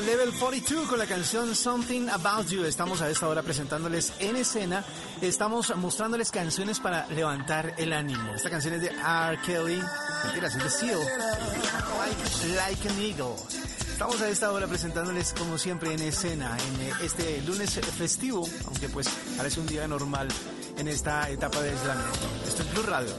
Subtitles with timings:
[0.00, 2.64] Level 42 con la canción Something About You.
[2.64, 4.84] Estamos a esta hora presentándoles en escena.
[5.20, 8.34] Estamos mostrándoles canciones para levantar el ánimo.
[8.34, 9.38] Esta canción es de R.
[9.46, 9.80] Kelly.
[10.42, 10.98] Es de Seal.
[10.98, 13.36] Like, like an Eagle.
[13.92, 18.88] Estamos a esta hora presentándoles como siempre en escena en eh, este lunes festivo, aunque
[18.88, 20.26] pues parece un día normal
[20.76, 22.18] en esta etapa de aislamiento.
[22.46, 23.12] Esto es Blue Radio.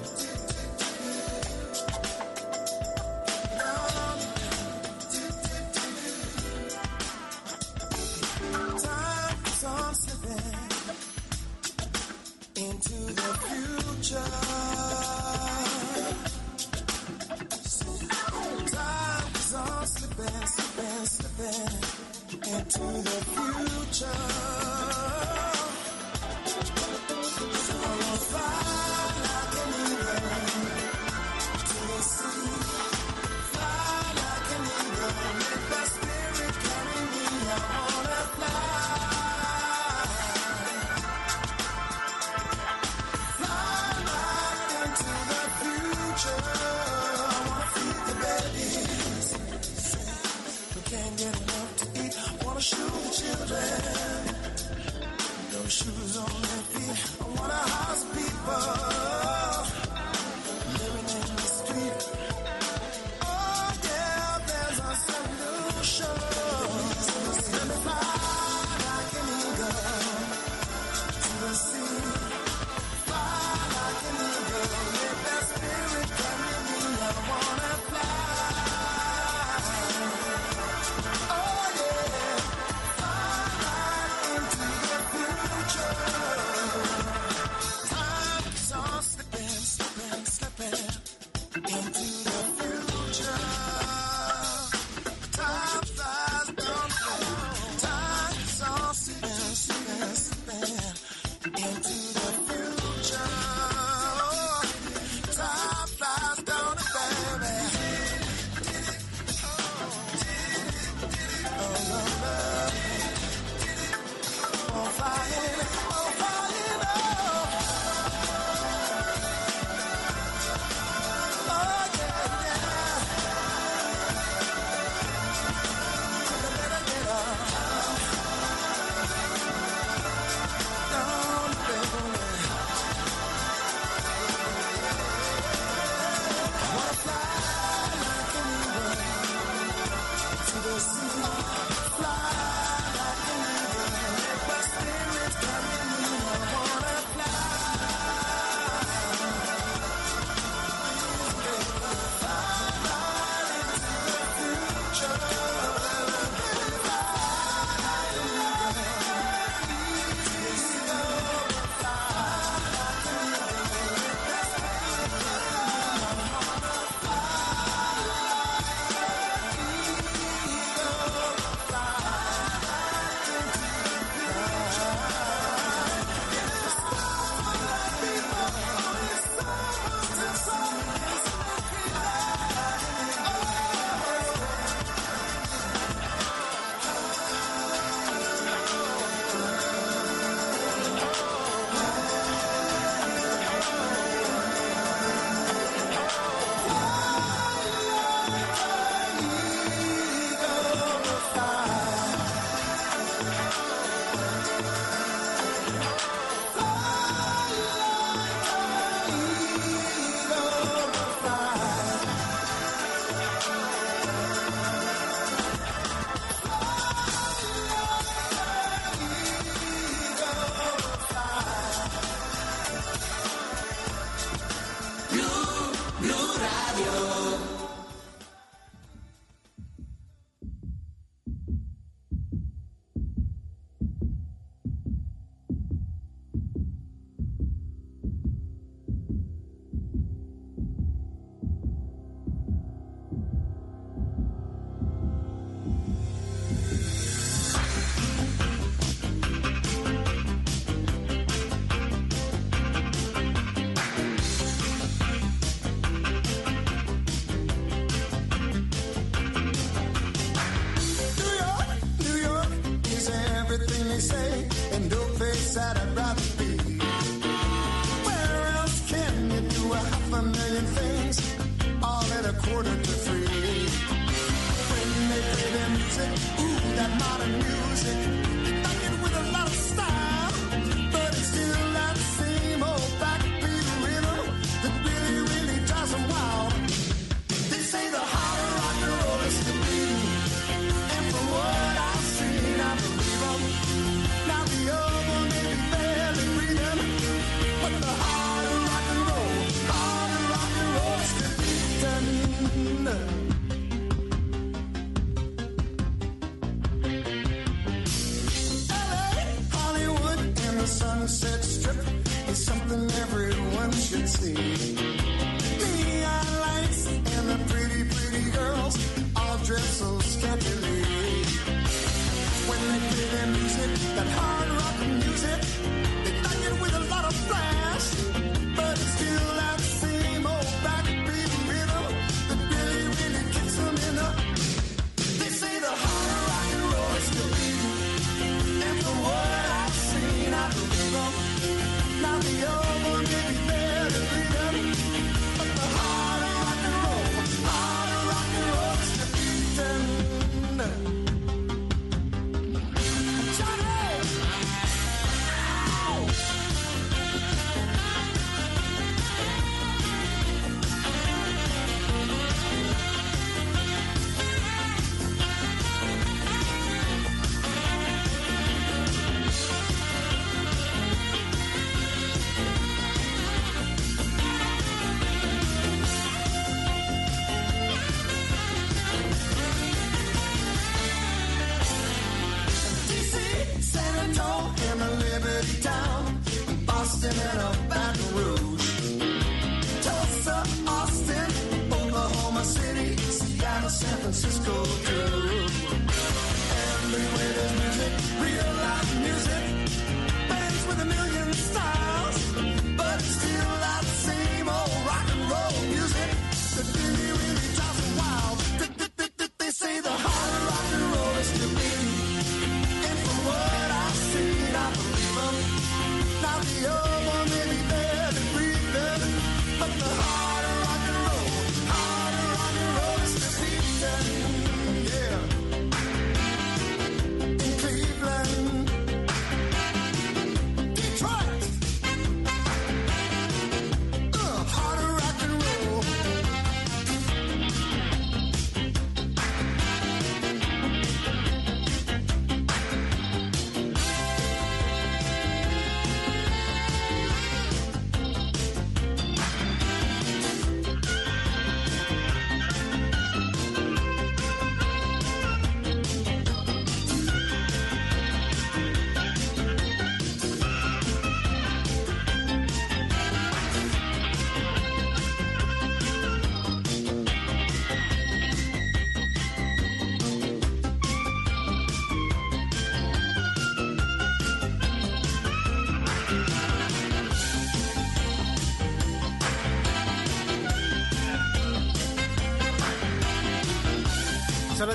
[323.27, 325.94] Music, that hard rock music,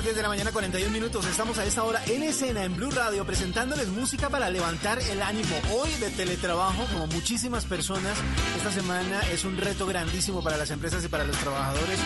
[0.01, 1.25] las 10 de la mañana, 41 minutos.
[1.27, 5.55] Estamos a esta hora en escena en Blue Radio presentándoles música para levantar el ánimo.
[5.75, 8.17] Hoy de teletrabajo, como muchísimas personas,
[8.57, 11.99] esta semana es un reto grandísimo para las empresas y para los trabajadores.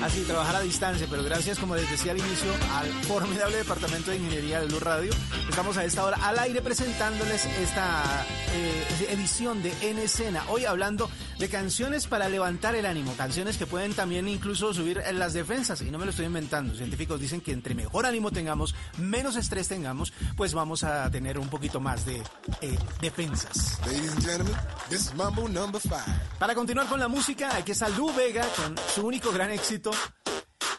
[0.00, 4.18] Así, trabajar a distancia, pero gracias, como les decía al inicio, al formidable departamento de
[4.18, 5.10] ingeniería de Blue Radio.
[5.48, 10.44] Estamos a esta hora al aire presentándoles esta eh, edición de En Escena.
[10.50, 15.32] Hoy hablando de canciones para levantar el ánimo, canciones que pueden también incluso subir las
[15.32, 15.80] defensas.
[15.80, 19.66] Y no me lo estoy inventando, científicos dicen que entre mejor ánimo tengamos, menos estrés
[19.66, 22.22] tengamos, pues vamos a tener un poquito más de
[22.60, 23.78] eh, defensas.
[23.86, 24.54] Ladies and gentlemen,
[24.90, 26.04] this is Mambo number five.
[26.38, 29.92] Para continuar con la música, aquí está Lu Vega con su único gran éxito.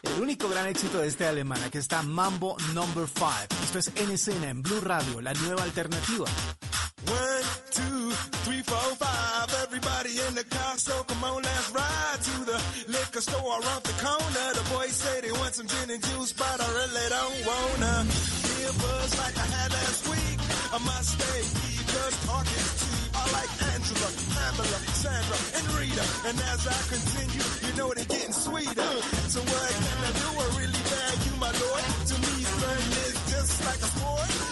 [0.02, 3.30] El único gran éxito de este alemán, aquí está Mambo Number 5.
[3.64, 6.26] Esto es En Escena en Blue Radio, la nueva alternativa.
[7.06, 8.12] One, two,
[8.44, 8.96] three, four,
[10.28, 14.46] in the car, so come on, let's ride to the liquor store around the corner.
[14.58, 17.94] The boys say they want some gin and juice, but I really don't wanna.
[18.06, 20.38] Be a buzz like I had last week.
[20.72, 21.40] I must stay
[21.92, 26.04] just talking to I like Angela, Pamela, Sandra, and Rita.
[26.28, 28.92] And as I continue, you know they're getting sweeter.
[29.28, 30.28] So what can I do?
[30.42, 30.82] I really
[31.26, 31.84] you, my lord.
[32.10, 34.51] To me, flirting is just like a sport.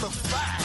[0.00, 0.57] Mambo number five.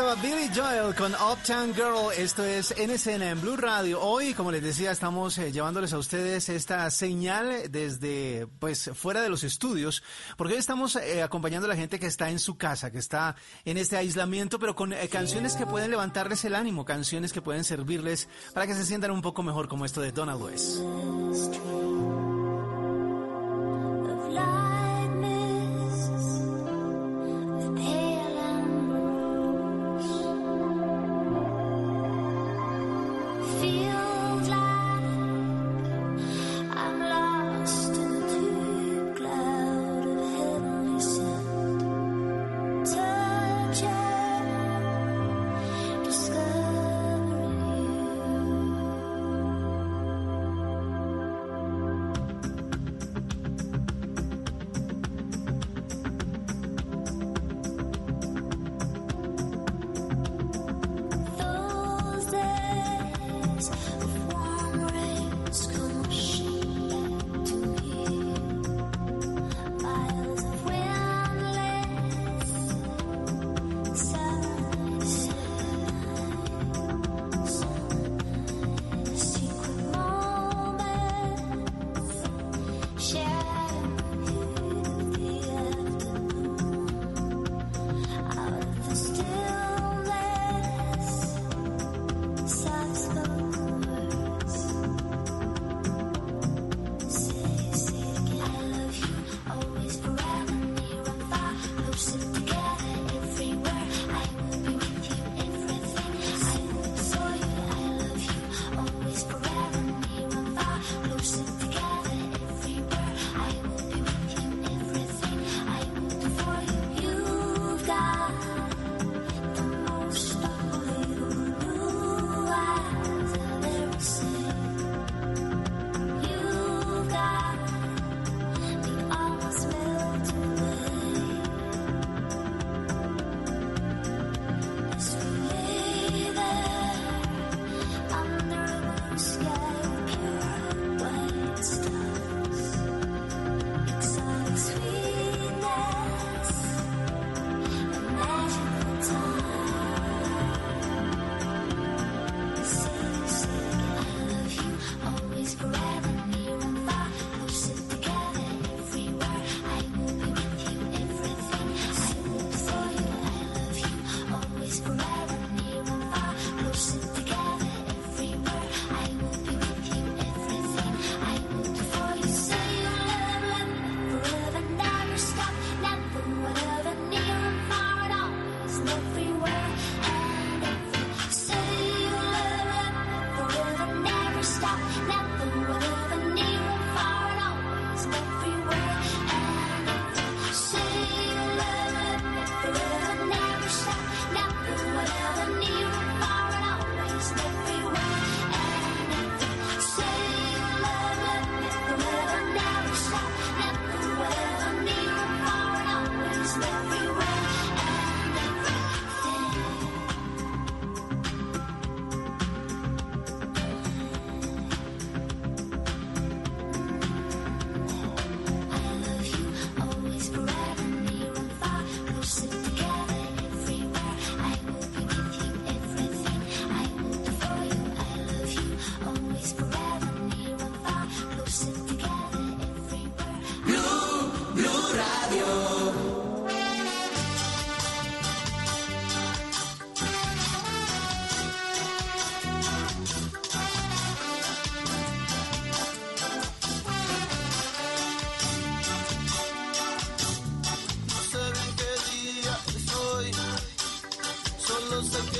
[0.00, 2.10] estaba Billy Joel con Uptown Girl.
[2.16, 4.00] Esto es NSN en Blue Radio.
[4.00, 9.28] Hoy, como les decía, estamos eh, llevándoles a ustedes esta señal desde, pues, fuera de
[9.28, 10.02] los estudios,
[10.38, 13.36] porque hoy estamos eh, acompañando a la gente que está en su casa, que está
[13.66, 17.64] en este aislamiento, pero con eh, canciones que pueden levantarles el ánimo, canciones que pueden
[17.64, 21.99] servirles para que se sientan un poco mejor, como esto de Donald West.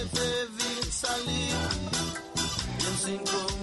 [0.01, 1.57] que te vi salir.
[2.79, 3.60] Y en cinco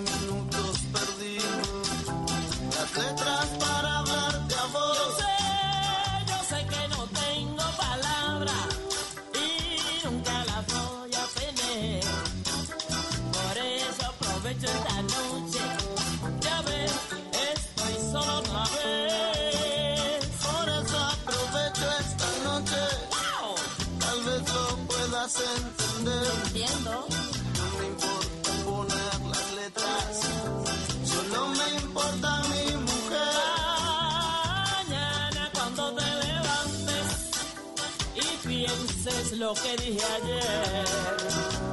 [39.47, 40.85] lo que dije ayer.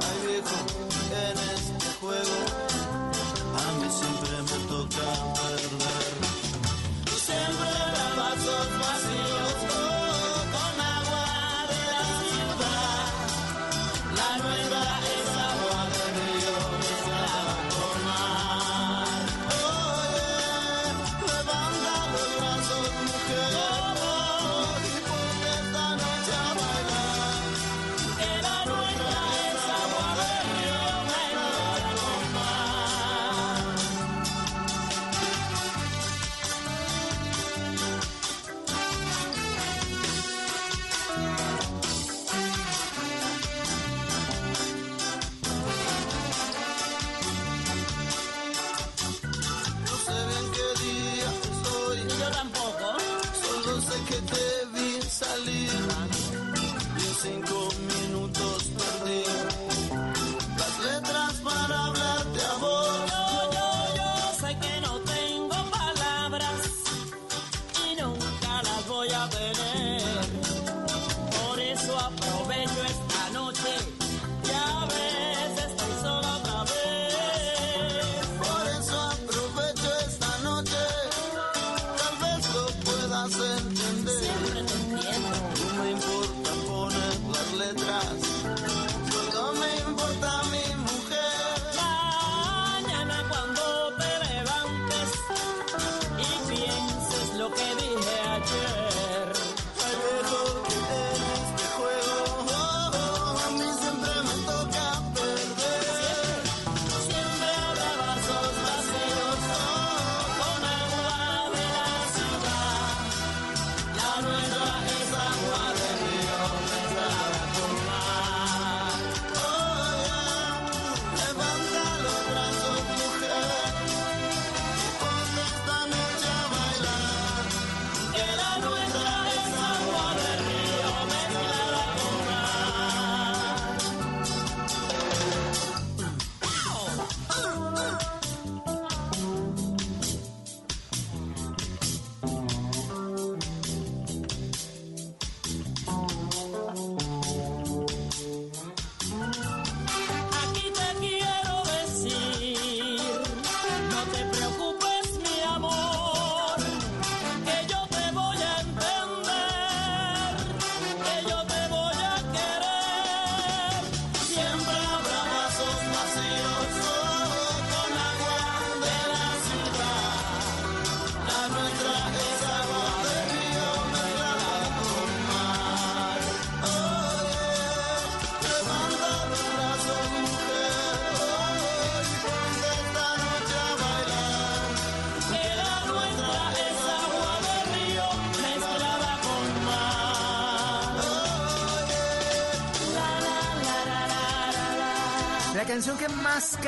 [0.07, 0.55] Ay viejo,
[1.11, 2.44] en este juego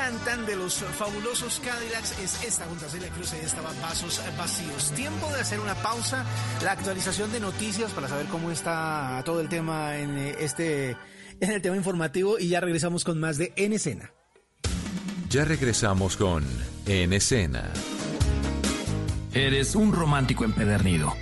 [0.07, 3.33] cantan de los fabulosos Cadillacs es esta junto a Celia Cruz.
[3.33, 4.91] Ahí estaba Vasos Vacíos.
[4.91, 6.25] Tiempo de hacer una pausa.
[6.63, 10.91] La actualización de noticias para saber cómo está todo el tema en eh, este
[11.41, 14.13] en el tema informativo y ya regresamos con más de En Escena.
[15.29, 16.45] Ya regresamos con
[16.85, 17.69] En Escena.
[19.33, 21.16] Eres un romántico empedernido.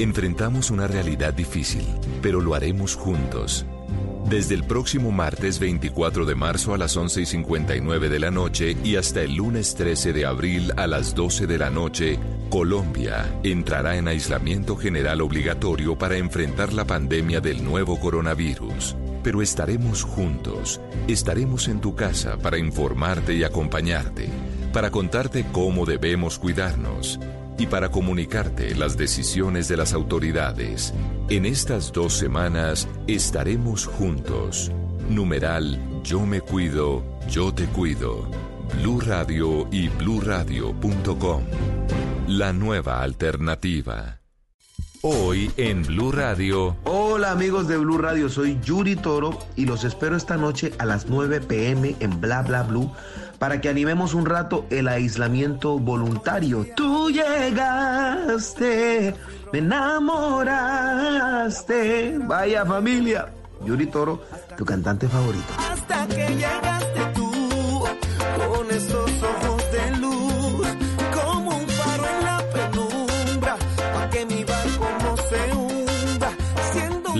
[0.00, 1.84] Enfrentamos una realidad difícil,
[2.22, 3.66] pero lo haremos juntos.
[4.30, 8.78] Desde el próximo martes 24 de marzo a las 11 y 59 de la noche
[8.82, 13.98] y hasta el lunes 13 de abril a las 12 de la noche, Colombia entrará
[13.98, 18.96] en aislamiento general obligatorio para enfrentar la pandemia del nuevo coronavirus.
[19.22, 24.30] Pero estaremos juntos, estaremos en tu casa para informarte y acompañarte,
[24.72, 27.20] para contarte cómo debemos cuidarnos
[27.60, 30.94] y para comunicarte las decisiones de las autoridades.
[31.28, 34.72] En estas dos semanas estaremos juntos.
[35.10, 38.30] Numeral Yo me cuido, yo te cuido.
[38.80, 41.42] Blue Radio y bluradio.com.
[42.28, 44.20] La nueva alternativa.
[45.02, 46.78] Hoy en Blue Radio.
[46.84, 51.06] Hola amigos de Blue Radio, soy Yuri Toro y los espero esta noche a las
[51.06, 52.90] 9 pm en Bla Bla Blue
[53.40, 56.66] para que animemos un rato el aislamiento voluntario.
[56.76, 58.54] Tú llegaste,
[59.50, 60.58] me enamoraste.
[62.18, 63.32] Vaya familia.
[63.64, 64.22] Yuri Toro,
[64.58, 65.54] tu cantante favorito.
[65.72, 67.82] Hasta que llegaste tú,
[68.52, 69.09] con esos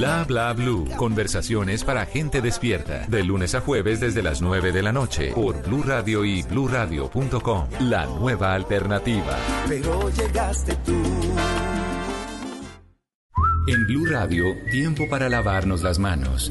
[0.00, 0.88] Bla Bla Blue.
[0.96, 3.04] Conversaciones para gente despierta.
[3.06, 5.30] De lunes a jueves desde las 9 de la noche.
[5.34, 7.68] Por Blue Radio y bluradio.com.
[7.80, 9.36] La nueva alternativa.
[9.68, 10.94] pero llegaste tú.
[13.66, 16.50] En Blue Radio, tiempo para lavarnos las manos.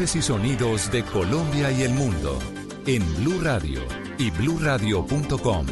[0.00, 2.38] Y sonidos de Colombia y el mundo
[2.86, 3.80] en Blue Radio
[4.16, 5.66] y bluradio.com,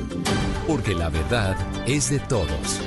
[0.66, 2.80] porque la verdad es de todos.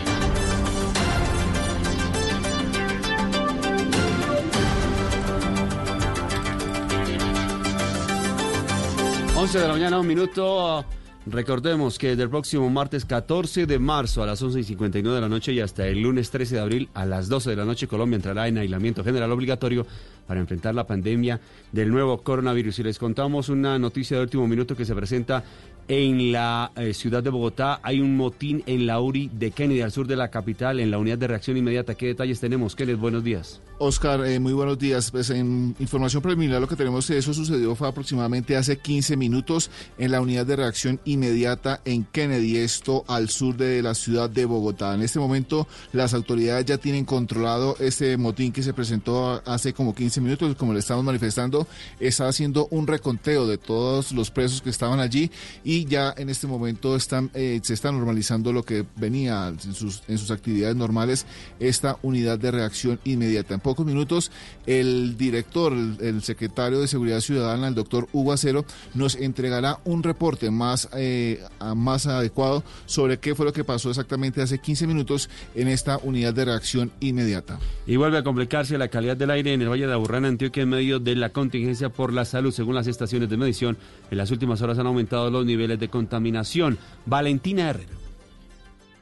[9.37, 10.83] Once de la mañana, un minuto.
[11.31, 15.29] Recordemos que del próximo martes 14 de marzo a las 11 y 59 de la
[15.29, 18.15] noche y hasta el lunes 13 de abril a las 12 de la noche Colombia
[18.15, 19.85] entrará en aislamiento general obligatorio
[20.25, 21.39] para enfrentar la pandemia
[21.71, 22.79] del nuevo coronavirus.
[22.79, 25.43] Y les contamos una noticia de último minuto que se presenta
[25.89, 27.79] en la eh, ciudad de Bogotá.
[27.83, 30.99] Hay un motín en la URI de Kennedy, al sur de la capital, en la
[30.99, 31.95] unidad de reacción inmediata.
[31.95, 32.75] ¿Qué detalles tenemos?
[32.75, 33.59] Kenneth, buenos días.
[33.79, 35.09] Oscar, eh, muy buenos días.
[35.09, 39.71] Pues en información preliminar lo que tenemos de eso sucedió fue aproximadamente hace 15 minutos
[39.97, 44.45] en la unidad de reacción inmediata en Kennedy, esto al sur de la ciudad de
[44.45, 44.93] Bogotá.
[44.93, 49.95] En este momento las autoridades ya tienen controlado este motín que se presentó hace como
[49.95, 51.65] 15 minutos, como le estamos manifestando,
[51.99, 55.31] está haciendo un reconteo de todos los presos que estaban allí
[55.63, 60.31] y ya en este momento están, eh, se está normalizando lo que venía en sus,
[60.31, 61.25] actividades normales,
[61.59, 63.53] esta unidad de reacción inmediata.
[63.53, 64.31] En pocos minutos,
[64.65, 70.51] el director, el, secretario de Seguridad Ciudadana, el doctor Hugo Acero, nos entregará un reporte
[70.51, 71.41] más, eh,
[71.75, 76.33] más adecuado sobre qué fue lo que pasó exactamente hace 15 minutos en esta unidad
[76.33, 77.59] de reacción inmediata.
[77.87, 80.63] Y vuelve a complicarse la calidad del aire en el Valle de Aburrá, en Antioquia,
[80.63, 82.51] en medio de la contingencia por la salud.
[82.51, 83.77] Según las estaciones de medición,
[84.11, 86.77] en las últimas horas han aumentado los niveles de contaminación.
[87.05, 88.08] Valentina Herrera.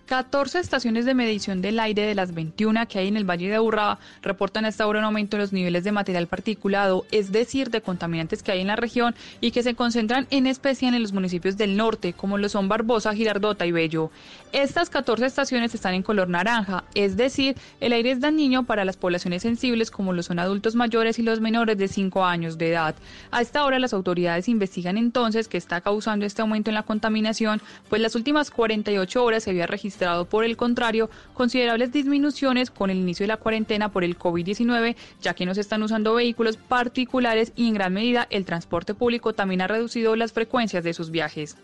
[0.08, 3.56] 14 estaciones de medición del aire de las 21 que hay en el Valle de
[3.56, 7.82] Aburrá reportan hasta ahora un aumento en los niveles de material particulado, es decir, de
[7.82, 11.58] contaminantes que hay en la región y que se concentran en especial en los municipios
[11.58, 14.10] del norte, como lo son Barbosa, Girardota y Bello.
[14.54, 18.96] Estas 14 estaciones están en color naranja, es decir, el aire es dañino para las
[18.96, 22.96] poblaciones sensibles como lo son adultos mayores y los menores de 5 años de edad.
[23.30, 27.62] A esta hora las autoridades investigan entonces qué está causando este aumento en la contaminación,
[27.89, 29.96] pues las últimas 48 horas se había registrado
[30.29, 35.33] por el contrario considerables disminuciones con el inicio de la cuarentena por el COVID-19, ya
[35.33, 39.62] que no se están usando vehículos particulares y en gran medida el transporte público también
[39.62, 41.57] ha reducido las frecuencias de sus viajes.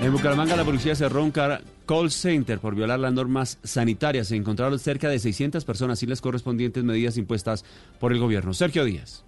[0.00, 4.28] En Bucaramanga la policía cerró un call center por violar las normas sanitarias.
[4.28, 7.64] Se encontraron cerca de 600 personas y las correspondientes medidas impuestas
[7.98, 8.54] por el gobierno.
[8.54, 9.24] Sergio Díaz.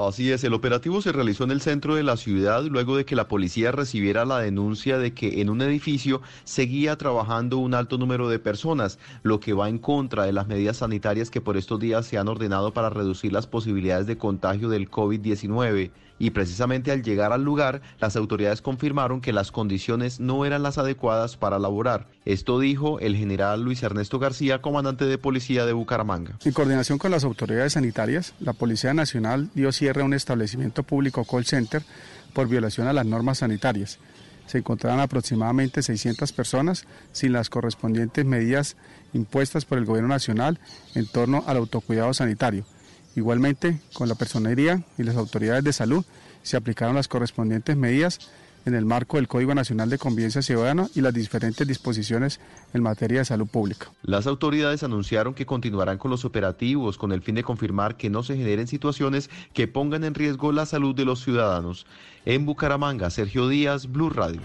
[0.00, 3.16] Así es, el operativo se realizó en el centro de la ciudad luego de que
[3.16, 8.28] la policía recibiera la denuncia de que en un edificio seguía trabajando un alto número
[8.28, 12.06] de personas, lo que va en contra de las medidas sanitarias que por estos días
[12.06, 15.90] se han ordenado para reducir las posibilidades de contagio del COVID-19.
[16.18, 20.78] Y precisamente al llegar al lugar, las autoridades confirmaron que las condiciones no eran las
[20.78, 22.08] adecuadas para laborar.
[22.24, 26.38] Esto dijo el general Luis Ernesto García, comandante de policía de Bucaramanga.
[26.44, 31.24] En coordinación con las autoridades sanitarias, la Policía Nacional dio cierre a un establecimiento público
[31.24, 31.82] call center
[32.32, 33.98] por violación a las normas sanitarias.
[34.46, 38.76] Se encontraban aproximadamente 600 personas sin las correspondientes medidas
[39.12, 40.58] impuestas por el Gobierno Nacional
[40.94, 42.64] en torno al autocuidado sanitario.
[43.16, 46.04] Igualmente, con la personería y las autoridades de salud
[46.42, 48.20] se aplicaron las correspondientes medidas
[48.68, 52.40] en el marco del Código Nacional de Convivencia Ciudadana y las diferentes disposiciones
[52.72, 53.90] en materia de salud pública.
[54.02, 58.22] Las autoridades anunciaron que continuarán con los operativos con el fin de confirmar que no
[58.22, 61.86] se generen situaciones que pongan en riesgo la salud de los ciudadanos.
[62.24, 64.40] En Bucaramanga, Sergio Díaz, Blue Radio.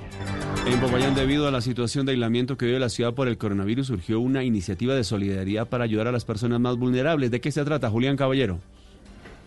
[0.66, 3.88] En Popayán, debido a la situación de aislamiento que vive la ciudad por el coronavirus,
[3.88, 7.30] surgió una iniciativa de solidaridad para ayudar a las personas más vulnerables.
[7.32, 8.60] ¿De qué se trata, Julián Caballero?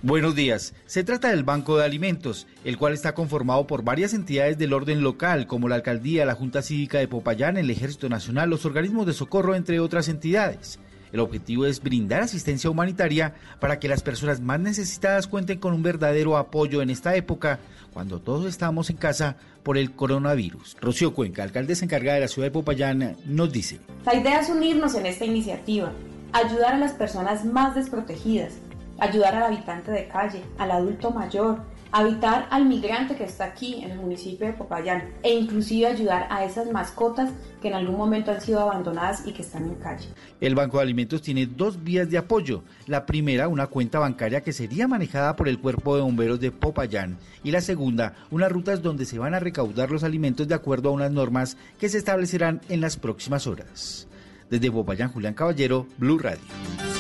[0.03, 0.75] Buenos días.
[0.85, 5.01] Se trata del Banco de Alimentos, el cual está conformado por varias entidades del orden
[5.01, 9.15] local, como la Alcaldía, la Junta Cívica de Popayán, el Ejército Nacional, los organismos de
[9.15, 10.79] socorro, entre otras entidades.
[11.13, 15.83] El objetivo es brindar asistencia humanitaria para que las personas más necesitadas cuenten con un
[15.83, 17.59] verdadero apoyo en esta época,
[17.95, 20.77] cuando todos estamos en casa por el coronavirus.
[20.79, 23.81] Rocío Cuenca, alcaldesa encargada de la ciudad de Popayán, nos dice.
[24.05, 25.91] La idea es unirnos en esta iniciativa,
[26.35, 28.53] ayudar a las personas más desprotegidas,
[28.99, 31.61] ayudar al habitante de calle, al adulto mayor,
[31.93, 36.45] habitar al migrante que está aquí en el municipio de Popayán e inclusive ayudar a
[36.45, 37.31] esas mascotas
[37.63, 40.09] que en algún momento han sido abandonadas y que están en calle.
[40.41, 42.63] El Banco de Alimentos tiene dos vías de apoyo.
[42.87, 47.19] La primera, una cuenta bancaria que sería manejada por el Cuerpo de Bomberos de Popayán.
[47.43, 50.93] Y la segunda, unas rutas donde se van a recaudar los alimentos de acuerdo a
[50.93, 54.07] unas normas que se establecerán en las próximas horas.
[54.51, 56.96] Desde Popayán, Julián Caballero, Blue Radio.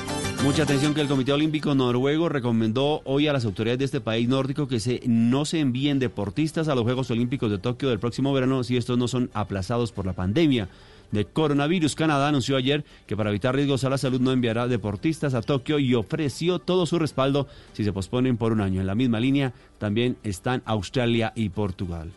[0.47, 4.29] Mucha atención que el Comité Olímpico Noruego recomendó hoy a las autoridades de este país
[4.29, 8.33] nórdico que se, no se envíen deportistas a los Juegos Olímpicos de Tokio del próximo
[8.33, 10.69] verano si estos no son aplazados por la pandemia
[11.11, 11.97] de coronavirus.
[11.97, 15.81] Canadá anunció ayer que para evitar riesgos a la salud no enviará deportistas a Tokio
[15.81, 18.81] y ofreció todo su respaldo si se posponen por un año.
[18.81, 22.13] En la misma línea también están Australia y Portugal.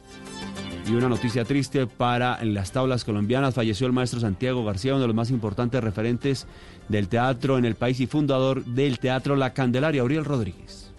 [0.88, 3.54] Y una noticia triste para las tablas colombianas.
[3.54, 6.48] Falleció el maestro Santiago García, uno de los más importantes referentes
[6.90, 10.92] del teatro en el país y fundador del Teatro La Candelaria, Uriel Rodríguez.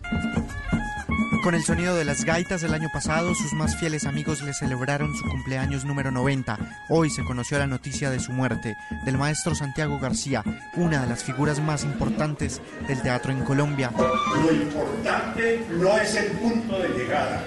[1.43, 5.17] Con el sonido de las gaitas del año pasado, sus más fieles amigos le celebraron
[5.17, 6.59] su cumpleaños número 90.
[6.91, 8.77] Hoy se conoció la noticia de su muerte,
[9.07, 10.45] del maestro Santiago García,
[10.77, 13.91] una de las figuras más importantes del teatro en Colombia.
[13.97, 17.43] Lo importante no es el punto de llegada,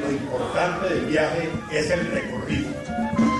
[0.00, 3.35] lo importante del viaje es el recorrido.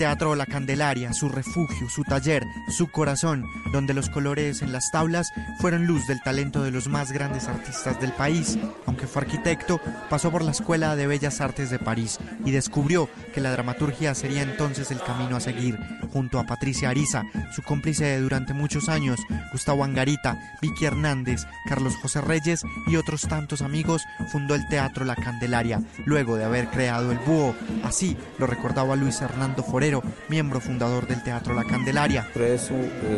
[0.00, 5.30] Teatro La Candelaria, su refugio, su taller, su corazón, donde los colores en las tablas
[5.58, 8.58] fueron luz del talento de los más grandes artistas del país.
[8.86, 9.78] Aunque fue arquitecto,
[10.08, 14.40] pasó por la Escuela de Bellas Artes de París y descubrió que la dramaturgia sería
[14.40, 15.78] entonces el camino a seguir.
[16.14, 17.24] Junto a Patricia Ariza,
[17.54, 19.20] su cómplice de durante muchos años,
[19.52, 25.14] Gustavo Angarita, Vicky Hernández, Carlos José Reyes y otros tantos amigos, fundó el Teatro La
[25.14, 27.54] Candelaria, luego de haber creado el Búho.
[27.84, 29.89] Así lo recordaba Luis Hernando Forero,
[30.28, 32.26] miembro fundador del Teatro La Candelaria.
[32.34, 32.58] Eh,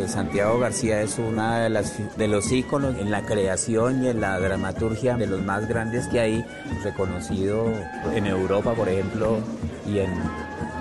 [0.06, 4.38] Santiago García es una de, las, de los íconos en la creación y en la
[4.38, 6.44] dramaturgia de los más grandes que hay,
[6.82, 7.72] reconocido
[8.14, 9.38] en Europa, por ejemplo,
[9.86, 10.10] y en,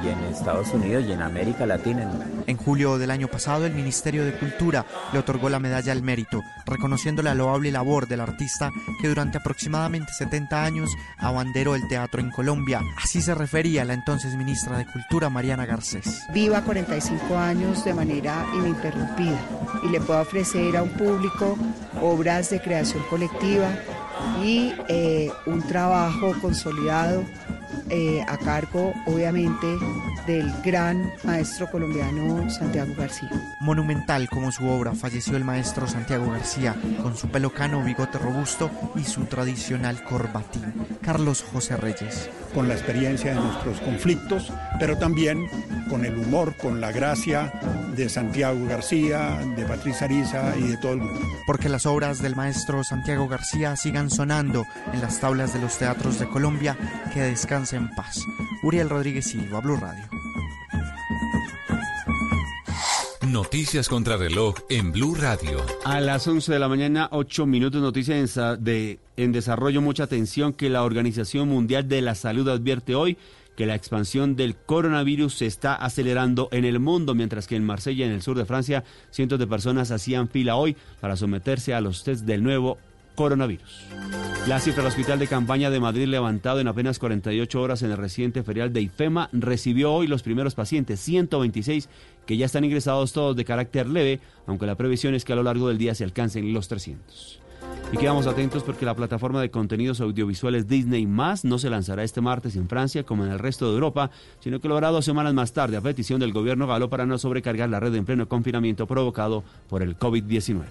[0.03, 2.09] y en Estados Unidos y en América Latina.
[2.47, 6.41] En julio del año pasado, el Ministerio de Cultura le otorgó la medalla al mérito,
[6.65, 8.71] reconociendo la loable labor del artista
[9.01, 12.81] que durante aproximadamente 70 años abanderó el teatro en Colombia.
[12.97, 15.65] Así se refería la entonces ministra de Cultura, Mariana
[16.33, 19.39] Viva 45 años de manera ininterrumpida
[19.83, 21.57] y le puedo ofrecer a un público
[22.01, 23.69] obras de creación colectiva
[24.43, 27.23] y eh, un trabajo consolidado
[27.89, 29.67] eh, a cargo, obviamente,
[30.27, 33.29] del gran maestro colombiano Santiago García.
[33.59, 38.69] Monumental como su obra, falleció el maestro Santiago García, con su pelo cano, bigote robusto
[38.95, 40.73] y su tradicional corbatín.
[41.01, 42.29] Carlos José Reyes.
[42.53, 45.47] Con la experiencia de nuestros conflictos, pero también
[45.89, 47.53] con el humor, con la gracia
[47.95, 51.21] de Santiago García, de Patricia Ariza y de todo el mundo.
[51.47, 56.19] Porque las obras del maestro Santiago García sigan sonando en las tablas de los teatros
[56.19, 56.77] de Colombia,
[57.13, 57.21] que
[57.71, 58.25] descanse en paz.
[58.63, 60.03] Uriel Rodríguez Silva, Blue Radio.
[63.27, 65.65] Noticias contra reloj en Blue Radio.
[65.85, 69.81] A las 11 de la mañana, 8 minutos, noticias en, de, en desarrollo.
[69.81, 73.17] Mucha atención que la Organización Mundial de la Salud advierte hoy
[73.55, 78.05] que la expansión del coronavirus se está acelerando en el mundo, mientras que en Marsella,
[78.05, 82.03] en el sur de Francia, cientos de personas hacían fila hoy para someterse a los
[82.03, 82.77] test del nuevo
[83.15, 83.85] coronavirus.
[84.47, 87.97] La cifra del Hospital de Campaña de Madrid, levantado en apenas 48 horas en el
[87.97, 91.89] reciente ferial de IFEMA, recibió hoy los primeros pacientes, 126,
[92.25, 95.43] que ya están ingresados todos de carácter leve, aunque la previsión es que a lo
[95.43, 97.40] largo del día se alcancen los 300.
[97.93, 102.21] Y quedamos atentos porque la plataforma de contenidos audiovisuales Disney Más no se lanzará este
[102.21, 105.33] martes en Francia como en el resto de Europa, sino que lo hará dos semanas
[105.33, 108.87] más tarde a petición del gobierno galo para no sobrecargar la red en pleno confinamiento
[108.87, 110.61] provocado por el COVID-19.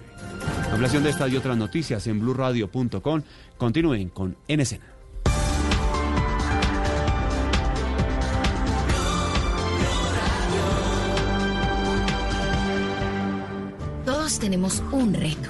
[0.71, 3.21] Ampliación de esta y otras noticias en blurradio.com.
[3.57, 4.85] Continúen con En Escena.
[14.05, 15.49] Todos tenemos un reto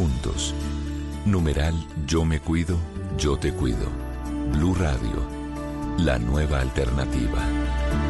[0.00, 0.54] juntos.
[1.26, 1.74] Numeral
[2.06, 2.78] Yo me cuido,
[3.18, 3.86] yo te cuido.
[4.54, 5.20] Blue Radio,
[5.98, 8.09] la nueva alternativa.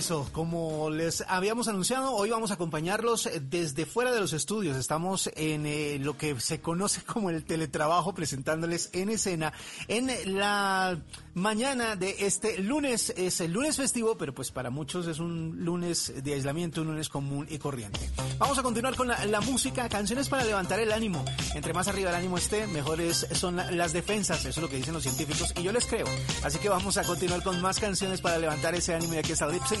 [0.00, 0.30] Regreso.
[0.32, 4.78] Como les habíamos anunciado, hoy vamos a acompañarlos desde fuera de los estudios.
[4.78, 9.52] Estamos en eh, lo que se conoce como el teletrabajo, presentándoles en escena
[9.88, 10.98] en la
[11.34, 13.12] mañana de este lunes.
[13.16, 17.08] Es el lunes festivo, pero pues para muchos es un lunes de aislamiento, un lunes
[17.08, 18.00] común y corriente.
[18.38, 21.24] Vamos a continuar con la, música, canciones para levantar el ánimo.
[21.54, 24.40] Entre más arriba el ánimo esté, mejores son la- las defensas.
[24.40, 26.06] Eso es lo que dicen los científicos y yo les creo.
[26.42, 29.46] Así que vamos a continuar con más canciones para levantar ese ánimo y aquí está
[29.48, 29.80] Lip Sync.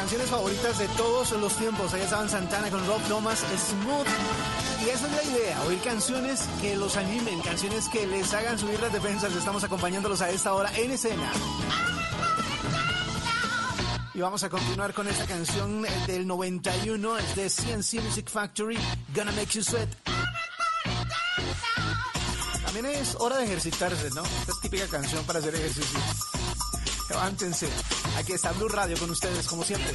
[0.00, 1.92] canciones favoritas de todos los tiempos.
[1.92, 4.06] Ahí estaban Santana con Rob Thomas, Smooth.
[4.82, 8.80] Y esa es la idea, oír canciones que los animen, canciones que les hagan subir
[8.80, 9.30] las defensas.
[9.34, 11.30] Estamos acompañándolos a esta hora en escena.
[14.14, 18.78] Y vamos a continuar con esta canción del 91, es de CNC Music Factory,
[19.14, 19.88] Gonna Make You Sweat.
[22.64, 24.22] También es hora de ejercitarse, ¿no?
[24.22, 26.00] Esta es típica canción para hacer ejercicio
[27.20, 27.68] aváncense.
[28.16, 29.92] Aquí está Blue Radio con ustedes, como siempre.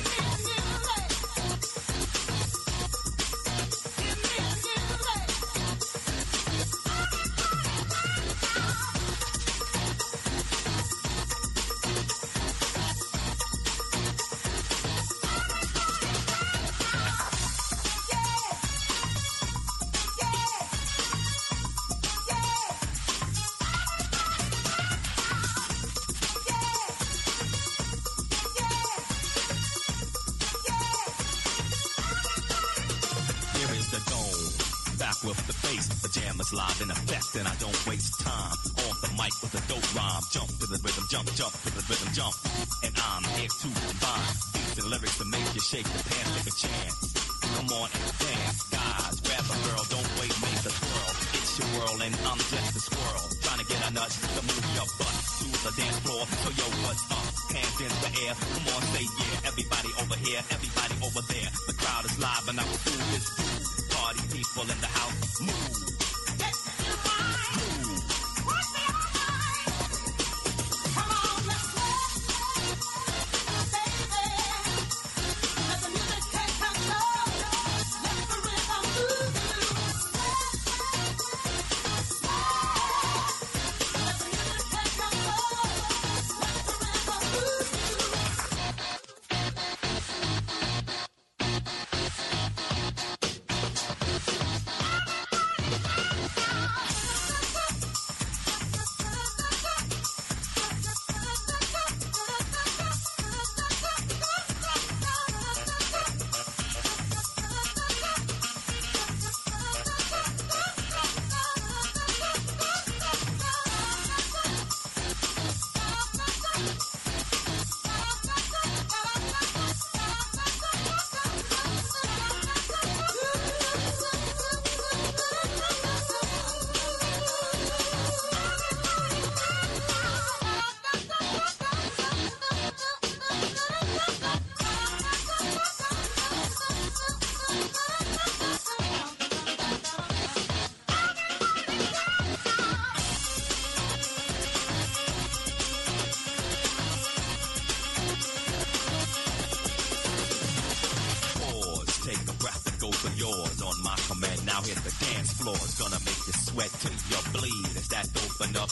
[156.80, 157.78] Take your bleed.
[157.78, 158.69] Is that open up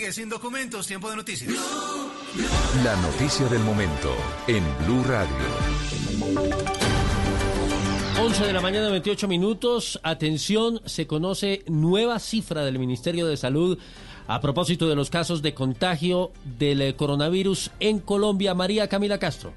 [0.00, 1.52] Rodríguez, sin documentos, tiempo de noticias.
[2.82, 4.14] La noticia del momento
[4.46, 5.36] en Blue Radio.
[8.18, 10.00] 11 de la mañana, 28 minutos.
[10.02, 13.78] Atención, se conoce nueva cifra del Ministerio de Salud
[14.26, 18.54] a propósito de los casos de contagio del eh, coronavirus en Colombia.
[18.54, 19.52] María Camila Castro.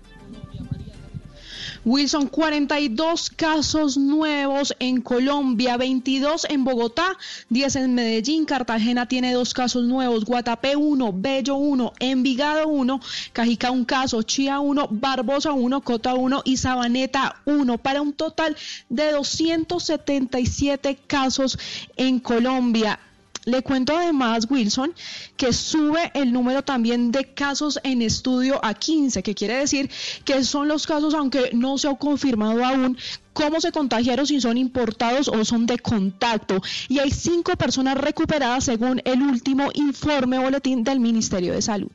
[1.85, 7.17] Wilson, 42 casos nuevos en Colombia, 22 en Bogotá,
[7.49, 13.01] 10 en Medellín, Cartagena tiene dos casos nuevos, Guatapé 1, Bello 1, Envigado 1,
[13.33, 18.55] Cajica un caso, Chía 1, Barbosa 1, Cota 1 y Sabaneta 1, para un total
[18.87, 21.59] de 277 casos
[21.97, 22.97] en Colombia.
[23.45, 24.93] Le cuento además, Wilson,
[25.35, 29.89] que sube el número también de casos en estudio a 15, que quiere decir
[30.23, 32.97] que son los casos, aunque no se ha confirmado aún
[33.33, 36.61] cómo se contagiaron, si son importados o son de contacto.
[36.87, 41.91] Y hay cinco personas recuperadas según el último informe boletín del Ministerio de Salud.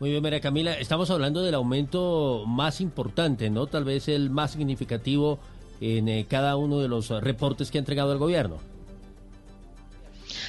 [0.00, 3.66] Muy bien, María Camila, estamos hablando del aumento más importante, ¿no?
[3.66, 5.38] Tal vez el más significativo
[5.80, 8.58] en eh, cada uno de los reportes que ha entregado el gobierno.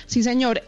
[0.06, 0.62] Sí, señor.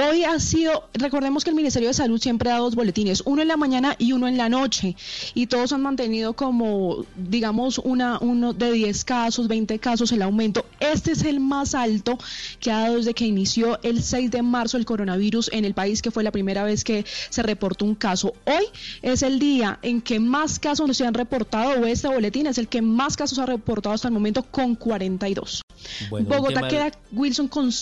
[0.00, 3.48] Hoy ha sido, recordemos que el Ministerio de Salud siempre da dos boletines, uno en
[3.48, 4.94] la mañana y uno en la noche,
[5.34, 10.64] y todos han mantenido como, digamos, una, uno de 10 casos, 20 casos el aumento.
[10.78, 12.16] Este es el más alto
[12.60, 16.00] que ha dado desde que inició el 6 de marzo el coronavirus en el país,
[16.00, 18.34] que fue la primera vez que se reportó un caso.
[18.44, 18.66] Hoy
[19.02, 22.68] es el día en que más casos se han reportado, o este boletín es el
[22.68, 25.62] que más casos ha reportado hasta el momento con 42.
[26.08, 27.72] Bueno, Bogotá queda, Wilson, con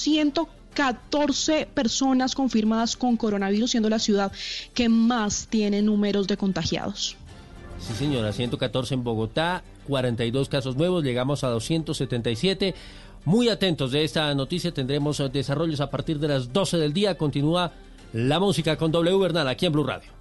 [0.76, 4.30] 114 personas confirmadas con coronavirus, siendo la ciudad
[4.74, 7.16] que más tiene números de contagiados.
[7.80, 12.74] Sí, señora, 114 en Bogotá, 42 casos nuevos, llegamos a 277.
[13.24, 17.16] Muy atentos de esta noticia, tendremos eh, desarrollos a partir de las 12 del día.
[17.16, 17.72] Continúa
[18.12, 20.15] la música con W Bernal aquí en Blue Radio.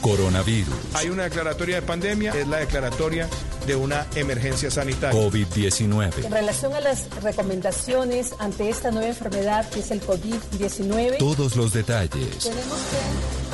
[0.00, 3.28] Coronavirus, Hay una declaratoria de pandemia, es la declaratoria
[3.66, 5.18] de una emergencia sanitaria.
[5.18, 6.24] COVID-19.
[6.24, 11.72] En relación a las recomendaciones ante esta nueva enfermedad que es el COVID-19, Todos los
[11.72, 13.53] detalles, tenemos que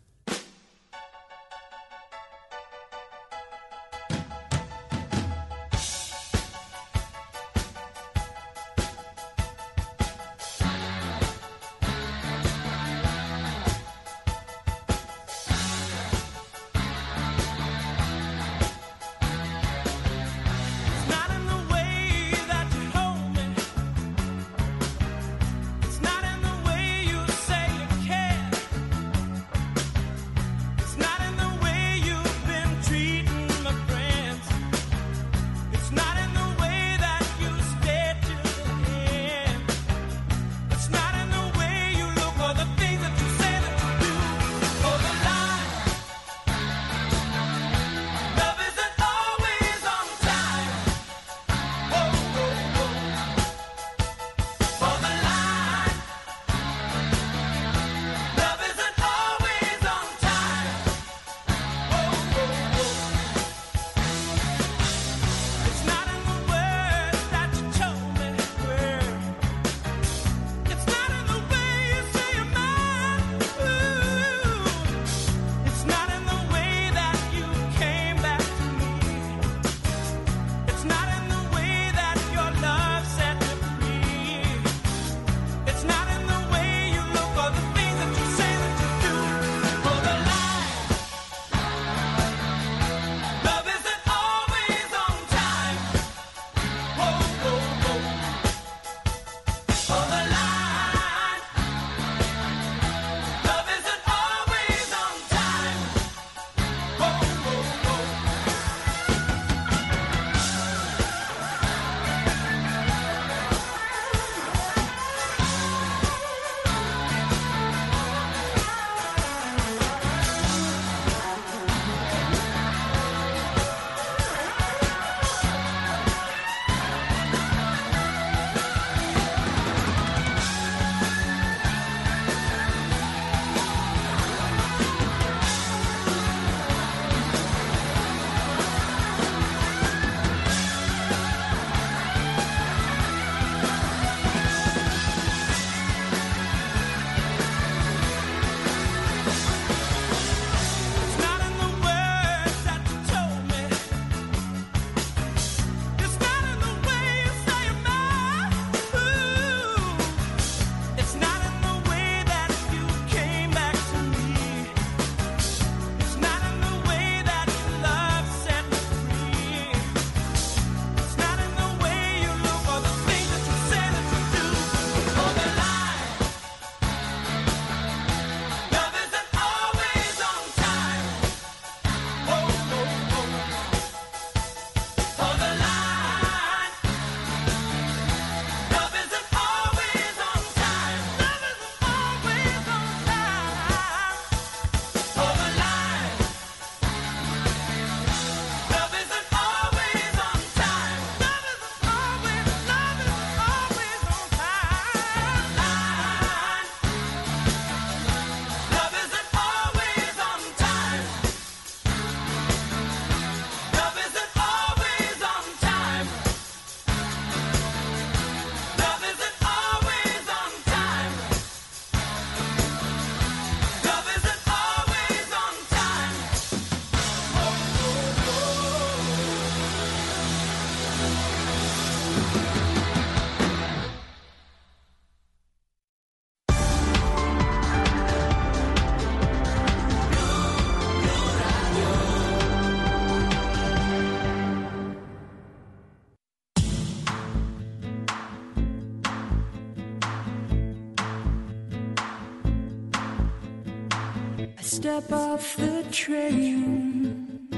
[255.91, 257.49] train.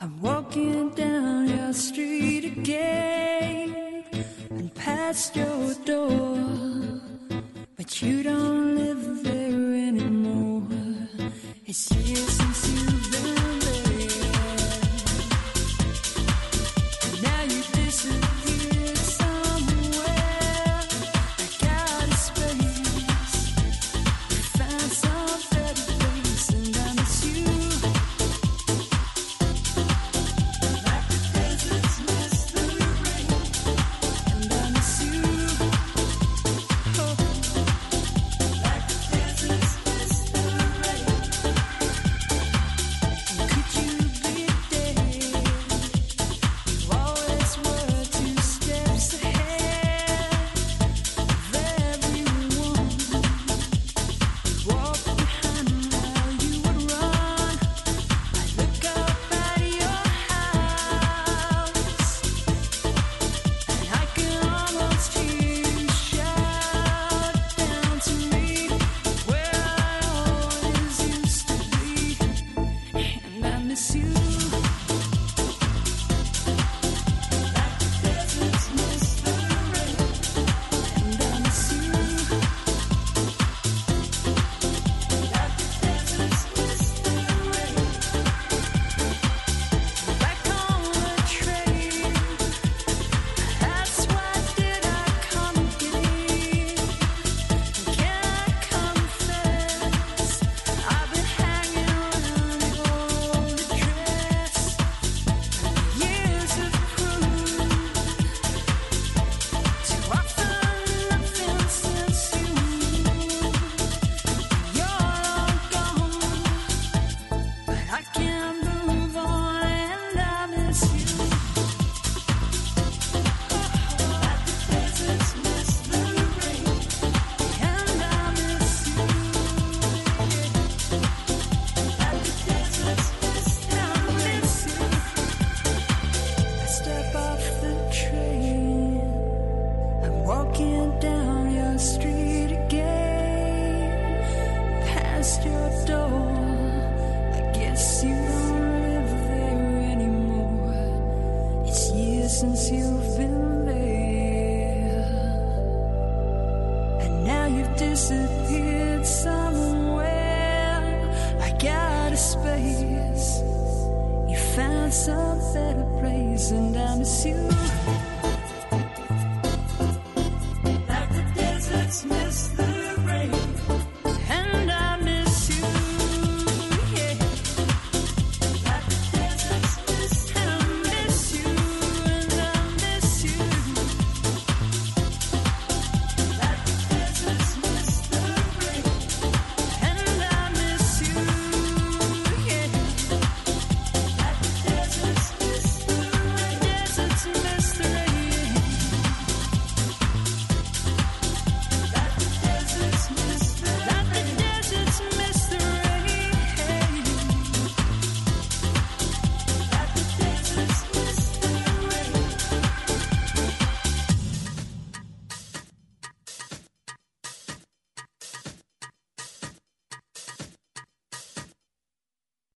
[0.00, 4.04] I'm walking down your street again
[4.48, 5.74] and past your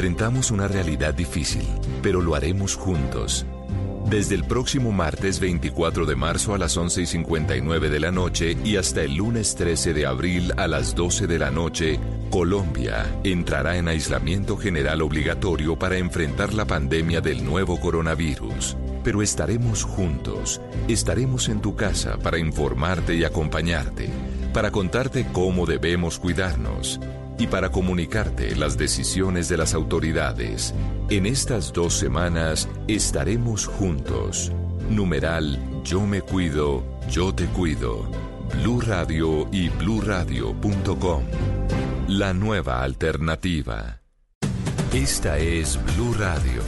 [0.00, 1.66] Enfrentamos una realidad difícil,
[2.00, 3.44] pero lo haremos juntos.
[4.08, 8.56] Desde el próximo martes 24 de marzo a las 11 y 59 de la noche
[8.64, 12.00] y hasta el lunes 13 de abril a las 12 de la noche,
[12.30, 18.78] Colombia entrará en aislamiento general obligatorio para enfrentar la pandemia del nuevo coronavirus.
[19.04, 24.08] Pero estaremos juntos, estaremos en tu casa para informarte y acompañarte,
[24.54, 26.98] para contarte cómo debemos cuidarnos
[27.40, 30.74] y para comunicarte las decisiones de las autoridades.
[31.08, 34.52] En estas dos semanas estaremos juntos.
[34.90, 38.10] Numeral Yo me cuido, yo te cuido.
[38.60, 41.24] Blue Radio y bluradio.com.
[42.08, 44.00] La nueva alternativa.
[44.92, 46.62] Esta es Blue Radio.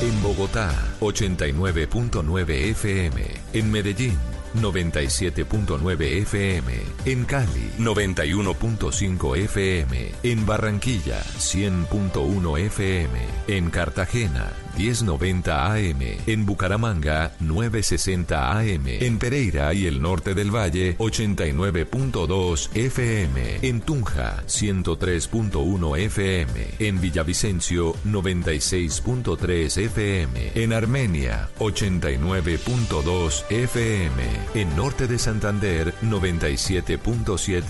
[0.00, 3.22] En Bogotá, 89.9 FM.
[3.52, 4.16] En Medellín,
[4.54, 6.72] 97.9 FM.
[7.06, 10.12] En Cali, 91.5 FM.
[10.22, 13.18] En Barranquilla, 100.1 FM.
[13.48, 16.00] En Cartagena, 1090 AM.
[16.26, 18.86] En Bucaramanga, 960 AM.
[18.86, 23.58] En Pereira y el norte del Valle, 89.2 FM.
[23.62, 26.66] En Tunja, 103.1 FM.
[26.78, 30.52] En Villavicencio, 96.3 FM.
[30.54, 34.22] En Armenia, 89.2 FM.
[34.54, 37.69] En Norte de Santander, 97.7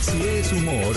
[0.00, 0.96] Si es humor,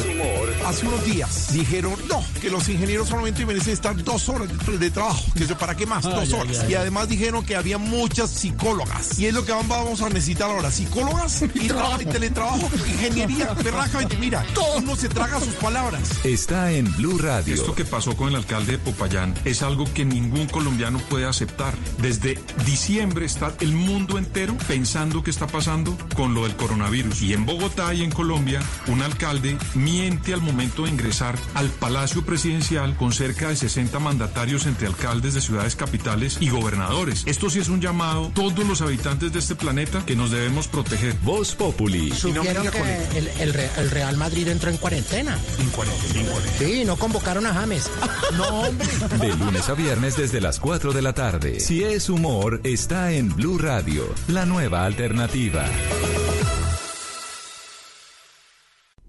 [0.66, 4.92] hace unos días dijeron no, que los ingenieros solamente merecen estar dos horas de, de
[4.92, 5.24] trabajo.
[5.36, 6.06] Que ¿Para qué más?
[6.06, 6.60] Ay, dos ay, horas.
[6.62, 6.72] ay.
[6.72, 9.20] Y además dijeron que había muchas psicólogas.
[9.20, 13.54] Y es lo que vamos a necesitar ahora: psicólogas y, trabajo, y teletrabajo, ingeniería.
[13.64, 16.02] Berrajamente, mira, todo uno se traga sus palabras.
[16.24, 17.54] Está en Blue Radio.
[17.54, 21.76] Esto que pasó con el alcalde de Popayán es algo que ningún colombiano puede aceptar.
[22.00, 27.22] Desde diciembre está el mundo entero pensando qué está pasando con lo del coronavirus.
[27.22, 32.24] Y en Bogotá y en Colombia, un alcalde miente al momento de ingresar al Palacio
[32.24, 37.24] Presidencial con cerca de 60 mandatarios entre alcaldes de ciudades capitales y gobernadores.
[37.26, 40.68] Esto sí es un llamado a todos los habitantes de este planeta que nos debemos
[40.68, 41.16] proteger.
[41.24, 42.12] Voz Populi.
[42.12, 45.38] Supieron que el, el Re- el Real Madrid entró en cuarentena.
[45.60, 46.30] En cuarentena.
[46.60, 47.90] Sí, no convocaron a James.
[48.38, 48.88] No, hombre.
[49.20, 51.60] De lunes a viernes desde las 4 de la tarde.
[51.60, 55.66] Si es humor, está en Blue Radio, la nueva alternativa.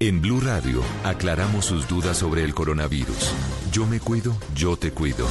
[0.00, 3.32] En Blue Radio aclaramos sus dudas sobre el coronavirus.
[3.70, 5.26] Yo me cuido, yo te cuido.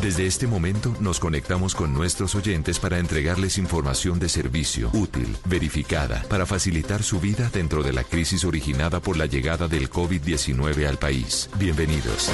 [0.00, 6.22] Desde este momento nos conectamos con nuestros oyentes para entregarles información de servicio, útil, verificada,
[6.30, 10.98] para facilitar su vida dentro de la crisis originada por la llegada del COVID-19 al
[10.98, 11.50] país.
[11.58, 12.30] Bienvenidos.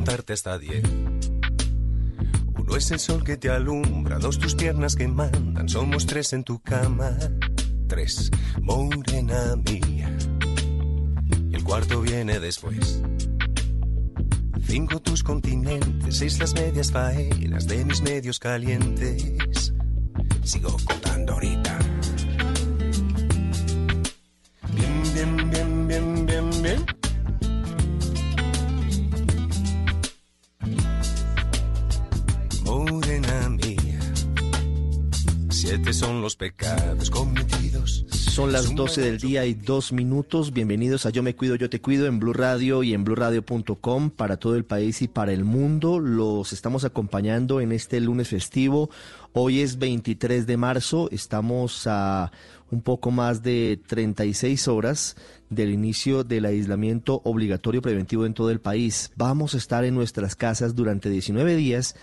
[0.00, 0.82] Contarte hasta diez.
[2.56, 6.42] Uno es el sol que te alumbra, dos tus piernas que mandan, somos tres en
[6.42, 7.10] tu cama.
[7.86, 8.30] Tres,
[8.62, 10.16] morena mía,
[11.50, 13.02] y el cuarto viene después.
[14.66, 19.74] Cinco tus continentes, seis las medias faenas de mis medios calientes.
[20.44, 21.69] Sigo contando ahorita.
[36.00, 38.06] Son los pecados cometidos.
[38.08, 40.50] Son las 12 del día y dos minutos.
[40.50, 44.38] Bienvenidos a Yo Me Cuido, Yo Te Cuido en Blue Radio y en BlueRadio.com para
[44.38, 46.00] todo el país y para el mundo.
[46.00, 48.88] Los estamos acompañando en este lunes festivo.
[49.34, 51.10] Hoy es 23 de marzo.
[51.12, 52.32] Estamos a
[52.70, 55.16] un poco más de 36 horas
[55.50, 59.12] del inicio del aislamiento obligatorio preventivo en todo el país.
[59.16, 61.94] Vamos a estar en nuestras casas durante 19 días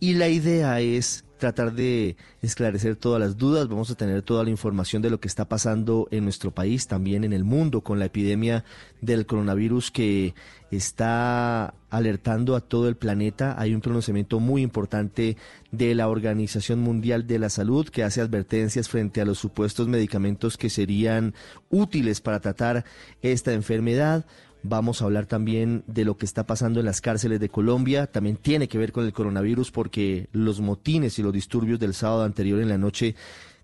[0.00, 4.50] y la idea es tratar de esclarecer todas las dudas, vamos a tener toda la
[4.50, 8.06] información de lo que está pasando en nuestro país, también en el mundo, con la
[8.06, 8.64] epidemia
[9.00, 10.34] del coronavirus que
[10.70, 13.54] está alertando a todo el planeta.
[13.58, 15.36] Hay un pronunciamiento muy importante
[15.70, 20.56] de la Organización Mundial de la Salud que hace advertencias frente a los supuestos medicamentos
[20.58, 21.34] que serían
[21.70, 22.84] útiles para tratar
[23.22, 24.26] esta enfermedad.
[24.62, 28.06] Vamos a hablar también de lo que está pasando en las cárceles de Colombia.
[28.06, 32.24] También tiene que ver con el coronavirus porque los motines y los disturbios del sábado
[32.24, 33.14] anterior en la noche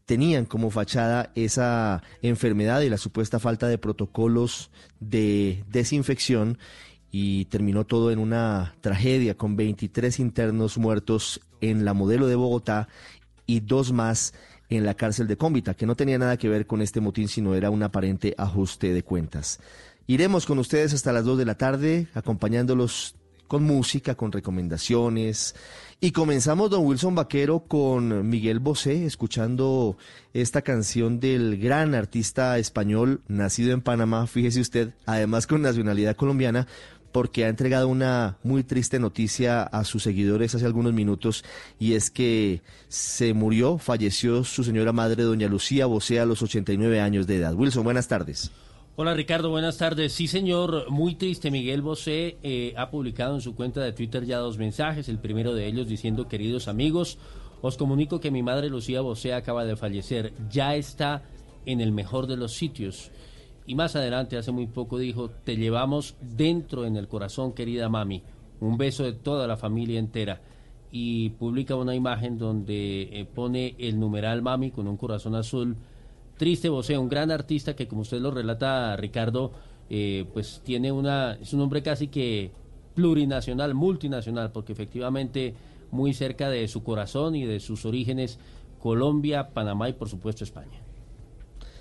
[0.07, 6.59] tenían como fachada esa enfermedad y la supuesta falta de protocolos de desinfección
[7.11, 12.89] y terminó todo en una tragedia con 23 internos muertos en la modelo de Bogotá
[13.47, 14.35] y dos más
[14.69, 17.55] en la cárcel de Cómbita, que no tenía nada que ver con este motín, sino
[17.55, 19.61] era un aparente ajuste de cuentas.
[20.06, 23.14] Iremos con ustedes hasta las 2 de la tarde, acompañándolos
[23.48, 25.55] con música, con recomendaciones.
[25.98, 29.97] Y comenzamos, don Wilson Vaquero, con Miguel Bosé, escuchando
[30.35, 36.66] esta canción del gran artista español, nacido en Panamá, fíjese usted, además con nacionalidad colombiana,
[37.10, 41.44] porque ha entregado una muy triste noticia a sus seguidores hace algunos minutos,
[41.78, 47.01] y es que se murió, falleció su señora madre, doña Lucía Bosé, a los 89
[47.01, 47.55] años de edad.
[47.55, 48.51] Wilson, buenas tardes.
[48.97, 50.12] Hola Ricardo, buenas tardes.
[50.12, 51.51] Sí señor, muy triste.
[51.51, 55.09] Miguel Bosé eh, ha publicado en su cuenta de Twitter ya dos mensajes.
[55.09, 57.19] El primero de ellos diciendo, queridos amigos,
[57.61, 60.33] os comunico que mi madre Lucía Bosé acaba de fallecer.
[60.49, 61.25] Ya está
[61.66, 63.11] en el mejor de los sitios.
[63.66, 68.23] Y más adelante, hace muy poco, dijo, te llevamos dentro en el corazón, querida mami.
[68.61, 70.41] Un beso de toda la familia entera.
[70.93, 75.79] Y publica una imagen donde eh, pone el numeral mami con un corazón azul.
[76.36, 79.52] Triste Bosé, un gran artista que como usted lo relata, Ricardo,
[79.89, 82.51] eh, pues tiene una, es un hombre casi que
[82.94, 85.55] plurinacional, multinacional, porque efectivamente
[85.90, 88.39] muy cerca de su corazón y de sus orígenes,
[88.81, 90.81] Colombia, Panamá y por supuesto España.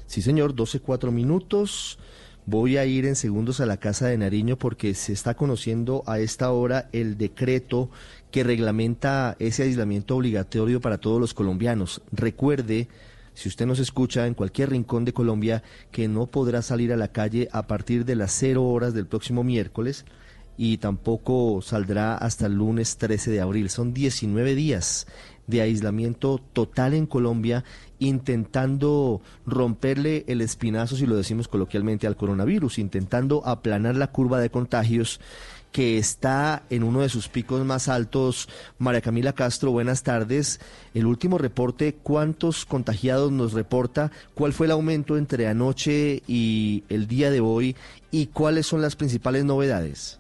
[0.06, 1.98] Sí, señor, 12, 4 minutos.
[2.46, 6.20] Voy a ir en segundos a la Casa de Nariño porque se está conociendo a
[6.20, 7.90] esta hora el decreto
[8.32, 12.02] que reglamenta ese aislamiento obligatorio para todos los colombianos.
[12.12, 12.90] Recuerde,
[13.34, 17.12] si usted nos escucha en cualquier rincón de Colombia, que no podrá salir a la
[17.12, 20.06] calle a partir de las 0 horas del próximo miércoles
[20.58, 23.70] y tampoco saldrá hasta el lunes 13 de abril.
[23.70, 25.08] Son 19 días
[25.48, 27.64] de aislamiento total en Colombia,
[28.00, 34.50] intentando romperle el espinazo, si lo decimos coloquialmente, al coronavirus, intentando aplanar la curva de
[34.50, 35.20] contagios
[35.74, 38.48] que está en uno de sus picos más altos.
[38.78, 40.62] María Camila Castro, buenas tardes.
[40.94, 44.12] El último reporte, ¿cuántos contagiados nos reporta?
[44.36, 47.76] ¿Cuál fue el aumento entre anoche y el día de hoy?
[48.12, 50.20] ¿Y cuáles son las principales novedades?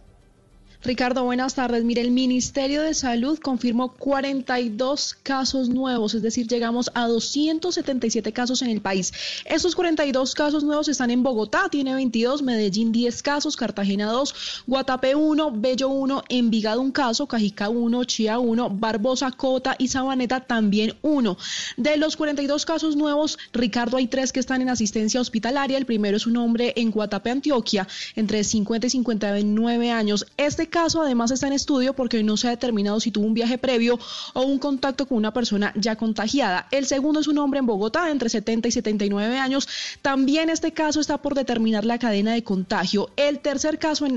[0.85, 1.85] Ricardo, buenas tardes.
[1.85, 8.61] Mire, el Ministerio de Salud confirmó 42 casos nuevos, es decir, llegamos a 277 casos
[8.61, 9.14] en el país.
[9.45, 15.15] Estos 42 casos nuevos están en Bogotá, tiene 22, Medellín 10 casos, Cartagena 2, Guatapé
[15.15, 20.95] 1, Bello 1, Envigado un caso, Cajica 1, Chía 1, Barbosa, Cota y Sabaneta también
[21.01, 21.38] 1.
[21.77, 25.77] De los 42 casos nuevos, Ricardo, hay tres que están en asistencia hospitalaria.
[25.77, 27.88] El primero es un hombre en Guatapé, Antioquia,
[28.18, 30.26] entre 50 y 59 años.
[30.35, 33.60] Este caso además está en estudio porque no se ha determinado si tuvo un viaje
[33.60, 34.00] previo
[34.34, 36.68] o un contacto con una persona ya contagiada.
[36.72, 39.68] El segundo es un hombre en Bogotá entre 70 y 79 años.
[40.02, 43.12] También este caso está por determinar la cadena de contagio.
[43.16, 44.08] El tercer caso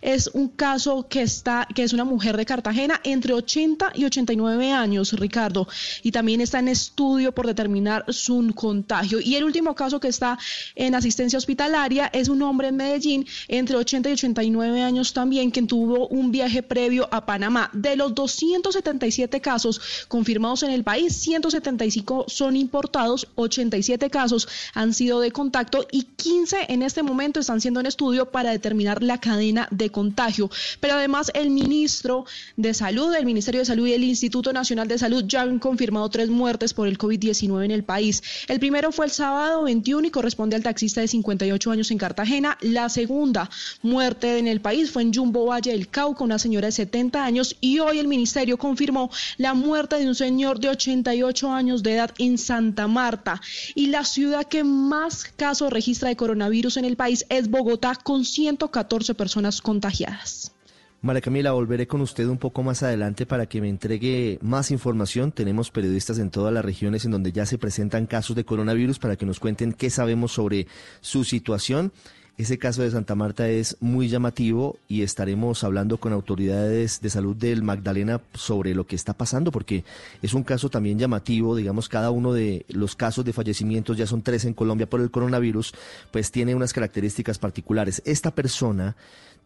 [0.00, 4.72] es un caso que está que es una mujer de Cartagena entre 80 y 89
[4.72, 5.68] años, Ricardo,
[6.02, 9.20] y también está en estudio por determinar su contagio.
[9.20, 10.38] Y el último caso que está
[10.76, 15.60] en asistencia hospitalaria es un hombre en Medellín entre 80 y 89 años también que
[15.62, 17.70] tuvo un viaje previo a Panamá.
[17.72, 25.20] De los 277 casos confirmados en el país, 175 son importados, 87 casos han sido
[25.20, 29.68] de contacto y 15 en este momento están siendo en estudio para determinar la cadena
[29.70, 30.50] de contagio.
[30.80, 32.24] Pero además el ministro
[32.56, 36.08] de Salud, el Ministerio de Salud y el Instituto Nacional de Salud ya han confirmado
[36.08, 38.22] tres muertes por el COVID-19 en el país.
[38.48, 42.58] El primero fue el sábado 21 y corresponde al taxista de 58 años en Cartagena.
[42.60, 43.50] La segunda
[43.82, 47.56] muerte en el país fue en Jumbo Valle del Cauca, una señora de 70 años.
[47.62, 52.10] Y hoy el ministerio confirmó la muerte de un señor de 88 años de edad
[52.18, 53.40] en Santa Marta.
[53.74, 58.26] Y la ciudad que más casos registra de coronavirus en el país es Bogotá, con
[58.26, 60.52] 114 personas contagiadas.
[61.00, 65.32] María Camila, volveré con usted un poco más adelante para que me entregue más información.
[65.32, 69.16] Tenemos periodistas en todas las regiones en donde ya se presentan casos de coronavirus para
[69.16, 70.66] que nos cuenten qué sabemos sobre
[71.00, 71.90] su situación.
[72.38, 77.34] Ese caso de Santa Marta es muy llamativo y estaremos hablando con autoridades de salud
[77.34, 79.84] del Magdalena sobre lo que está pasando, porque
[80.20, 84.20] es un caso también llamativo, digamos, cada uno de los casos de fallecimientos, ya son
[84.20, 85.72] tres en Colombia por el coronavirus,
[86.10, 88.02] pues tiene unas características particulares.
[88.04, 88.96] Esta persona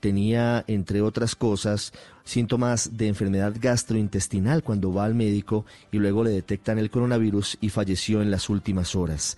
[0.01, 1.93] tenía, entre otras cosas,
[2.25, 7.69] síntomas de enfermedad gastrointestinal cuando va al médico y luego le detectan el coronavirus y
[7.69, 9.37] falleció en las últimas horas.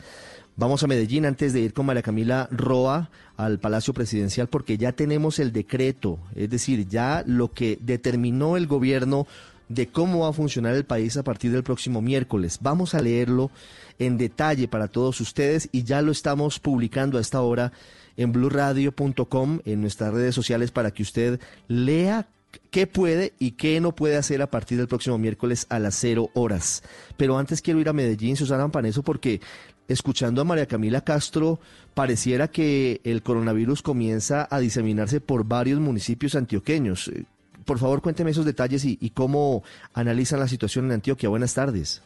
[0.55, 4.93] Vamos a Medellín antes de ir con María Camila Roa al Palacio Presidencial porque ya
[4.93, 9.27] tenemos el decreto, es decir, ya lo que determinó el gobierno
[9.71, 12.59] de cómo va a funcionar el país a partir del próximo miércoles.
[12.61, 13.51] Vamos a leerlo
[13.99, 17.73] en detalle para todos ustedes y ya lo estamos publicando a esta hora
[18.19, 22.29] en blurradio.com, en nuestras redes sociales para que usted lea
[22.71, 26.31] qué puede y qué no puede hacer a partir del próximo miércoles a las cero
[26.35, 26.83] horas.
[27.17, 29.41] Pero antes quiero ir a Medellín, Susana Paneso, porque
[29.89, 31.59] escuchando a María Camila Castro,
[31.95, 37.09] pareciera que el coronavirus comienza a diseminarse por varios municipios antioqueños.
[37.09, 37.25] Eh,
[37.65, 39.63] Por favor, cuénteme esos detalles y, y cómo
[39.95, 41.29] analizan la situación en Antioquia.
[41.29, 42.03] Buenas tardes.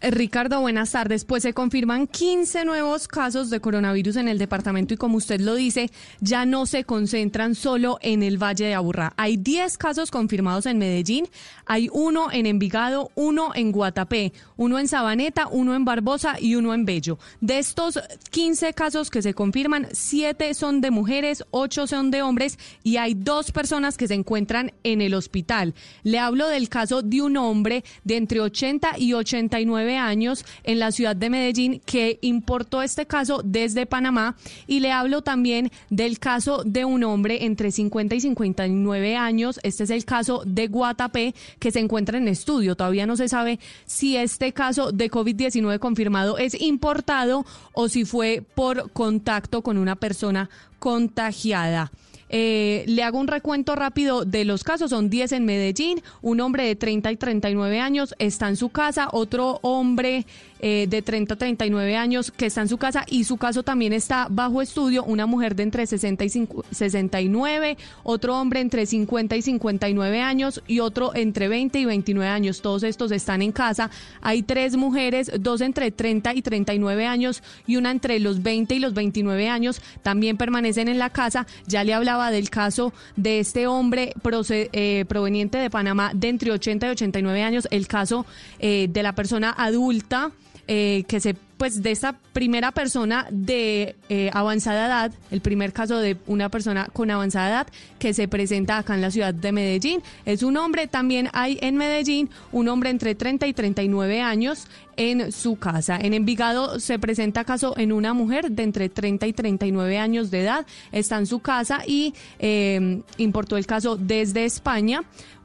[0.00, 1.24] Eh, Ricardo, buenas tardes.
[1.24, 5.54] Pues se confirman 15 nuevos casos de coronavirus en el departamento y como usted lo
[5.54, 5.90] dice,
[6.20, 9.12] ya no se concentran solo en el Valle de Aburrá.
[9.16, 11.28] Hay 10 casos confirmados en Medellín,
[11.66, 16.74] hay uno en Envigado, uno en Guatapé, uno en Sabaneta, uno en Barbosa y uno
[16.74, 17.18] en Bello.
[17.40, 17.98] De estos
[18.30, 23.14] 15 casos que se confirman, 7 son de mujeres, 8 son de hombres y hay
[23.14, 25.74] dos personas que se encuentran en el hospital.
[26.02, 30.90] Le hablo del caso de un hombre de entre 80 y 89 años en la
[30.92, 34.36] ciudad de Medellín que importó este caso desde Panamá
[34.66, 39.60] y le hablo también del caso de un hombre entre 50 y 59 años.
[39.62, 42.76] Este es el caso de Guatapé que se encuentra en estudio.
[42.76, 48.42] Todavía no se sabe si este caso de COVID-19 confirmado es importado o si fue
[48.54, 50.48] por contacto con una persona
[50.78, 51.90] contagiada.
[52.36, 54.90] Eh, le hago un recuento rápido de los casos.
[54.90, 56.02] Son 10 en Medellín.
[56.20, 59.06] Un hombre de 30 y 39 años está en su casa.
[59.12, 60.26] Otro hombre
[60.66, 63.92] eh, de 30 a 39 años que está en su casa y su caso también
[63.92, 65.04] está bajo estudio.
[65.04, 67.76] Una mujer de entre 60 y 5 69.
[68.02, 72.62] Otro hombre entre 50 y 59 años y otro entre 20 y 29 años.
[72.62, 73.90] Todos estos están en casa.
[74.22, 78.78] Hay tres mujeres, dos entre 30 y 39 años y una entre los 20 y
[78.78, 79.82] los 29 años.
[80.02, 81.46] También permanecen en la casa.
[81.66, 84.14] Ya le hablaba del caso de este hombre
[84.48, 87.68] eh, proveniente de Panamá de entre 80 y 89 años.
[87.70, 88.24] El caso
[88.60, 90.32] eh, de la persona adulta
[90.68, 95.98] eh, que se pues de esta primera persona de eh, avanzada edad, el primer caso
[95.98, 97.66] de una persona con avanzada edad
[97.98, 100.02] que se presenta acá en la ciudad de Medellín.
[100.24, 104.66] Es un hombre, también hay en Medellín un hombre entre 30 y 39 años
[104.96, 105.96] en su casa.
[106.00, 110.42] En Envigado se presenta caso en una mujer de entre 30 y 39 años de
[110.42, 115.02] edad, está en su casa y eh, importó el caso desde España.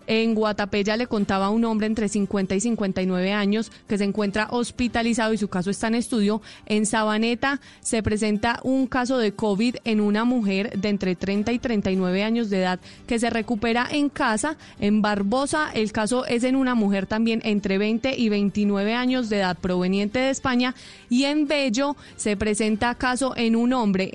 [0.10, 4.06] En Guatapé ya le contaba a un hombre entre 50 y 59 años que se
[4.06, 6.42] encuentra hospitalizado y su caso está en estudio.
[6.66, 11.60] En Sabaneta se presenta un caso de COVID en una mujer de entre 30 y
[11.60, 14.58] 39 años de edad que se recupera en casa.
[14.80, 19.38] En Barbosa el caso es en una mujer también entre 20 y 29 años de
[19.38, 20.74] edad proveniente de España.
[21.12, 24.10] Y en Bello se presenta caso en un hombre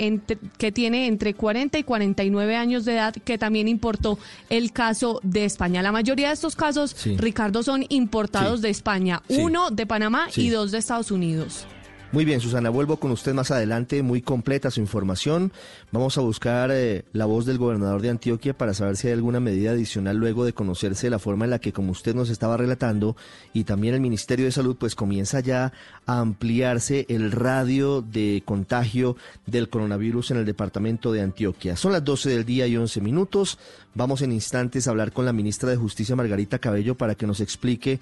[0.59, 4.19] que tiene entre 40 y 49 años de edad que también importó
[4.51, 5.84] el caso de España.
[5.85, 7.15] La mayoría de estos casos, Sí.
[7.19, 8.62] Ricardo, son importados Sí.
[8.62, 9.23] de España.
[9.28, 11.66] Uno de Panamá y dos de Estados Unidos.
[12.15, 15.51] Muy bien, Susana, vuelvo con usted más adelante, muy completa su información.
[15.91, 19.41] Vamos a buscar eh, la voz del gobernador de Antioquia para saber si hay alguna
[19.41, 23.16] medida adicional luego de conocerse la forma en la que, como usted nos estaba relatando,
[23.53, 25.73] y también el Ministerio de Salud, pues comienza ya
[26.07, 29.16] a ampliarse el radio de contagio
[29.47, 31.74] del coronavirus en el departamento de Antioquia.
[31.74, 33.59] Son las 12 del día y 11 minutos.
[33.93, 37.41] Vamos en instantes a hablar con la ministra de Justicia, Margarita Cabello, para que nos
[37.41, 37.99] explique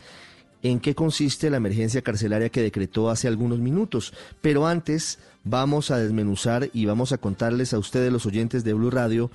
[0.62, 4.12] en qué consiste la emergencia carcelaria que decretó hace algunos minutos.
[4.40, 8.90] Pero antes vamos a desmenuzar y vamos a contarles a ustedes, los oyentes de Blue
[8.90, 9.30] Radio,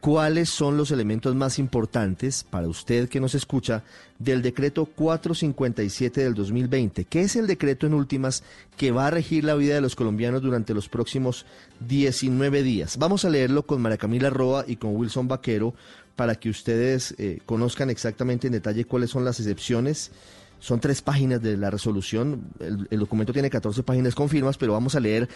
[0.00, 3.82] cuáles son los elementos más importantes para usted que nos escucha
[4.18, 8.44] del decreto 457 del 2020, que es el decreto en últimas
[8.76, 11.46] que va a regir la vida de los colombianos durante los próximos
[11.88, 12.98] 19 días.
[12.98, 15.74] Vamos a leerlo con María Camila Roa y con Wilson Vaquero
[16.14, 20.12] para que ustedes eh, conozcan exactamente en detalle cuáles son las excepciones
[20.58, 22.48] son tres páginas de la resolución.
[22.60, 25.28] El, documento tiene 14 páginas con firmas, pero vamos a leer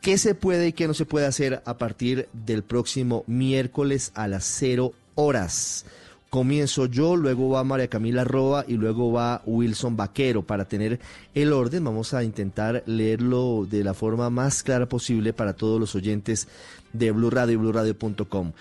[0.00, 4.28] qué se puede y qué no se puede hacer a partir del próximo miércoles a
[4.28, 5.84] las 0 horas.
[6.30, 10.42] Comienzo yo, luego va María Camila Roa y luego va Wilson Vaquero.
[10.42, 11.00] Para tener
[11.34, 15.94] el orden, vamos a intentar leerlo de la forma más clara posible para todos los
[15.94, 16.46] oyentes
[16.92, 18.52] de Blue Radio y BlueRadio.com.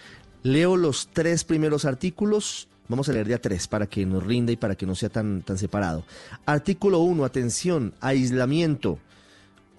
[0.44, 4.52] Leo los tres primeros artículos Vamos a leer de a tres para que nos rinda
[4.52, 6.04] y para que no sea tan, tan separado.
[6.46, 9.00] Artículo 1, atención, aislamiento.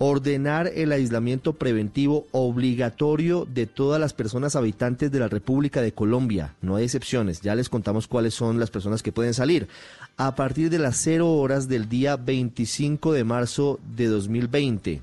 [0.01, 6.55] Ordenar el aislamiento preventivo obligatorio de todas las personas habitantes de la República de Colombia.
[6.63, 7.41] No hay excepciones.
[7.41, 9.67] Ya les contamos cuáles son las personas que pueden salir.
[10.17, 15.03] A partir de las 0 horas del día 25 de marzo de 2020.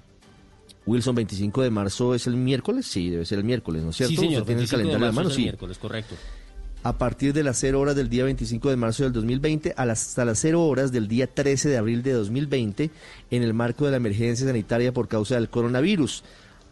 [0.85, 2.85] Wilson, 25 de marzo es el miércoles.
[2.85, 4.11] Sí, debe ser el miércoles, ¿no es cierto?
[4.11, 4.43] Sí, señor.
[4.43, 5.29] ¿Usted tiene el 25 de calendario en la marzo mano?
[5.29, 6.15] es el Sí miércoles, correcto.
[6.85, 10.09] A partir de las 0 horas del día 25 de marzo del 2020 a las-
[10.09, 12.91] hasta las 0 horas del día 13 de abril de 2020
[13.31, 16.23] en el marco de la emergencia sanitaria por causa del coronavirus.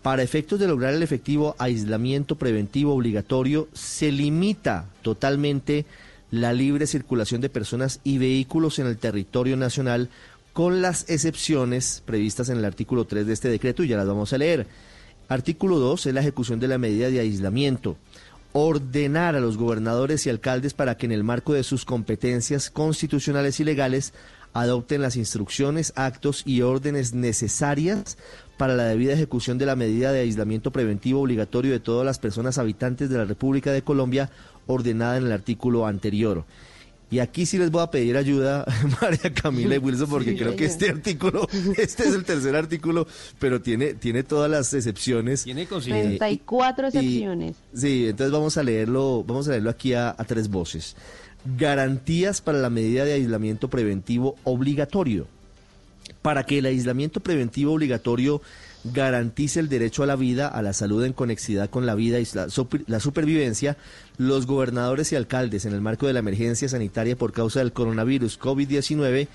[0.04, 5.88] Para efectos de lograr el efectivo aislamiento preventivo obligatorio, se limita totalmente
[6.30, 10.10] la libre circulación de personas y vehículos en el territorio nacional
[10.52, 14.32] con las excepciones previstas en el artículo 3 de este decreto y ya las vamos
[14.32, 14.68] a leer.
[15.28, 17.98] Artículo 2 es la ejecución de la medida de aislamiento
[18.54, 23.60] ordenar a los gobernadores y alcaldes para que en el marco de sus competencias constitucionales
[23.60, 24.14] y legales
[24.54, 28.18] adopten las instrucciones, actos y órdenes necesarias
[28.58, 32.60] para la debida ejecución de la medida de aislamiento preventivo obligatorio de todas las personas
[32.60, 34.30] habitantes de la República de Colombia
[34.68, 36.46] ordenada en el artículo anterior.
[37.14, 38.66] Y aquí sí les voy a pedir ayuda,
[39.02, 43.06] María Camila y Wilson, porque Sí, creo que este artículo, este es el tercer artículo,
[43.38, 45.44] pero tiene, tiene todas las excepciones.
[45.44, 47.56] Tiene Eh, 34 y- excepciones.
[47.76, 50.96] Sí, entonces vamos a leerlo, vamos a leerlo aquí a, a tres voces.
[51.58, 55.28] Garantías para la medida de aislamiento preventivo obligatorio.
[56.24, 58.42] Para que el aislamiento preventivo obligatorio
[58.86, 62.28] garantice el derecho a la vida, a la salud en conexidad con la vida y
[62.34, 63.78] la, super- la supervivencia,
[64.18, 68.40] los gobernadores y alcaldes en el marco de la emergencia sanitaria por causa del coronavirus
[68.40, 69.28] COVID-19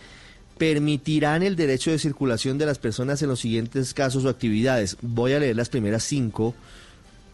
[0.59, 4.97] permitirán el derecho de circulación de las personas en los siguientes casos o actividades.
[5.01, 6.55] Voy a leer las primeras cinco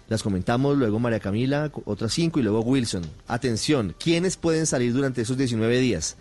[0.06, 3.04] Las comentamos, luego María Camila, otras cinco y luego Wilson.
[3.26, 6.16] Atención, ¿quiénes pueden salir durante esos 19 días?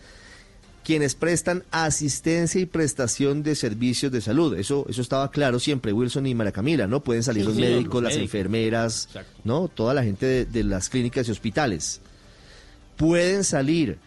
[0.83, 4.57] Quienes prestan asistencia y prestación de servicios de salud.
[4.57, 7.01] Eso, eso estaba claro siempre, Wilson y María Camila, ¿no?
[7.01, 9.39] Pueden salir Sí, los sí, médicos, los las enfermeras, Exacto.
[9.45, 9.67] ¿no?
[9.69, 12.01] Toda la gente de, de las clínicas y hospitales.
[12.97, 13.97] Pueden salir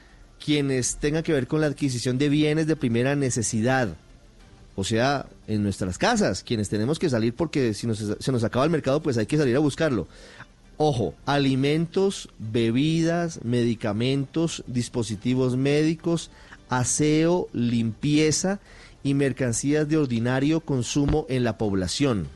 [0.45, 3.97] quienes tengan que ver con la adquisición de bienes de primera necesidad.
[4.75, 8.67] O sea, en nuestras casas, quienes tenemos que salir porque si nos, se nos acaba
[8.67, 10.07] el mercado, pues hay que salir a buscarlo.
[10.77, 16.31] Ojo, alimentos, bebidas, medicamentos, dispositivos médicos,
[16.69, 18.61] aseo, limpieza
[19.03, 22.29] y mercancías de ordinario consumo en la población.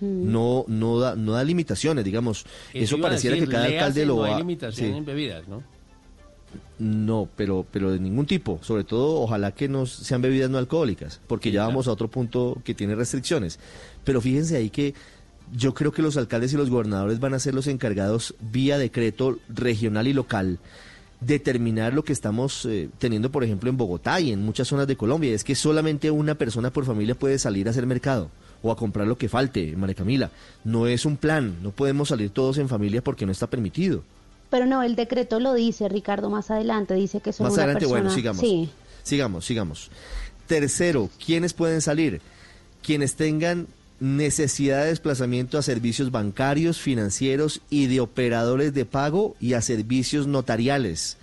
[0.00, 2.44] No, no da, no da limitaciones, digamos.
[2.74, 4.28] Eso, pareciera decir, que cada alcalde lo no va.
[4.28, 4.96] hay limitación sí.
[4.96, 5.62] en bebidas, ¿no?
[6.78, 8.58] No, pero, pero de ningún tipo.
[8.62, 12.58] Sobre todo, ojalá que no sean bebidas no alcohólicas, porque ya vamos a otro punto
[12.62, 13.58] que tiene restricciones.
[14.04, 14.94] Pero fíjense ahí que
[15.54, 19.38] yo creo que los alcaldes y los gobernadores van a ser los encargados vía decreto
[19.48, 20.58] regional y local
[21.20, 24.96] determinar lo que estamos eh, teniendo, por ejemplo, en Bogotá y en muchas zonas de
[24.96, 25.32] Colombia.
[25.32, 28.30] Es que solamente una persona por familia puede salir a hacer mercado
[28.62, 30.30] o a comprar lo que falte, María Camila.
[30.64, 34.02] No es un plan, no podemos salir todos en familia porque no está permitido.
[34.50, 37.80] Pero no, el decreto lo dice, Ricardo, más adelante, dice que son Más una adelante,
[37.86, 38.00] persona...
[38.02, 38.40] bueno, sigamos.
[38.40, 38.70] Sí.
[39.02, 39.90] Sigamos, sigamos.
[40.46, 42.20] Tercero, ¿quiénes pueden salir?
[42.82, 43.66] Quienes tengan
[44.00, 50.26] necesidad de desplazamiento a servicios bancarios, financieros y de operadores de pago y a servicios
[50.26, 51.16] notariales.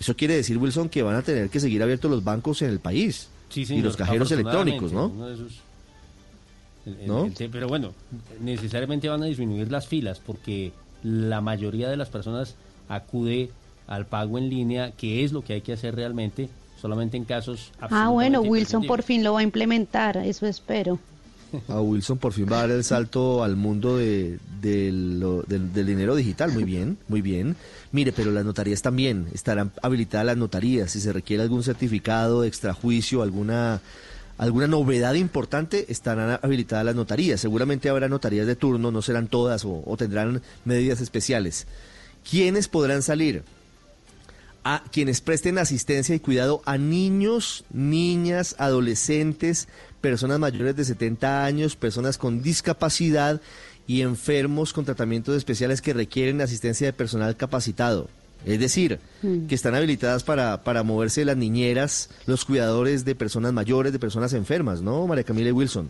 [0.00, 2.78] Eso quiere decir, Wilson, que van a tener que seguir abiertos los bancos en el
[2.80, 5.28] país Sí, y los cajeros electrónicos, ¿no?
[5.30, 5.60] esos-
[6.86, 7.24] el- ¿No?
[7.24, 7.92] el pero bueno,
[8.40, 10.72] necesariamente van a disminuir las filas porque
[11.02, 12.54] la mayoría de las personas
[12.88, 13.50] acude
[13.86, 16.48] al pago en línea, que es lo que hay que hacer realmente,
[16.80, 20.98] solamente en casos Ah, bueno, Wilson por fin lo va a implementar, eso espero.
[21.68, 26.52] A Wilson por fin va a dar el salto al mundo del, del dinero digital.
[26.52, 27.56] Muy bien, muy bien.
[27.92, 29.26] Mire, pero las notarías también.
[29.32, 30.92] Estarán habilitadas las notarías.
[30.92, 33.80] Si se requiere algún certificado de extrajuicio, alguna,
[34.38, 37.40] alguna novedad importante, estarán habilitadas las notarías.
[37.40, 41.66] Seguramente habrá notarías de turno, no serán todas o, o tendrán medidas especiales.
[42.28, 43.42] ¿Quiénes podrán salir?
[44.64, 49.68] a quienes presten asistencia y cuidado a niños, niñas, adolescentes,
[50.04, 53.40] personas mayores de 70 años, personas con discapacidad
[53.86, 58.10] y enfermos con tratamientos especiales que requieren asistencia de personal capacitado.
[58.44, 59.46] Es decir, Mm.
[59.46, 64.34] que están habilitadas para, para moverse las niñeras, los cuidadores de personas mayores, de personas
[64.34, 65.88] enfermas, ¿no, María Camila y Wilson?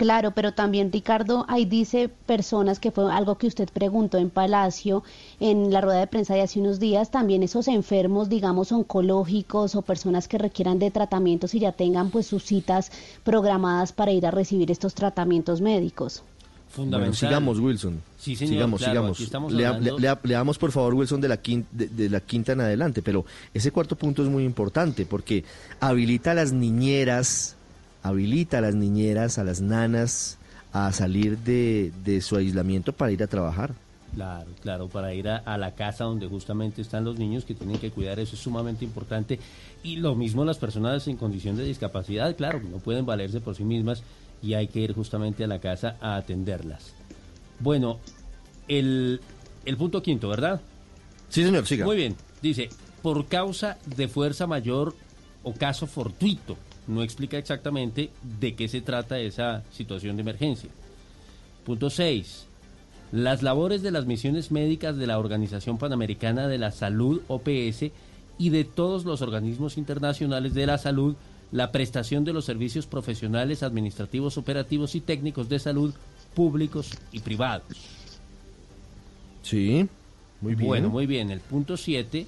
[0.00, 5.04] Claro, pero también Ricardo, ahí dice personas que fue algo que usted preguntó en Palacio,
[5.40, 9.82] en la rueda de prensa de hace unos días, también esos enfermos, digamos, oncológicos o
[9.82, 12.90] personas que requieran de tratamientos y ya tengan pues sus citas
[13.24, 16.22] programadas para ir a recibir estos tratamientos médicos.
[16.70, 17.10] Fundamental.
[17.10, 18.00] Bueno, sigamos, Wilson.
[18.16, 19.52] Sí, señor, Sigamos, claro, sigamos.
[19.52, 22.62] Lea- hablando- lea- leamos, por favor, Wilson, de la, quinta, de, de la quinta en
[22.62, 23.02] adelante.
[23.02, 25.44] Pero ese cuarto punto es muy importante porque
[25.78, 27.56] habilita a las niñeras,
[28.02, 30.38] habilita a las niñeras, a las nanas,
[30.72, 33.74] a salir de, de su aislamiento para ir a trabajar.
[34.14, 37.78] Claro, claro, para ir a, a la casa donde justamente están los niños que tienen
[37.78, 39.38] que cuidar, eso es sumamente importante.
[39.84, 43.62] Y lo mismo las personas en condición de discapacidad, claro, no pueden valerse por sí
[43.62, 44.02] mismas
[44.42, 46.92] y hay que ir justamente a la casa a atenderlas.
[47.60, 48.00] Bueno,
[48.66, 49.20] el,
[49.64, 50.60] el punto quinto, ¿verdad?
[51.28, 51.84] Sí, señor, siga.
[51.84, 52.68] Muy bien, dice,
[53.02, 54.94] por causa de fuerza mayor
[55.44, 56.56] o caso fortuito,
[56.90, 60.70] no explica exactamente de qué se trata esa situación de emergencia.
[61.64, 62.46] Punto 6.
[63.12, 67.90] Las labores de las misiones médicas de la Organización Panamericana de la Salud, OPS,
[68.38, 71.14] y de todos los organismos internacionales de la salud,
[71.52, 75.94] la prestación de los servicios profesionales, administrativos, operativos y técnicos de salud
[76.34, 77.66] públicos y privados.
[79.42, 79.86] Sí,
[80.40, 80.68] muy bien.
[80.68, 81.30] Bueno, muy bien.
[81.30, 82.26] El punto 7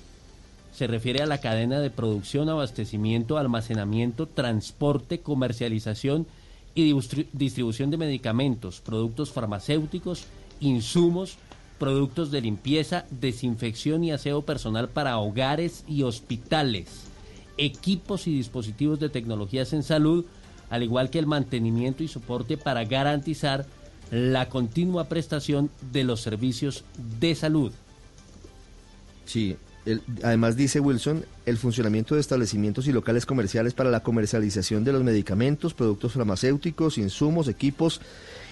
[0.72, 6.26] se refiere a la cadena de producción, abastecimiento, almacenamiento, transporte, comercialización
[6.74, 10.24] y distri- distribución de medicamentos, productos farmacéuticos,
[10.60, 11.36] insumos,
[11.78, 17.04] productos de limpieza, desinfección y aseo personal para hogares y hospitales,
[17.58, 20.24] equipos y dispositivos de tecnologías en salud,
[20.70, 23.66] al igual que el mantenimiento y soporte para garantizar
[24.10, 26.84] la continua prestación de los servicios
[27.20, 27.72] de salud.
[29.26, 34.84] Sí, el- además dice Wilson, el funcionamiento de establecimientos y locales comerciales para la comercialización
[34.84, 38.00] de los medicamentos, productos farmacéuticos, insumos, equipos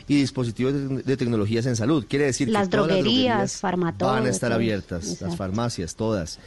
[0.09, 2.05] y dispositivos de, de tecnologías en salud.
[2.09, 3.61] Quiere decir Las que todas droguerías, las droguerías
[4.21, 6.39] van a estar abiertas, las farmacias, todas.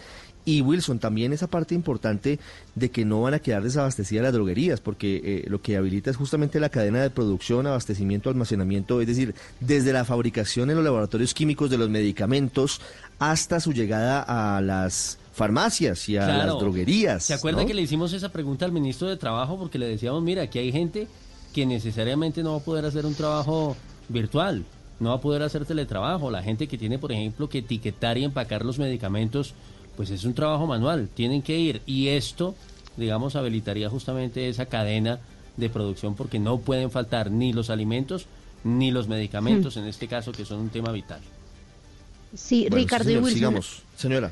[0.46, 2.38] Y Wilson, también esa parte importante
[2.76, 6.18] de que no van a quedar desabastecidas las droguerías, porque eh, lo que habilita es
[6.18, 11.34] justamente la cadena de producción, abastecimiento, almacenamiento, es decir, desde la fabricación en los laboratorios
[11.34, 12.82] químicos de los medicamentos
[13.20, 14.22] hasta su llegada
[14.58, 16.52] a las farmacias y a Claro.
[16.54, 17.24] las droguerías.
[17.24, 17.68] ¿Se acuerda ¿no?
[17.68, 19.58] que le hicimos esa pregunta al ministro de Trabajo?
[19.58, 21.08] Porque le decíamos, mira, aquí hay gente
[21.54, 23.78] que necesariamente no va a poder hacer un trabajo
[24.10, 24.64] virtual,
[25.00, 26.30] no va a poder hacer teletrabajo.
[26.32, 29.54] La gente que tiene, por ejemplo, que etiquetar y empacar los medicamentos,
[29.96, 31.82] pues es un trabajo manual, tienen que ir.
[31.86, 32.56] Y esto,
[32.98, 35.20] digamos, habilitaría justamente esa cadena
[35.58, 38.28] de producción porque no pueden faltar ni los alimentos
[38.64, 41.22] ni los medicamentos, en este caso, que son un tema vital.
[42.34, 43.34] Sí, Bueno, sí, Ricardo y Wilson.
[43.34, 43.84] sigamos.
[43.96, 44.32] Señora.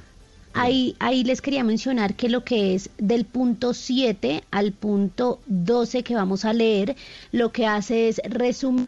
[0.53, 6.03] Ahí, ahí les quería mencionar que lo que es del punto 7 al punto 12
[6.03, 6.95] que vamos a leer,
[7.31, 8.87] lo que hace es resumir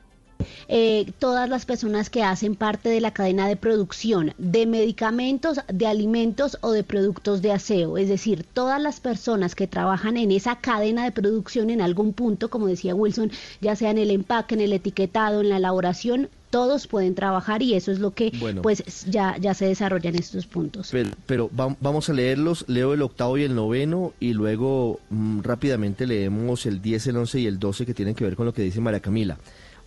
[0.68, 5.88] eh, todas las personas que hacen parte de la cadena de producción de medicamentos, de
[5.88, 7.98] alimentos o de productos de aseo.
[7.98, 12.50] Es decir, todas las personas que trabajan en esa cadena de producción en algún punto,
[12.50, 16.86] como decía Wilson, ya sea en el empaque, en el etiquetado, en la elaboración, todos
[16.86, 18.62] pueden trabajar y eso es lo que Bueno.
[18.62, 20.90] pues ya, ya se desarrolla en estos puntos.
[20.92, 25.40] Pero, pero va- vamos a leerlos, leo el octavo y el noveno y luego mm,
[25.42, 28.54] rápidamente leemos el 10, el 11 y el 12 que tienen que ver con lo
[28.54, 29.40] que dice María Camila.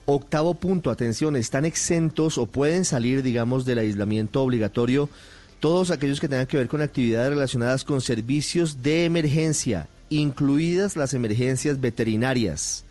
[0.07, 5.09] Octavo punto, atención, están exentos o pueden salir, digamos, del aislamiento obligatorio
[5.61, 11.13] todos aquellos que tengan que ver con actividades relacionadas con servicios de emergencia, incluidas las
[11.15, 12.85] emergencias veterinarias.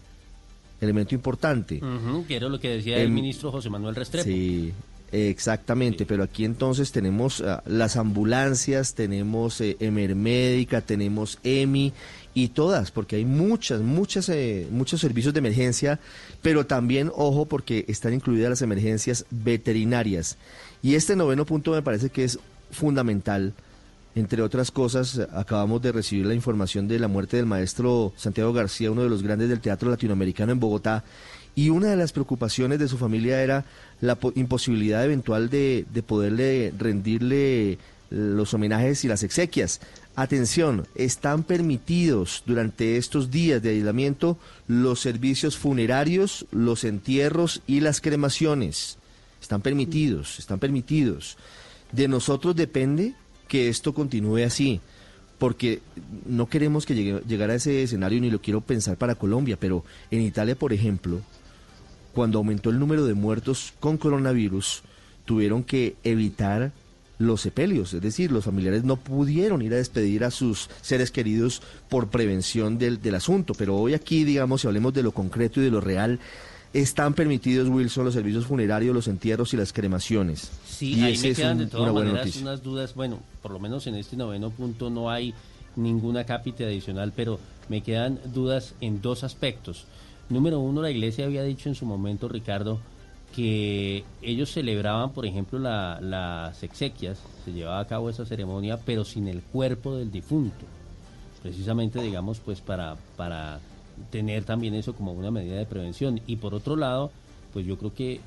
[0.82, 1.80] Elemento importante.
[1.82, 4.26] Ujú, que era lo que decía el Em, ministro José Manuel Restrepo.
[4.26, 4.74] Sí,
[5.12, 11.94] exactamente, pero aquí entonces tenemos ah, las ambulancias, tenemos eh, Emermédica, tenemos EMI
[12.36, 16.00] y todas, porque hay muchas, muchas, eh, muchos servicios de emergencia,
[16.44, 20.38] pero también, ojo, porque están incluidas las emergencias veterinarias.
[20.84, 22.38] Y este noveno punto me parece que es
[22.72, 23.54] fundamental.
[24.16, 28.92] Entre otras cosas, acabamos de recibir la información de la muerte del maestro Santiago García,
[28.92, 31.04] uno de los grandes del teatro latinoamericano en Bogotá,
[31.56, 33.64] y una de las preocupaciones de su familia era
[34.02, 37.78] la po- imposibilidad eventual de, de poderle rendirle
[38.10, 39.80] los homenajes y las exequias.
[40.18, 48.00] Atención, están permitidos durante estos días de aislamiento los servicios funerarios, los entierros y las
[48.00, 48.98] cremaciones.
[49.42, 51.38] Están permitidos, están permitidos.
[51.92, 53.14] De nosotros depende
[53.50, 54.80] que esto continúe así,
[55.38, 55.82] porque
[56.26, 60.22] no queremos que llegue, a ese escenario ni lo quiero pensar para Colombia, pero en
[60.22, 61.20] Italia, por ejemplo,
[62.14, 64.82] cuando aumentó el número de muertos con coronavirus,
[65.26, 66.72] tuvieron que evitar
[67.18, 71.62] los sepelios, es decir, los familiares no pudieron ir a despedir a sus seres queridos
[71.90, 75.64] por prevención del, del asunto, pero hoy aquí, digamos, si hablemos de lo concreto y
[75.64, 76.20] de lo real,
[76.74, 80.52] están permitidos, Wilson, los servicios funerarios, los entierros y las cremaciones.
[80.68, 82.96] Sí, y ahí me quedan un- de una todas buena maneras unas dudas.
[82.96, 85.34] Bueno, por lo menos en este noveno punto no hay
[85.78, 87.40] ninguna cápita adicional, pero
[87.70, 89.86] me quedan dudas en dos aspectos.
[90.28, 92.82] Número uno, la iglesia había dicho en su momento, Ricardo,
[93.36, 99.04] que ellos celebraban, por ejemplo, la- las exequias, se llevaba a cabo esa ceremonia, pero
[99.04, 100.66] sin el cuerpo del difunto.
[101.44, 103.60] Precisamente, digamos, pues para, para
[104.12, 106.20] tener también eso como una medida de prevención.
[106.28, 107.12] Y por otro lado,
[107.54, 108.20] pues yo creo que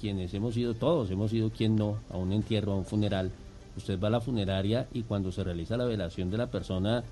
[0.00, 3.30] quienes hemos ido, todos hemos ido, quien no, a un entierro, a un funeral,
[3.76, 7.04] usted va a la funeraria y cuando se realiza la velación de la persona,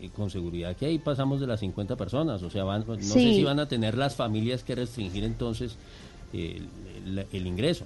[0.00, 3.32] eh, con seguridad que ahí pasamos de las 50 personas, o sea, van, no sé
[3.34, 5.76] si van a tener las familias que restringir entonces
[6.32, 6.68] el,
[7.06, 7.84] el- el ingreso.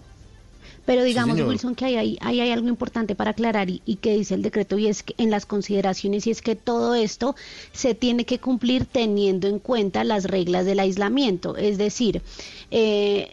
[0.84, 1.40] Pero digamos.
[1.40, 4.78] Wilson, que ahí hay, hay algo importante para aclarar y, y que dice el decreto
[4.78, 7.34] y es que en las consideraciones y es que todo esto
[7.72, 11.56] se tiene que cumplir teniendo en cuenta las reglas del aislamiento.
[11.56, 12.22] Es decir,
[12.70, 13.32] eh,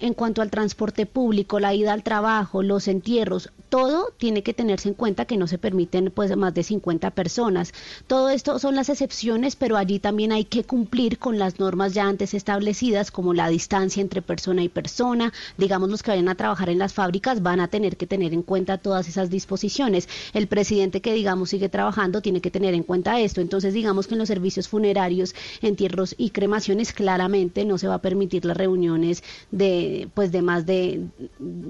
[0.00, 4.88] en cuanto al transporte público, la ida al trabajo, los entierros, todo tiene que tenerse
[4.88, 7.72] en cuenta que no se permiten pues más de 50 personas.
[8.06, 12.08] Todo esto son las excepciones, pero allí también hay que cumplir con las normas ya
[12.08, 15.32] antes establecidas como la distancia entre persona y persona.
[15.56, 18.42] Digamos los que vayan a trabajar en las fábricas van a tener que tener en
[18.42, 20.08] cuenta todas esas disposiciones.
[20.34, 23.40] El presidente que digamos sigue trabajando tiene que tener en cuenta esto.
[23.40, 28.02] Entonces digamos que en los servicios funerarios, entierros y cremaciones claramente no se va a
[28.02, 29.22] permitir las reuniones
[29.52, 31.06] de pues de más de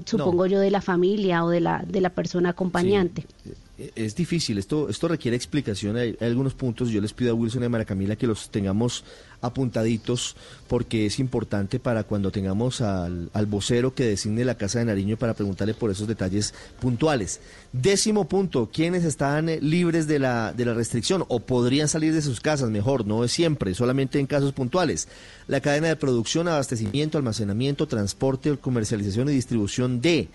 [0.04, 3.26] supongo yo de la familia o de la de la persona acompañante.
[3.46, 3.54] Eh,
[3.94, 5.96] Es difícil, esto, esto requiere explicación.
[5.96, 9.04] Hay, algunos puntos, yo les pido a Wilson y a Mara Camila que los tengamos
[9.40, 10.36] apuntaditos
[10.68, 15.16] porque es importante para cuando tengamos al, al vocero que designe la Casa de Nariño
[15.16, 17.40] para preguntarle por esos detalles puntuales.
[17.72, 22.40] Décimo punto, ¿quiénes están libres de la, de la restricción o podrían salir de sus
[22.40, 22.68] casas?
[22.68, 25.08] Mejor, no es siempre, solamente en casos puntuales.
[25.48, 30.28] La cadena de producción, abastecimiento, almacenamiento, transporte, comercialización y distribución de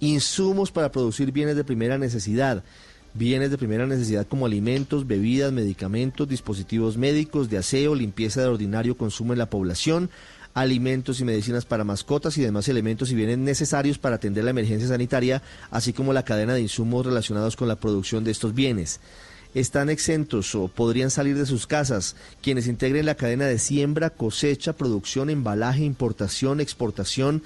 [0.00, 2.64] insumos para producir bienes de primera necesidad,
[3.14, 8.96] bienes de primera necesidad como alimentos, bebidas, medicamentos, dispositivos médicos, de aseo, limpieza de ordinario
[8.96, 10.10] consumo en la población,
[10.54, 14.88] alimentos y medicinas para mascotas y demás elementos y bienes necesarios para atender la emergencia
[14.88, 19.00] sanitaria, así como la cadena de insumos relacionados con la producción de estos bienes.
[19.52, 24.74] Están exentos o podrían salir de sus casas quienes integren la cadena de siembra, cosecha,
[24.74, 27.42] producción, embalaje, importación, exportación,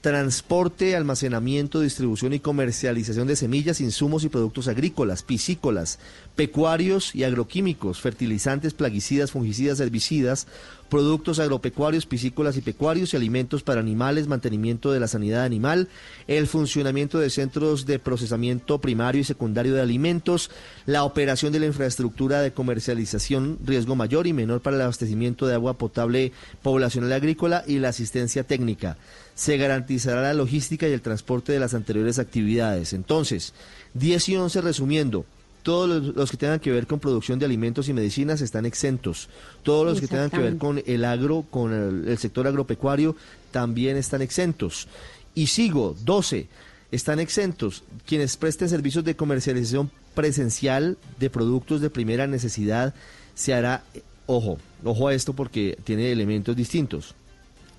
[0.00, 5.98] transporte, almacenamiento, distribución y comercialización de semillas, insumos y productos agrícolas, piscícolas,
[6.36, 10.46] pecuarios y agroquímicos, fertilizantes, plaguicidas, fungicidas, herbicidas,
[10.88, 15.88] productos agropecuarios, piscícolas y pecuarios y alimentos para animales, mantenimiento de la sanidad animal,
[16.26, 20.50] el funcionamiento de centros de procesamiento primario y secundario de alimentos,
[20.86, 25.54] la operación de la infraestructura de comercialización, riesgo mayor y menor para el abastecimiento de
[25.54, 28.96] agua potable poblacional agrícola y la asistencia técnica.
[29.38, 32.92] Se garantizará la logística y el transporte de las anteriores actividades.
[32.92, 33.54] Entonces,
[33.94, 35.24] 10 y 11 resumiendo.
[35.62, 39.28] Todos los, que tengan que ver con producción de alimentos y medicinas están exentos.
[39.62, 43.16] Todos los que tengan que ver con el agro, con el, el sector agropecuario,
[43.50, 44.88] también están exentos.
[45.34, 46.48] Y sigo, 12
[46.90, 47.84] están exentos.
[48.06, 52.92] Quienes presten servicios de comercialización presencial de productos de primera necesidad,
[53.36, 53.84] se hará,
[54.26, 57.14] ojo, ojo a esto porque tiene elementos distintos.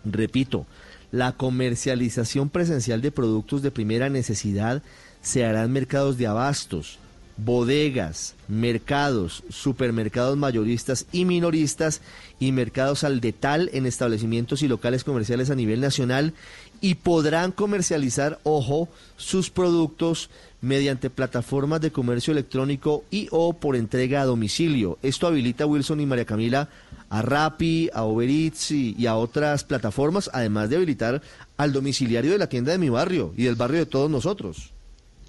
[0.05, 0.65] Repito,
[1.11, 4.83] la comercialización presencial de productos de primera necesidad
[5.21, 6.99] se hará en mercados de abastos,
[7.37, 12.01] bodegas, mercados, supermercados mayoristas y minoristas
[12.39, 16.33] y mercados al detal en establecimientos y locales comerciales a nivel nacional
[16.81, 20.29] y podrán comercializar, ojo, sus productos
[20.61, 24.97] mediante plataformas de comercio electrónico y o por entrega a domicilio.
[25.01, 26.69] Esto habilita Wilson y María Camila
[27.09, 31.21] a Rappi, a Uber Eats y, y a otras plataformas, además de habilitar
[31.57, 34.71] al domiciliario de la tienda de mi barrio y del barrio de todos nosotros.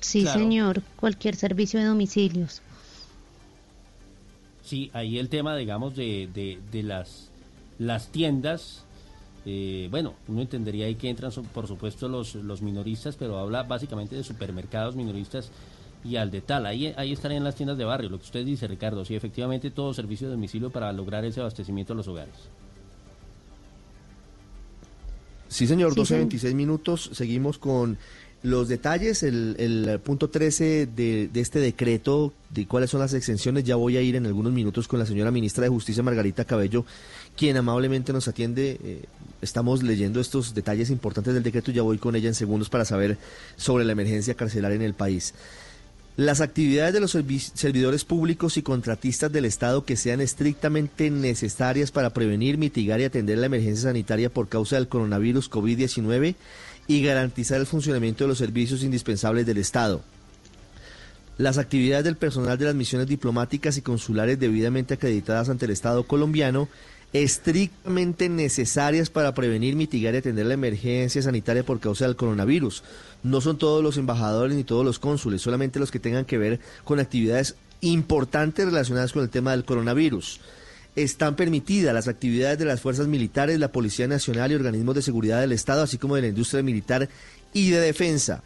[0.01, 0.41] Sí, Claro.
[0.41, 2.63] señor, cualquier servicio de domicilios.
[4.65, 7.29] Sí, ahí el tema, digamos, de, de, de las,
[7.79, 8.85] las tiendas,
[9.47, 14.15] eh, bueno, uno entendería ahí que entran, por supuesto, los, los minoristas, pero habla básicamente
[14.17, 15.51] de supermercados minoristas
[16.05, 16.67] y al de tal.
[16.67, 19.05] Ahí, ahí estarían las tiendas de barrio, lo que usted dice, Ricardo.
[19.05, 22.35] Sí, efectivamente, todo servicio de domicilio para lograr ese abastecimiento a los hogares.
[25.49, 26.21] Sí, señor, Sí, 12, señor.
[26.23, 27.11] 26 minutos.
[27.13, 27.99] Seguimos con
[28.43, 29.23] los detalles.
[29.23, 33.97] El, el punto 13 de, de este decreto, de cuáles son las exenciones, ya voy
[33.97, 36.85] a ir en algunos minutos con la señora ministra de Justicia, Margarita Cabello,
[37.37, 38.79] quien amablemente nos atiende.
[38.83, 39.05] Eh,
[39.43, 41.73] estamos leyendo estos detalles importantes del decreto.
[41.73, 43.19] Ya voy con ella en segundos para saber
[43.57, 45.35] sobre la emergencia carcelaria en el país.
[46.21, 51.93] Las actividades de los servi- servidores públicos y contratistas del Estado que sean estrictamente necesarias
[51.93, 56.35] para prevenir, mitigar y atender la emergencia sanitaria por causa del coronavirus COVID-19
[56.89, 60.03] y garantizar el funcionamiento de los servicios indispensables del Estado.
[61.39, 66.05] Las actividades del personal de las misiones diplomáticas y consulares debidamente acreditadas ante el Estado
[66.05, 66.69] colombiano,
[67.13, 72.85] estrictamente necesarias para prevenir, mitigar y atender la emergencia sanitaria por causa del coronavirus.
[73.23, 76.61] No son todos los embajadores ni todos los cónsules, solamente los que tengan que ver
[76.85, 80.41] con actividades importantes relacionadas con el tema del coronavirus.
[80.97, 85.41] Están permitidas las actividades de las fuerzas militares, la Policía Nacional y organismos de seguridad
[85.41, 87.09] del Estado, así como de la industria militar
[87.53, 88.43] y de defensa.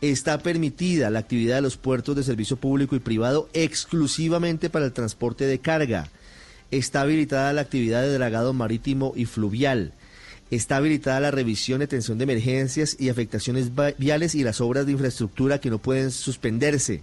[0.00, 4.92] Está permitida la actividad de los puertos de servicio público y privado exclusivamente para el
[4.92, 6.08] transporte de carga.
[6.70, 9.92] Está habilitada la actividad de dragado marítimo y fluvial.
[10.50, 14.92] Está habilitada la revisión y atención de emergencias y afectaciones viales y las obras de
[14.92, 17.02] infraestructura que no pueden suspenderse.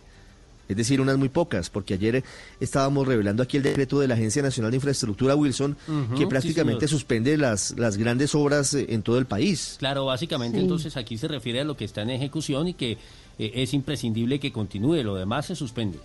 [0.69, 2.25] Es decir, unas muy pocas, porque ayer
[2.59, 5.77] estábamos revelando aquí el decreto de la Agencia Nacional de Infraestructura, Wilson,
[6.17, 9.77] que prácticamente suspende las, las grandes obras eh, en todo el país.
[9.79, 10.63] Claro, básicamente Sí.
[10.63, 12.97] entonces aquí se refiere a lo que está en ejecución y que
[13.39, 15.99] eh, es imprescindible que continúe, lo demás se suspende.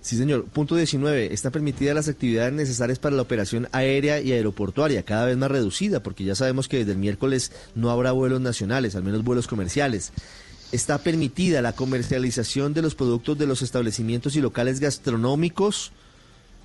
[0.00, 0.44] Sí, señor.
[0.44, 1.32] Punto 19.
[1.32, 6.02] Están permitidas las actividades necesarias para la operación aérea y aeroportuaria, cada vez más reducida,
[6.02, 10.12] porque ya sabemos que desde el miércoles no habrá vuelos nacionales, al menos vuelos comerciales.
[10.70, 15.92] Está permitida la comercialización de los productos de los establecimientos y locales gastronómicos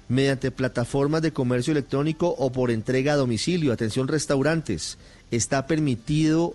[0.09, 3.73] mediante plataformas de comercio electrónico o por entrega a domicilio.
[3.73, 4.97] Atención, restaurantes.
[5.31, 6.53] Está permitido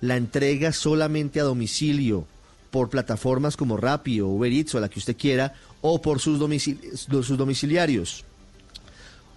[0.00, 2.26] la entrega solamente a domicilio
[2.70, 6.40] por plataformas como Rappi o Uber Eats o la que usted quiera o por sus,
[6.40, 8.24] domicili- sus domiciliarios.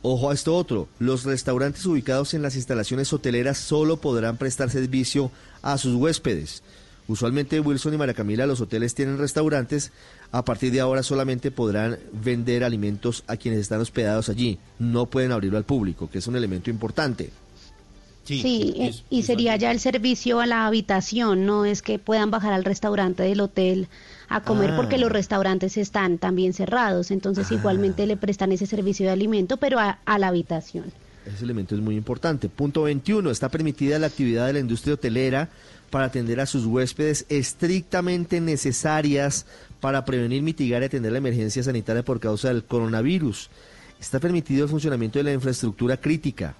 [0.01, 5.31] Ojo a esto otro, los restaurantes ubicados en las instalaciones hoteleras solo podrán prestar servicio
[5.63, 6.61] a sus huéspedes.
[7.07, 9.91] Usualmente Wilson y María Camila, los hoteles tienen restaurantes,
[10.31, 15.31] a partir de ahora solamente podrán vender alimentos a quienes están hospedados allí, no pueden
[15.31, 17.31] abrirlo al público, que es un elemento importante.
[18.23, 22.53] Sí, eh, y sería ya el servicio a la habitación, no es que puedan bajar
[22.53, 23.87] al restaurante del hotel
[24.29, 24.75] a comer Ah.
[24.75, 29.79] porque los restaurantes están también cerrados, entonces igualmente le prestan ese servicio de alimento, pero
[29.79, 30.85] a, a la habitación.
[31.25, 32.49] Ese elemento es muy importante.
[32.49, 33.31] Punto 21.
[33.31, 35.49] Está permitida la actividad de la industria hotelera
[35.89, 39.45] para atender a sus huéspedes estrictamente necesarias
[39.79, 43.49] para prevenir, mitigar y atender la emergencia sanitaria por causa del coronavirus.
[43.99, 46.53] Está permitido el funcionamiento de la infraestructura crítica,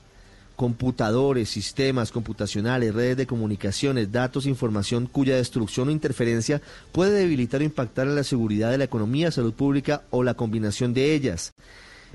[0.56, 6.62] computadores, sistemas computacionales, redes de comunicaciones, datos, información cuya destrucción o interferencia
[6.92, 10.94] puede debilitar o impactar en la seguridad de la economía, salud pública o la combinación
[10.94, 11.54] de ellas.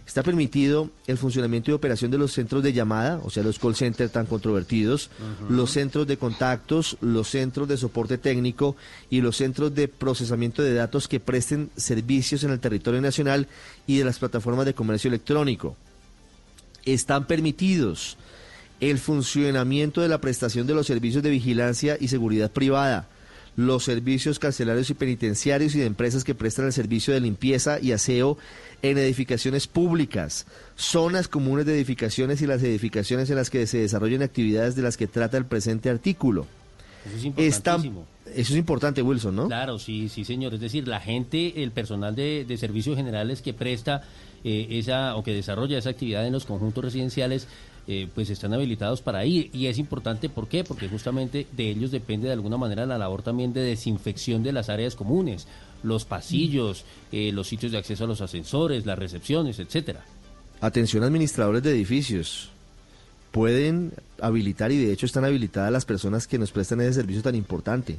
[0.07, 3.77] Está permitido el funcionamiento y operación de los centros de llamada, o sea, los call
[3.77, 5.11] centers tan controvertidos,
[5.49, 8.77] los centros de contactos, los centros de soporte técnico
[9.09, 13.47] y los centros de procesamiento de datos que presten servicios en el territorio nacional
[13.87, 15.77] y de las plataformas de comercio electrónico.
[16.85, 18.17] Están permitidos
[18.81, 23.09] el funcionamiento de la prestación de los servicios de vigilancia y seguridad privada,
[23.57, 27.93] los servicios carcelarios y penitenciarios y de empresas que prestan el servicio de limpieza y
[27.93, 28.39] aseo
[28.83, 30.47] en edificaciones públicas,
[30.77, 34.97] zonas comunes de edificaciones y las edificaciones en las que se desarrollen actividades de las
[34.97, 36.47] que trata el presente artículo.
[37.07, 38.07] Eso es importantísimo.
[38.27, 39.47] eso es importante, Wilson, ¿no?
[39.47, 40.55] Claro, sí, sí, señor.
[40.55, 44.03] Es decir, la gente, el personal de, de servicios generales que presta
[44.45, 47.47] eh, esa o que desarrolla esa actividad en los conjuntos residenciales,
[47.87, 49.51] eh, pues están habilitados para ir.
[49.53, 50.65] Y es importante, ¿por qué?
[50.65, 54.69] Porque justamente de ellos depende de alguna manera la labor también de desinfección de las
[54.69, 55.47] áreas comunes,
[55.83, 60.05] los pasillos, eh, los sitios de acceso a los ascensores, las recepciones, etcétera.
[60.61, 62.51] Atención administradores de edificios.
[63.31, 67.35] Pueden habilitar y de hecho están habilitadas las personas que nos prestan ese servicio tan
[67.35, 67.99] importante.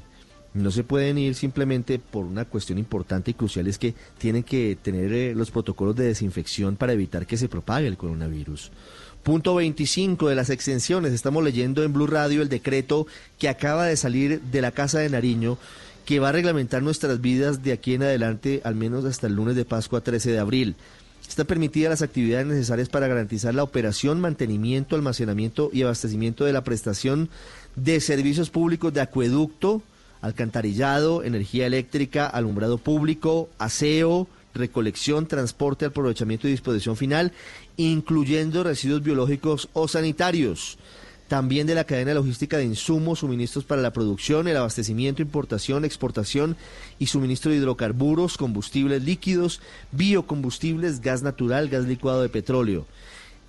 [0.54, 4.78] No se pueden ir simplemente por una cuestión importante y crucial es que tienen que
[4.82, 8.70] tener eh, los protocolos de desinfección para evitar que se propague el coronavirus.
[9.24, 11.14] Punto 25 de las extensiones.
[11.14, 13.06] Estamos leyendo en Blue Radio el decreto
[13.38, 15.60] que acaba de salir de la Casa de Nariño
[16.06, 19.56] que va a reglamentar nuestras vidas de aquí en adelante, al menos hasta el lunes
[19.56, 20.76] de Pascua 13 de abril.
[21.30, 26.64] Están permitidas las actividades necesarias para garantizar la operación, mantenimiento, almacenamiento y abastecimiento de la
[26.64, 27.30] prestación
[27.76, 29.84] de servicios públicos de acueducto,
[30.22, 37.32] alcantarillado, energía eléctrica, alumbrado público, aseo, recolección, transporte, aprovechamiento y disposición final,
[37.78, 40.78] incluyendo residuos biológicos o sanitarios.
[41.32, 46.58] También de la cadena logística de insumos, suministros para la producción, el abastecimiento, importación, exportación
[47.00, 49.62] y suministro de hidrocarburos, combustibles líquidos,
[49.94, 52.86] biocombustibles, gas natural, gas licuado de petróleo.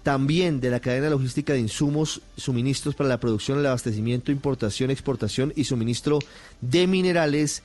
[0.05, 5.53] También de la cadena logística de insumos, suministros para la producción, el abastecimiento, importación, exportación
[5.57, 6.21] y suministro
[6.61, 7.65] de minerales.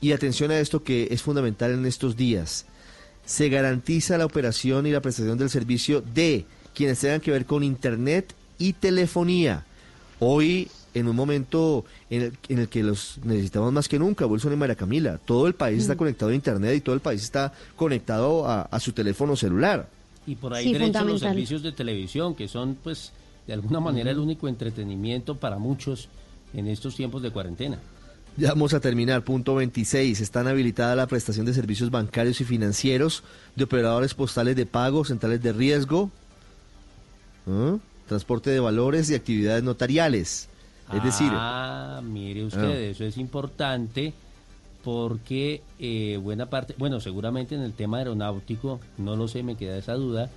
[0.00, 2.66] Y atención a esto que es fundamental en estos días.
[3.24, 7.62] Se garantiza la operación y la prestación del servicio de quienes tengan que ver con
[7.62, 9.64] Internet y telefonía.
[10.18, 14.52] Hoy, en un momento en el, en el que los necesitamos más que nunca, Wilson
[14.52, 17.52] y María Camila, todo el país está conectado a Internet y todo el país está
[17.76, 19.88] conectado a, a su teléfono celular.
[20.26, 23.12] Y por ahí Sí, derecho a los servicios de televisión, que son, pues,
[23.46, 26.08] de alguna manera el único entretenimiento para muchos
[26.54, 27.78] en estos tiempos de cuarentena.
[28.40, 29.22] Ya vamos a terminar.
[29.22, 30.18] Punto 26.
[30.18, 33.22] Están habilitada la prestación de servicios bancarios y financieros,
[33.54, 36.10] de operadores postales de pago, centrales de riesgo,
[37.46, 37.76] ¿ah?
[38.08, 40.48] transporte de valores y actividades notariales.
[40.90, 42.78] Es decir, Ah, mire usted, Ah.
[42.78, 44.14] eso es importante
[44.82, 49.76] porque eh, buena parte, bueno, seguramente en el tema aeronáutico, no lo sé, me queda
[49.76, 50.30] esa duda,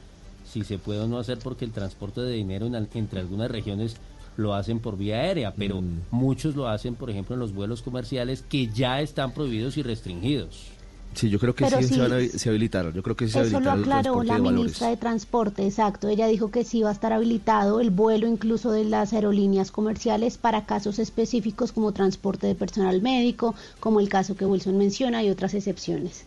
[0.45, 3.95] si se puede o no hacer porque el transporte de dinero en entre algunas regiones
[4.37, 5.99] lo hacen por vía aérea, pero Mm.
[6.11, 10.67] muchos lo hacen, por ejemplo, en los vuelos comerciales que ya están prohibidos y restringidos.
[11.15, 12.91] sí, yo creo que sí, sí- se, van a- se habilitaron.
[12.91, 16.07] Yo creo que sí se Eso lo aclaró la de ministra de Transporte, exacto.
[16.07, 20.39] Ella dijo que sí va a estar habilitado el vuelo incluso de las aerolíneas comerciales
[20.39, 25.29] para casos específicos como transporte de personal médico, como el caso que Wilson menciona y
[25.29, 26.25] otras excepciones.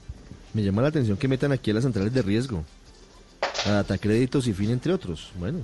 [0.55, 2.63] Me llama la atención que metan aquí a las centrales de riesgo,
[3.67, 5.33] a data créditos y fin, entre otros.
[5.39, 5.59] Bueno,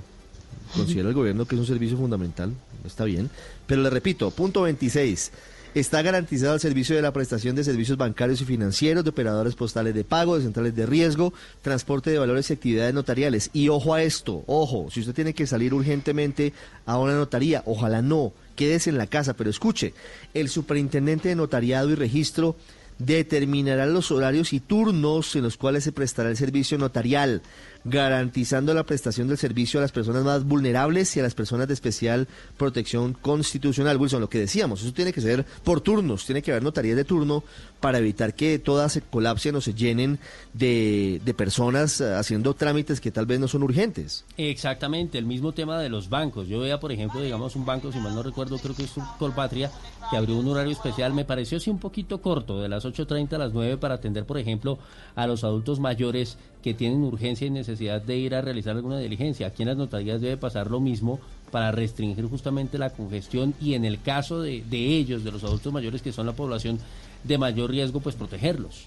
[0.75, 2.53] considera el gobierno que es un servicio fundamental,
[2.85, 3.29] está bien.
[3.67, 5.31] Pero le repito, punto 26.
[5.75, 9.95] Está garantizado el servicio de la prestación de servicios bancarios y financieros, de operadores postales
[9.95, 11.33] de pago, de centrales de riesgo,
[11.63, 13.49] transporte de valores y actividades notariales.
[13.53, 16.53] Y ojo a esto, ojo, si usted tiene que salir urgentemente
[16.85, 19.95] a una notaría, ojalá no, quédese en la casa, pero escuche,
[20.35, 22.55] el superintendente de notariado y registro
[22.99, 27.41] determinará los horarios y turnos en los cuales se prestará el servicio notarial,
[27.85, 31.73] garantizando la prestación del servicio a las personas más vulnerables y a las personas de
[31.73, 32.27] especial
[32.57, 33.97] protección constitucional.
[33.97, 37.03] Wilson, lo que decíamos, eso tiene que ser por turnos, tiene que haber notarías de
[37.03, 37.43] turno
[37.79, 40.17] para evitar que todas se colapsen o se llenen
[40.53, 44.23] de, de personas eh, haciendo trámites que tal vez no son urgentes.
[44.37, 46.47] Exactamente, el mismo tema de los bancos.
[46.47, 49.69] Yo veía, por ejemplo, digamos, un banco, si mal no recuerdo, creo que es Colpatria,
[50.09, 53.37] que abrió un horario especial, me pareció sí un poquito corto, de las 8.30 a
[53.37, 54.79] las 9 para atender, por ejemplo,
[55.15, 59.47] a los adultos mayores que tienen urgencia y necesidad de ir a realizar alguna diligencia.
[59.47, 61.19] Aquí en las notarías debe pasar lo mismo
[61.51, 65.71] para restringir justamente la congestión y en el caso de, de ellos, de los adultos
[65.71, 66.79] mayores que son la población
[67.23, 68.85] de mayor riesgo, pues protegerlos.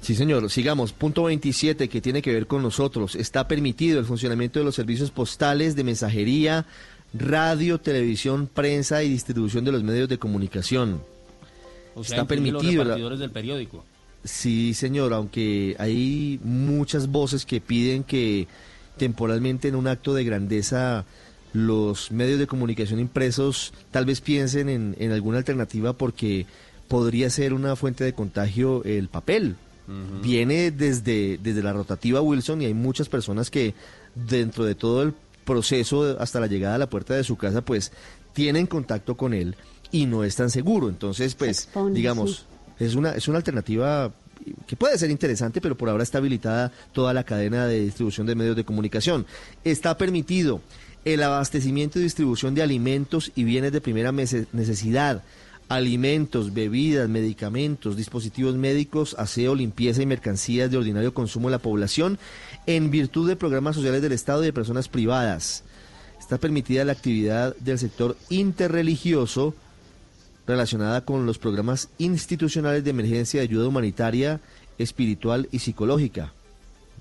[0.00, 0.48] Sí, señor.
[0.48, 0.92] Sigamos.
[0.92, 3.16] Punto 27, que tiene que ver con nosotros.
[3.16, 6.66] Está permitido el funcionamiento de los servicios postales, de mensajería,
[7.12, 11.00] radio, televisión, prensa y distribución de los medios de comunicación.
[11.96, 12.84] O sea, Está los permitido.
[12.84, 13.84] la- repartidores del periódico.
[14.28, 18.46] Sí, señor, aunque hay muchas voces que piden que
[18.98, 21.06] temporalmente en un acto de grandeza
[21.54, 26.44] los medios de comunicación impresos tal vez piensen en, en alguna alternativa porque
[26.88, 29.56] podría ser una fuente de contagio el papel.
[30.22, 33.72] Viene desde, desde la rotativa Wilson y hay muchas personas que
[34.14, 35.14] dentro de todo el
[35.46, 37.92] proceso hasta la llegada a la puerta de su casa pues
[38.34, 39.56] tienen contacto con él
[39.90, 40.90] y no es tan seguro.
[40.90, 42.44] Entonces pues expone, digamos...
[42.78, 44.12] Es una, es una alternativa
[44.66, 48.34] que puede ser interesante, pero por ahora está habilitada toda la cadena de distribución de
[48.34, 49.26] medios de comunicación.
[49.64, 50.60] Está permitido
[51.04, 55.22] el abastecimiento y distribución de alimentos y bienes de primera necesidad,
[55.68, 62.18] alimentos, bebidas, medicamentos, dispositivos médicos, aseo, limpieza y mercancías de ordinario consumo de la población
[62.66, 65.64] en virtud de programas sociales del Estado y de personas privadas.
[66.18, 69.54] Está permitida la actividad del sector interreligioso
[70.48, 74.40] relacionada con los programas institucionales de emergencia de ayuda humanitaria,
[74.78, 76.32] espiritual y psicológica.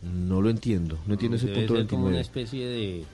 [0.04, 2.22] No lo entiendo, no entiendo ese Debe punto ser como una 29.
[2.22, 3.06] especie de,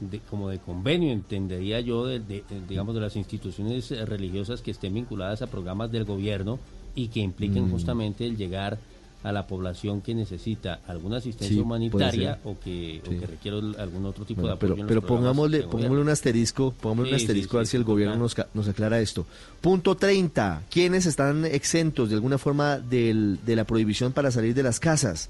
[0.00, 4.94] de- como de convenio, entendería yo, de, de- digamos, de las instituciones religiosas que estén
[4.94, 6.58] vinculadas a programas del gobierno
[6.96, 7.70] y que impliquen Mm.
[7.70, 8.78] justamente el llegar a
[9.24, 13.18] la población que necesita alguna asistencia Sí, humanitaria o que, o Sí.
[13.18, 14.74] que requiere algún otro tipo Bueno, de apoyo.
[14.74, 17.66] pero en los pero programas pongámosle, pongámosle un asterisco, pongámosle un Sí, asterisco a ver
[17.66, 18.48] si el gobierno claro.
[18.54, 19.26] nos, nos aclara esto.
[19.60, 20.62] Punto 30.
[20.70, 25.28] ¿Quiénes están exentos de alguna forma del- de la prohibición para salir de las casas?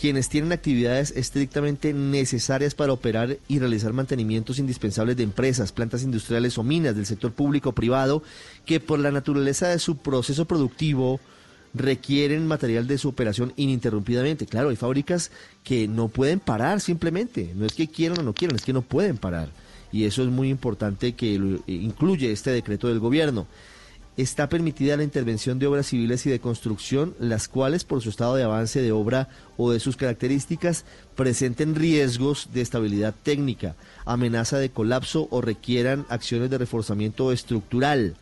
[0.00, 6.56] Quienes tienen actividades estrictamente necesarias para operar y realizar mantenimientos indispensables de empresas, plantas industriales
[6.56, 8.22] o minas del sector público o privado,
[8.64, 11.18] que por la naturaleza de su proceso productivo
[11.74, 14.46] requieren material de su operación ininterrumpidamente.
[14.46, 15.30] Claro, hay fábricas
[15.64, 17.52] que no pueden parar simplemente.
[17.54, 19.50] No es que quieran o no quieran, es que no pueden parar.
[19.92, 23.46] Y eso es muy importante que lo incluye este decreto del gobierno.
[24.16, 28.34] Está permitida la intervención de obras civiles y de construcción, las cuales por su estado
[28.34, 30.84] de avance de obra o de sus características
[31.14, 38.16] presenten riesgos de estabilidad técnica, amenaza de colapso o requieran acciones de reforzamiento estructural.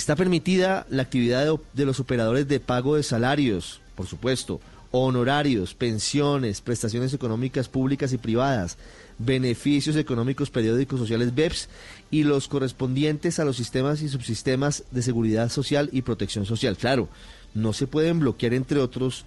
[0.00, 4.58] Está permitida la actividad de, de los operadores de pago de salarios, por supuesto,
[4.92, 8.78] honorarios, pensiones, prestaciones económicas públicas y privadas,
[9.18, 11.68] beneficios económicos periódicos sociales BEPS
[12.10, 16.78] y los correspondientes a los sistemas y subsistemas de seguridad social y protección social.
[16.78, 17.10] Claro,
[17.52, 19.26] no se pueden bloquear entre otros.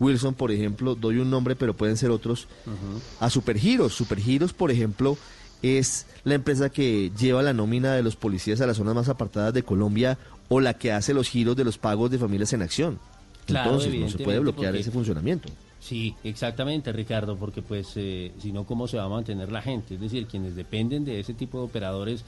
[0.00, 2.48] Wilson, por ejemplo, doy un nombre, pero pueden ser otros,
[3.20, 3.92] a Supergiros.
[3.92, 5.18] Supergiros, por ejemplo,
[5.64, 9.54] es la empresa que lleva la nómina de los policías a las zonas más apartadas
[9.54, 10.18] de Colombia
[10.48, 12.98] o la que hace los giros de los pagos de familias en acción.
[13.46, 15.48] Claro, Entonces, no se puede bloquear porque- ese funcionamiento.
[15.80, 19.94] Sí, exactamente, Ricardo, porque pues eh, si no, ¿cómo se va a mantener la gente?
[19.94, 22.24] Es decir, quienes dependen de ese tipo de operadores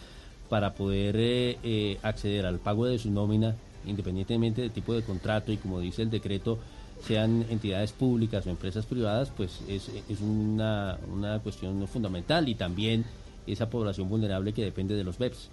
[0.51, 3.55] para poder eh, eh, acceder al pago de su nómina,
[3.87, 6.59] independientemente del tipo de contrato y como dice el decreto,
[7.07, 13.05] sean entidades públicas o empresas privadas, pues es, es una, una cuestión fundamental y también
[13.47, 15.51] esa población vulnerable que depende de los BEPS.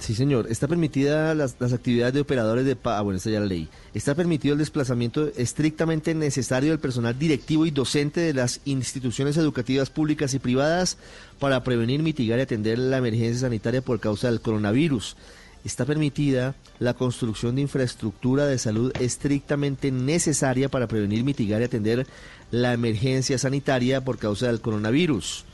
[0.00, 0.46] Sí, señor.
[0.48, 2.96] Está permitida las, las actividades de operadores de pago.
[2.96, 3.68] Ah, bueno, esta ya la ley.
[3.92, 9.90] Está permitido el desplazamiento estrictamente necesario del personal directivo y docente de las instituciones educativas
[9.90, 10.96] públicas y privadas
[11.38, 15.16] para prevenir, mitigar y atender la emergencia sanitaria por causa del coronavirus.
[15.66, 22.06] Está permitida la construcción de infraestructura de salud estrictamente necesaria para prevenir, mitigar y atender
[22.50, 25.44] la emergencia sanitaria por causa del coronavirus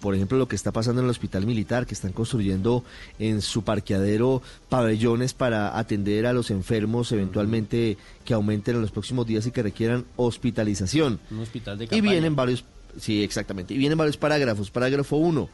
[0.00, 2.84] por ejemplo, lo que está pasando en el hospital militar, que están construyendo
[3.18, 9.26] en su parqueadero pabellones para atender a los enfermos eventualmente que aumenten en los próximos
[9.26, 11.20] días y que requieran hospitalización.
[11.30, 12.10] Un hospital de Y campaña.
[12.12, 12.64] vienen varios,
[13.00, 14.70] sí, exactamente, y vienen varios parágrafos.
[14.70, 15.48] Parágrafo 1.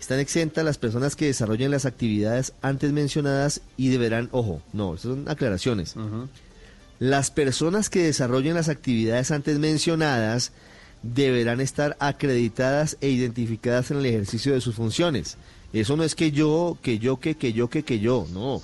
[0.00, 5.10] Están exentas las personas que desarrollen las actividades antes mencionadas y deberán, ojo, no, estas
[5.10, 5.96] son aclaraciones.
[7.00, 10.52] Las personas que desarrollen las actividades antes mencionadas
[11.02, 15.36] deberán estar acreditadas e identificadas en el ejercicio de sus funciones.
[15.72, 18.62] Eso no es que yo, que yo, que, que yo, que, que yo, no.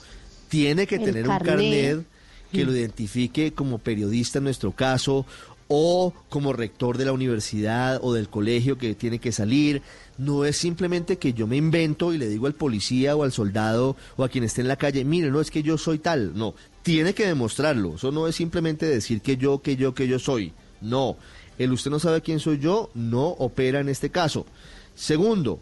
[0.48, 1.46] Tiene que El tener un carnet.
[1.46, 2.06] carnet
[2.52, 5.26] que lo identifique como periodista en nuestro caso
[5.66, 9.82] o como rector de la universidad o del colegio que tiene que salir.
[10.18, 13.96] No es simplemente que yo me invento y le digo al policía o al soldado
[14.16, 16.36] o a quien esté en la calle, mire, no es que yo soy tal.
[16.36, 17.96] No, tiene que demostrarlo.
[17.96, 20.52] Eso no es simplemente decir que yo, que yo, que yo soy.
[20.80, 21.16] No,
[21.58, 24.46] el usted no sabe quién soy yo no opera en este caso.
[24.94, 25.60] Segundo,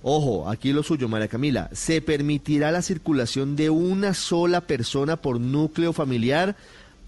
[0.00, 1.68] Ojo, aquí lo suyo, María Camila.
[1.72, 6.54] Se permitirá la circulación de una sola persona por núcleo familiar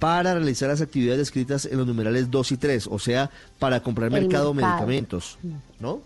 [0.01, 3.31] para realizar las actividades descritas en los numerales 2 y 3, o sea,
[3.61, 5.39] para comprar mercado medicamentos,
[5.79, 6.01] ¿no?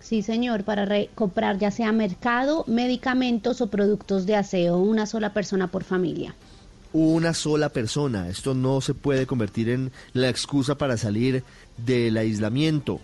[0.00, 5.34] Sí, señor, para re- comprar ya sea mercado, medicamentos o productos de aseo, una sola
[5.34, 6.34] persona por familia.
[6.92, 8.28] Una sola persona.
[8.28, 11.44] Esto no se puede convertir en la excusa para salir
[11.76, 13.00] del aislamiento.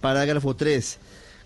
[0.00, 0.98] Parágrafo 3.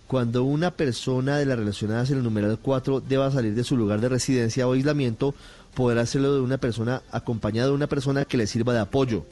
[0.07, 4.01] Cuando una persona de las relacionadas en el numeral 4 deba salir de su lugar
[4.01, 5.35] de residencia o aislamiento,
[5.75, 9.25] podrá hacerlo de una persona acompañada de una persona que le sirva de apoyo.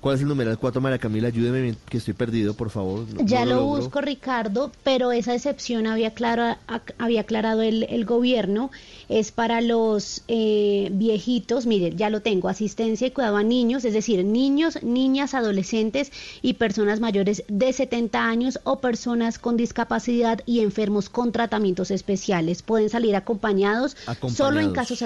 [0.00, 1.28] ¿Cuál es el numeral 4, María Camila?
[1.28, 3.06] Ayúdeme que estoy perdido, por favor.
[3.12, 7.84] No- Ya no lo busco, Ricardo, pero esa excepción había, clara- ac- había aclarado el,
[7.84, 8.70] el gobierno,
[9.08, 13.94] es para los eh, viejitos, mire, ya lo tengo, asistencia y cuidado a niños, es
[13.94, 20.60] decir, niños, niñas, adolescentes y personas mayores de 70 años o personas con discapacidad y
[20.60, 22.62] enfermos con tratamientos especiales.
[22.62, 23.96] Pueden salir acompañados,
[24.36, 25.02] solo en casos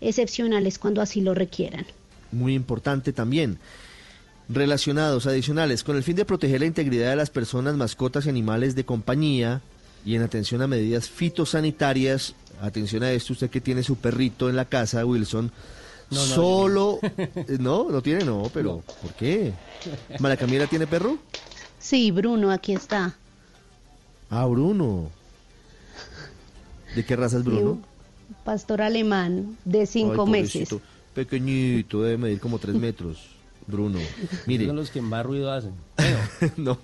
[0.00, 1.84] excepcionales cuando así lo requieran.
[2.32, 3.58] muy importante también.
[4.48, 8.74] Relacionados, adicionales, con el fin de proteger la integridad de las personas, mascotas y animales
[8.74, 9.60] de compañía
[10.06, 14.56] y en atención a medidas fitosanitarias, atención a esto, usted que tiene su perrito en
[14.56, 15.52] la casa, Wilson,
[16.10, 16.98] No, no, solo...
[17.18, 19.52] eh, No, no tiene, no, pero ¿por qué?
[20.18, 21.18] ¿María Camila tiene perro?
[21.78, 23.14] Sí, Bruno, aquí está.
[24.30, 25.10] Ah, Bruno.
[26.94, 27.80] ¿De qué raza es Bruno?
[28.44, 30.74] Pastor alemán de cinco Ay, meses.
[31.14, 33.18] Pequeñito, debe medir como tres metros.
[33.68, 33.98] Bruno,
[34.46, 34.66] mire.
[34.66, 35.74] Son los que más ruido hacen.
[36.56, 36.78] no,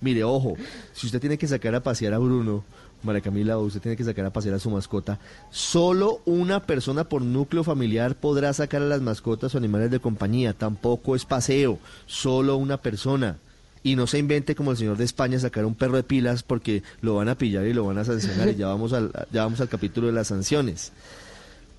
[0.00, 0.56] mire, ojo,
[0.94, 2.64] si usted tiene que sacar a pasear a Bruno,
[3.02, 5.18] María Camila, o usted tiene que sacar a pasear a su mascota,
[5.50, 10.54] solo una persona por núcleo familiar podrá sacar a las mascotas o animales de compañía,
[10.54, 13.36] tampoco es paseo, solo una persona.
[13.82, 16.82] Y no se invente como el señor de España sacar un perro de pilas porque
[17.02, 19.60] lo van a pillar y lo van a sancionar y ya vamos al, ya vamos
[19.60, 20.92] al capítulo de las sanciones.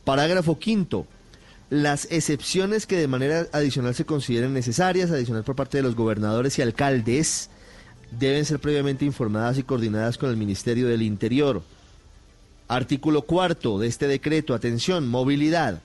[0.03, 1.07] Parágrafo quinto.
[1.69, 6.59] Las excepciones que de manera adicional se consideren necesarias, adicional por parte de los gobernadores
[6.59, 7.49] y alcaldes,
[8.11, 11.63] deben ser previamente informadas y coordinadas con el Ministerio del Interior.
[12.67, 15.81] Artículo cuarto de este decreto, atención, movilidad.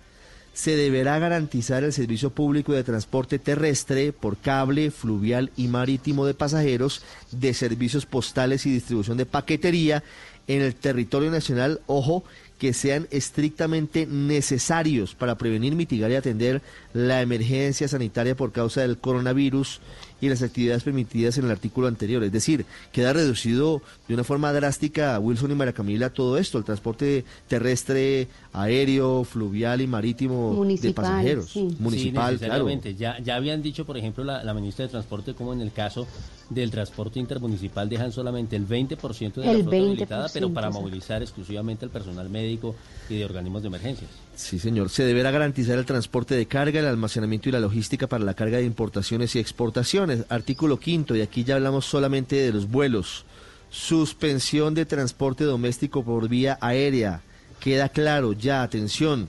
[0.52, 6.34] Se deberá garantizar el servicio público de transporte terrestre por cable, fluvial y marítimo de
[6.34, 10.02] pasajeros, de servicios postales y distribución de paquetería
[10.46, 12.24] en el territorio nacional, ojo,
[12.60, 16.60] que sean estrictamente necesarios para prevenir, mitigar y atender
[16.92, 19.80] la emergencia sanitaria por causa del coronavirus
[20.20, 22.22] y las actividades permitidas en el artículo anterior.
[22.22, 26.58] Es decir, queda reducido de una forma drástica a Wilson y María Camila todo esto,
[26.58, 31.50] el transporte terrestre, aéreo, fluvial y marítimo de pasajeros.
[31.50, 31.76] sí.
[31.78, 32.68] Municipal, Sí, claro.
[32.98, 36.06] Ya, ya habían dicho, por ejemplo, la, la ministra de Transporte, como en el caso
[36.50, 40.70] del transporte intermunicipal dejan solamente el 20% de El la flota habilitada, 20%, pero para
[40.70, 42.74] movilizar exclusivamente al personal médico
[43.08, 44.10] y de organismos de emergencias.
[44.40, 44.88] Sí, señor.
[44.88, 48.56] Se deberá garantizar el transporte de carga, el almacenamiento y la logística para la carga
[48.56, 50.24] de importaciones y exportaciones.
[50.30, 53.26] Artículo quinto, y aquí ya hablamos solamente de los vuelos.
[53.68, 57.20] Suspensión de transporte doméstico por vía aérea.
[57.60, 59.28] Queda claro, ya, atención.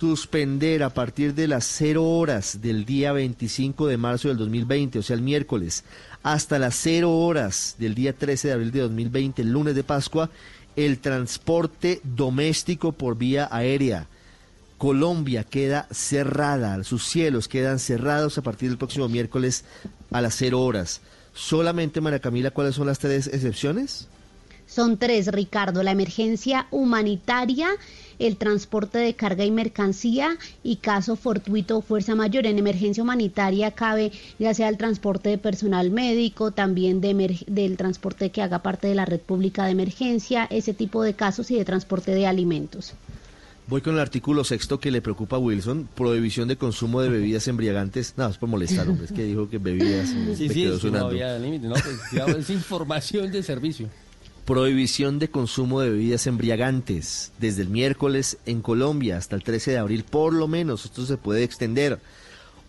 [0.00, 5.02] Suspender a partir de las 0 horas del día 25 de marzo del 2020, o
[5.02, 5.84] sea, el miércoles,
[6.24, 10.28] hasta las 0 horas del día 13 de abril de 2020, el lunes de Pascua,
[10.74, 14.08] el transporte doméstico por vía aérea.
[14.80, 19.62] Colombia queda cerrada, sus cielos quedan cerrados a partir del próximo miércoles
[20.10, 21.02] a las 0 horas.
[21.34, 24.08] Solamente, María Camila, ¿cuáles son las tres excepciones?
[24.66, 27.68] Son tres, Ricardo, la emergencia humanitaria,
[28.18, 32.46] el transporte de carga y mercancía y caso fortuito o fuerza mayor.
[32.46, 38.30] En emergencia humanitaria cabe ya sea el transporte de personal médico, también de del transporte
[38.30, 41.66] que haga parte de la red pública de emergencia, ese tipo de casos y de
[41.66, 42.94] transporte de alimentos.
[43.70, 47.46] Voy con el artículo sexto que le preocupa a Wilson, prohibición de consumo de bebidas
[47.46, 48.14] embriagantes.
[48.16, 50.90] No, es por molestar, hombre, es que dijo que bebidas Sí, sí, quedó es que
[50.90, 51.74] no había límite, ¿no?
[51.74, 53.88] Pues, digamos, es información de servicio.
[54.44, 59.78] Prohibición de consumo de bebidas embriagantes desde el miércoles en Colombia hasta el 13 de
[59.78, 62.00] abril, por lo menos, esto se puede extender.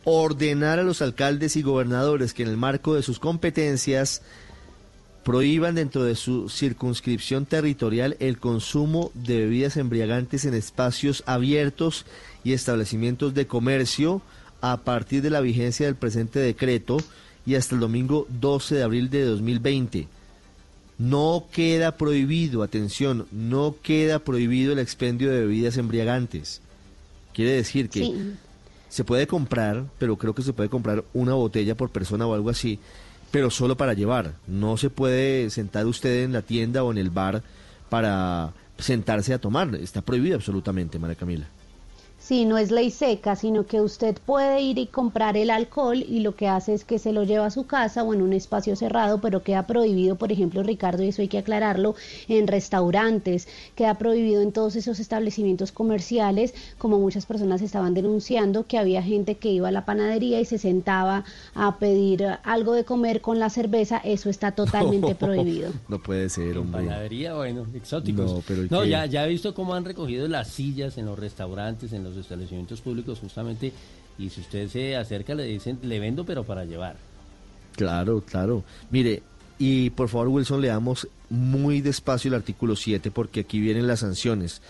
[0.03, 4.21] ordenar a los alcaldes y gobernadores que en el marco de sus competencias
[5.23, 12.05] prohíban dentro de su circunscripción territorial el consumo de bebidas embriagantes en espacios abiertos
[12.43, 14.21] y establecimientos de comercio
[14.61, 16.97] a partir de la vigencia del presente decreto
[17.45, 20.07] y hasta el domingo 12 de abril de 2020.
[20.97, 26.61] No queda prohibido, atención, no queda prohibido el expendio de bebidas embriagantes.
[27.33, 28.33] Quiere decir que Sí.
[28.89, 32.49] se puede comprar, pero creo que se puede comprar una botella por persona o algo
[32.51, 32.77] así,
[33.31, 34.33] pero solo para llevar.
[34.47, 37.41] No se puede sentar usted en la tienda o en el bar
[37.89, 39.73] para sentarse a tomar.
[39.75, 41.47] Está prohibido absolutamente, María Camila.
[42.31, 46.21] Sí, no es ley seca, sino que usted puede ir y comprar el alcohol y
[46.21, 48.77] lo que hace es que se lo lleva a su casa o en un espacio
[48.77, 51.93] cerrado, pero queda prohibido, por ejemplo, Ricardo, y eso hay que aclararlo,
[52.29, 58.77] en restaurantes, queda prohibido en todos esos establecimientos comerciales, como muchas personas estaban denunciando que
[58.77, 63.19] había gente que iba a la panadería y se sentaba a pedir algo de comer
[63.19, 65.71] con la cerveza, eso está totalmente prohibido.
[65.89, 66.85] No puede ser, hombre.
[66.85, 68.31] Panadería, bueno, exóticos.
[68.31, 72.05] No, pero ya, ya he visto cómo han recogido las sillas en los restaurantes, en
[72.05, 73.73] los establecimientos públicos, justamente.
[74.17, 76.95] Y si usted se acerca, le dicen, le vendo, pero para llevar.
[77.75, 78.63] Claro, claro.
[78.89, 79.23] Mire,
[79.57, 84.61] y por favor, Wilson, leamos muy despacio el artículo 7 porque aquí vienen las sanciones.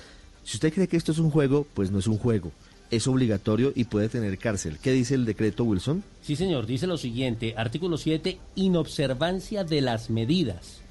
[0.44, 2.52] Si usted cree que esto es un juego, pues no es un juego.
[2.90, 4.78] Es obligatorio y puede tener cárcel.
[4.82, 6.04] ¿Qué dice el decreto, Wilson?
[6.22, 10.82] Sí, señor, dice lo siguiente, artículo 7, inobservancia de las medidas.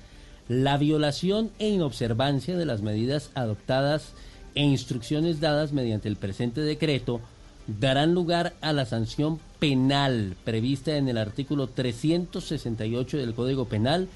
[0.48, 4.14] La violación e inobservancia de las medidas adoptadas
[4.54, 7.20] e instrucciones dadas mediante el presente decreto
[7.66, 14.06] darán lugar a la sanción penal prevista en el artículo 368 del Código Penal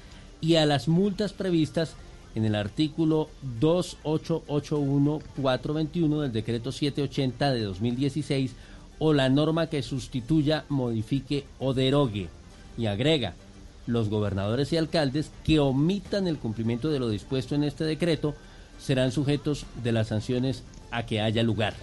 [0.41, 1.93] y a las multas previstas
[2.35, 3.29] en el artículo
[3.61, 8.55] 2881421 del decreto 780 de 2016
[8.99, 12.29] o la norma que sustituya, modifique o derogue.
[12.77, 13.35] Y agrega,
[13.87, 18.35] los gobernadores y alcaldes que omitan el cumplimiento de lo dispuesto en este decreto
[18.79, 21.73] serán sujetos de las sanciones a que haya lugar.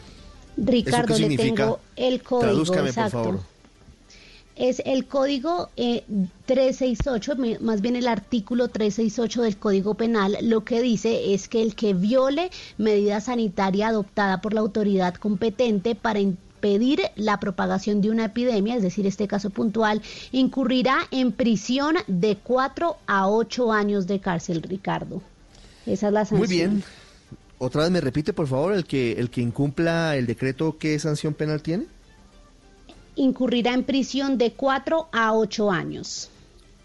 [0.57, 1.55] Ricardo, le significa?
[1.65, 3.19] tengo el código exacto.
[3.19, 3.41] por favor.
[4.55, 6.05] Es el código eh,
[6.45, 11.63] 368, me- más bien el artículo 368 del Código Penal, lo que dice es que
[11.63, 18.11] el que viole medida sanitaria adoptada por la autoridad competente para impedir la propagación de
[18.11, 20.03] una epidemia, es decir, este caso puntual,
[20.33, 25.23] incurrirá en prisión de 4 a 8 años de cárcel, Ricardo.
[25.87, 26.39] Esa es la sanción.
[26.39, 26.83] Muy bien.
[27.59, 31.35] Otra vez me repite, por favor, el que el que incumpla el decreto, ¿qué sanción
[31.35, 31.87] penal tiene?
[33.15, 36.31] Incurrirá en prisión de 4 a 8 años.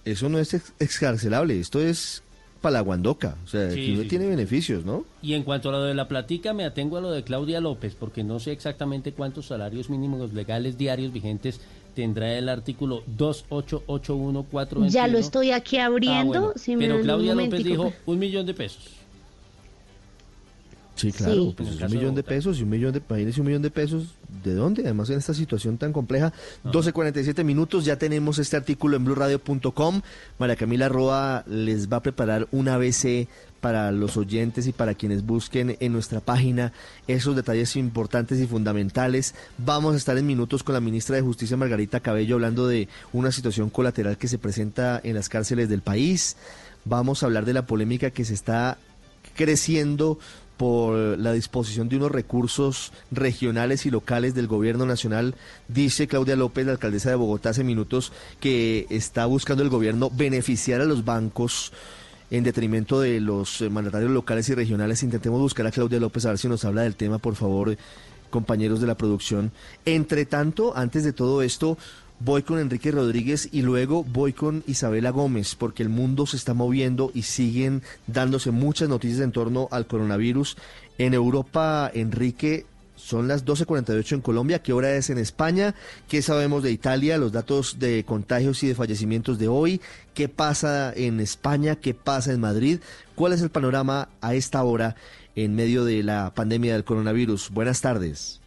[0.04, 2.22] Eso no es ex- excarcelable, esto es
[2.62, 3.36] palaguandoca.
[3.46, 4.30] O sea, Sí, aquí no sí, tiene sí.
[4.32, 5.06] beneficios, ¿no?
[5.22, 7.96] Y en cuanto a lo de la platica, me atengo a lo de Claudia López,
[7.98, 11.62] porque no sé exactamente cuántos salarios mínimos legales diarios vigentes
[11.98, 14.90] tendrá el artículo 2881421.
[14.90, 16.36] Ya lo estoy aquí abriendo.
[16.36, 16.54] Ah, bueno.
[16.56, 18.84] si me Pero Claudia López dijo un millón de pesos.
[20.94, 21.54] Sí, claro, Sí.
[21.58, 24.16] pues un de millón de pesos y un millón de, imagínese un millón de pesos,
[24.44, 24.84] ¿de dónde?
[24.84, 26.34] Además en esta situación tan compleja.
[26.66, 30.02] 12.47 minutos, ya tenemos este artículo en blueradio.com.
[30.38, 33.28] María Camila Roa les va a preparar un ABC
[33.60, 36.74] para los oyentes y para quienes busquen en nuestra página
[37.08, 39.36] esos detalles importantes y fundamentales.
[39.58, 43.32] Vamos a estar en minutos con la ministra de Justicia Margarita Cabello hablando de una
[43.32, 46.38] situación colateral que se presenta en las cárceles del país.
[46.86, 48.78] Vamos a hablar de la polémica que se está
[49.36, 50.20] creciendo
[50.58, 55.36] por la disposición de unos recursos regionales y locales del gobierno nacional.
[55.68, 60.82] Dice Claudia López, la alcaldesa de Bogotá, hace minutos que está buscando el gobierno beneficiar
[60.82, 61.72] a los bancos
[62.30, 65.04] en detrimento de los eh, mandatarios locales y regionales.
[65.04, 67.78] Intentemos buscar a Claudia López a ver si nos habla del tema, por favor,
[68.30, 69.52] compañeros de la producción.
[69.86, 71.78] Entre tanto, antes de todo esto,
[72.20, 76.54] voy con Enrique Rodríguez y luego voy con Isabela Gómez, porque el mundo se está
[76.54, 80.58] moviendo y siguen dándose muchas noticias en torno al coronavirus.
[80.98, 82.66] En Europa, Enrique,
[83.08, 84.62] son las 12.48 en Colombia.
[84.62, 85.76] ¿Qué hora es en España?
[86.10, 87.18] ¿Qué sabemos de Italia?
[87.18, 89.80] Los datos de contagios y de fallecimientos de hoy.
[90.14, 91.78] ¿Qué pasa en España?
[91.78, 92.82] ¿Qué pasa en Madrid?
[93.16, 94.98] ¿Cuál es el panorama a esta hora
[95.38, 97.50] en medio de la pandemia del coronavirus?
[97.52, 98.42] Buenas tardes.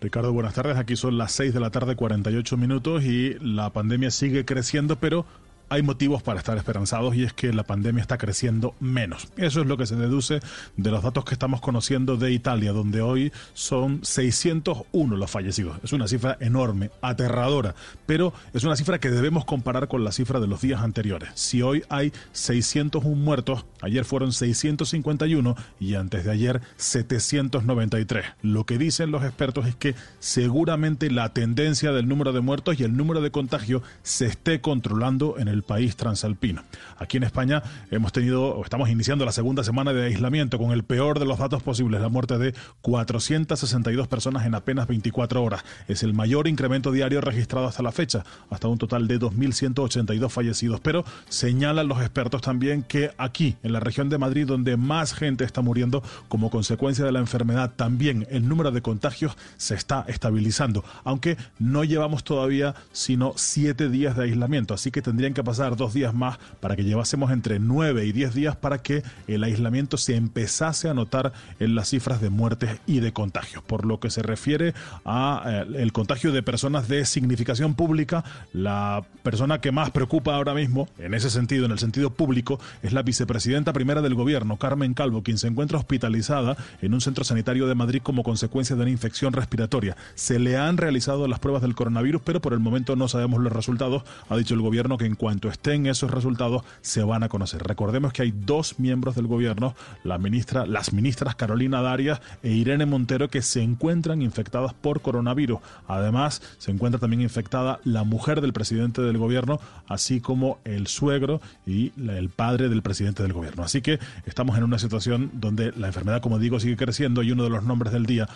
[0.00, 0.76] Ricardo, buenas tardes.
[0.76, 5.26] Aquí son las 6 de la tarde, 48 minutos y la pandemia sigue creciendo, pero
[5.68, 9.28] hay motivos para estar esperanzados y es que la pandemia está creciendo menos.
[9.36, 10.40] Eso es lo que se deduce
[10.76, 15.78] de los datos que estamos conociendo de Italia, donde hoy son 601 los fallecidos.
[15.82, 17.74] Es una cifra enorme, aterradora,
[18.06, 21.30] pero es una cifra que debemos comparar con la cifra de los días anteriores.
[21.34, 28.24] Si hoy hay 601 muertos, ayer fueron 651 y antes de ayer 793.
[28.42, 32.84] Lo que dicen los expertos es que seguramente la tendencia del número de muertos y
[32.84, 36.62] el número de contagio se esté controlando en el país transalpino.
[36.98, 41.18] Aquí en España hemos tenido, estamos iniciando la segunda semana de aislamiento con el peor
[41.18, 45.64] de los datos posibles, la muerte de 462 personas en apenas 24 horas.
[45.88, 50.80] Es el mayor incremento diario registrado hasta la fecha, hasta un total de 2.182 fallecidos.
[50.80, 55.44] Pero señalan los expertos también que aquí, en la región de Madrid, donde más gente
[55.44, 60.84] está muriendo como consecuencia de la enfermedad, también el número de contagios se está estabilizando,
[61.04, 65.94] aunque no llevamos todavía sino siete días de aislamiento, así que tendrían que pasar dos
[65.94, 70.16] días más para que llevásemos entre nueve y diez días para que el aislamiento se
[70.16, 73.62] empezase a notar en las cifras de muertes y de contagios.
[73.62, 74.74] Por lo que se refiere
[75.04, 80.54] a eh, el contagio de personas de significación pública, la persona que más preocupa ahora
[80.54, 84.94] mismo, en ese sentido, en el sentido público, es la vicepresidenta primera del gobierno, Carmen
[84.94, 88.90] Calvo, quien se encuentra hospitalizada en un centro sanitario de Madrid como consecuencia de una
[88.90, 89.96] infección respiratoria.
[90.14, 93.52] Se le han realizado las pruebas del coronavirus, pero por el momento no sabemos los
[93.52, 94.02] resultados.
[94.28, 97.62] Ha dicho el gobierno que en cuanto estén esos resultados se van a conocer.
[97.62, 102.86] Recordemos que hay dos miembros del gobierno, la ministra, las ministras Carolina Darias e Irene
[102.86, 105.60] Montero, que se encuentran infectadas por coronavirus.
[105.86, 111.40] Además, se encuentra también infectada la mujer del presidente del gobierno, así como el suegro
[111.66, 113.62] y el padre del presidente del gobierno.
[113.62, 117.44] Así que estamos en una situación donde la enfermedad, como digo, sigue creciendo y uno
[117.44, 118.28] de los nombres del día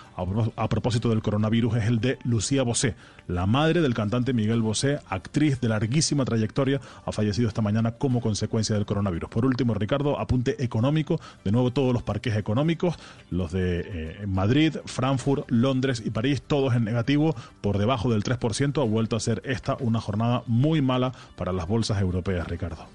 [0.56, 2.94] a propósito del coronavirus es el de Lucía Bosé,
[3.26, 8.20] la madre del cantante Miguel Bosé, actriz de larguísima trayectoria, ha fallecido esta mañana como
[8.20, 9.30] consecuencia del coronavirus.
[9.30, 12.96] Por último, Ricardo, apunte económico, de nuevo todos los parques económicos,
[13.30, 18.80] los de eh, Madrid, Frankfurt, Londres y París, todos en negativo, por debajo del 3%,
[18.80, 22.86] ha vuelto a ser esta una jornada muy mala para las bolsas europeas, Ricardo.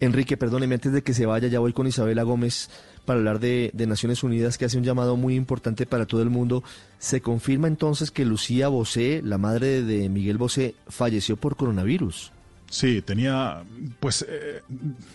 [0.00, 2.70] Enrique, perdóneme, antes de que se vaya, ya voy con Isabela Gómez
[3.08, 6.28] para hablar de, de Naciones Unidas, que hace un llamado muy importante para todo el
[6.30, 6.62] mundo.
[6.98, 12.32] ¿Se confirma entonces que Lucía Bosé, la madre de Miguel Bosé, falleció por coronavirus?
[12.70, 13.62] Sí, tenía,
[13.98, 14.60] pues eh,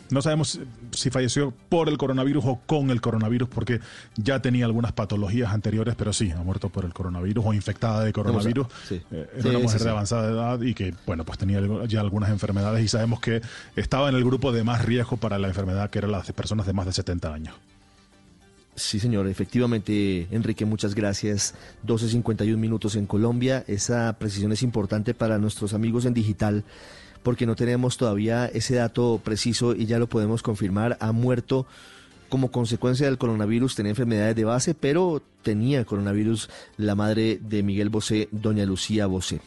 [0.09, 3.79] no sabemos si falleció por el coronavirus o con el coronavirus, porque
[4.15, 8.11] ya tenía algunas patologías anteriores, pero sí, ha muerto por el coronavirus o infectada de
[8.11, 8.65] coronavirus.
[8.89, 8.99] sí.
[9.11, 9.85] Eh, era Sí, una mujer sí.
[9.85, 13.43] de avanzada edad y que, bueno, pues tenía ya algunas enfermedades y sabemos que
[13.75, 16.73] estaba en el grupo de más riesgo para la enfermedad, que eran las personas de
[16.73, 17.53] más de 70 años.
[18.75, 21.53] Sí, señor, efectivamente, Enrique, muchas gracias.
[21.85, 23.63] 12.51 minutos en Colombia.
[23.67, 26.63] Esa precisión es importante para nuestros amigos en digital
[27.21, 30.97] porque no tenemos todavía ese dato preciso y ya lo podemos confirmar.
[30.99, 31.65] Ha muerto
[32.29, 37.89] como consecuencia del coronavirus, tenía enfermedades de base, pero tenía coronavirus la madre de Miguel
[37.89, 39.39] Bosé, doña Lucía Bosé.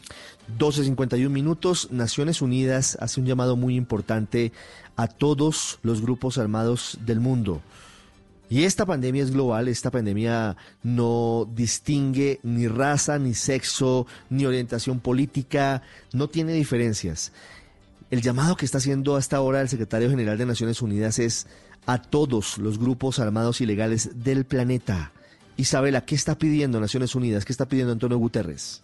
[0.57, 4.53] 12.51 minutos, Naciones Unidas hace un llamado muy importante
[4.95, 7.61] a todos los grupos armados del mundo.
[8.49, 15.01] Y esta pandemia es global, esta pandemia no distingue ni raza, ni sexo, ni orientación
[15.01, 15.81] política,
[16.13, 17.33] no tiene diferencias.
[18.09, 21.47] El llamado que está haciendo hasta ahora el secretario general de Naciones Unidas es
[21.85, 25.11] a todos los grupos armados ilegales del planeta.
[25.57, 27.43] Isabela, ¿qué está pidiendo Naciones Unidas?
[27.43, 28.81] ¿Qué está pidiendo Antonio Guterres?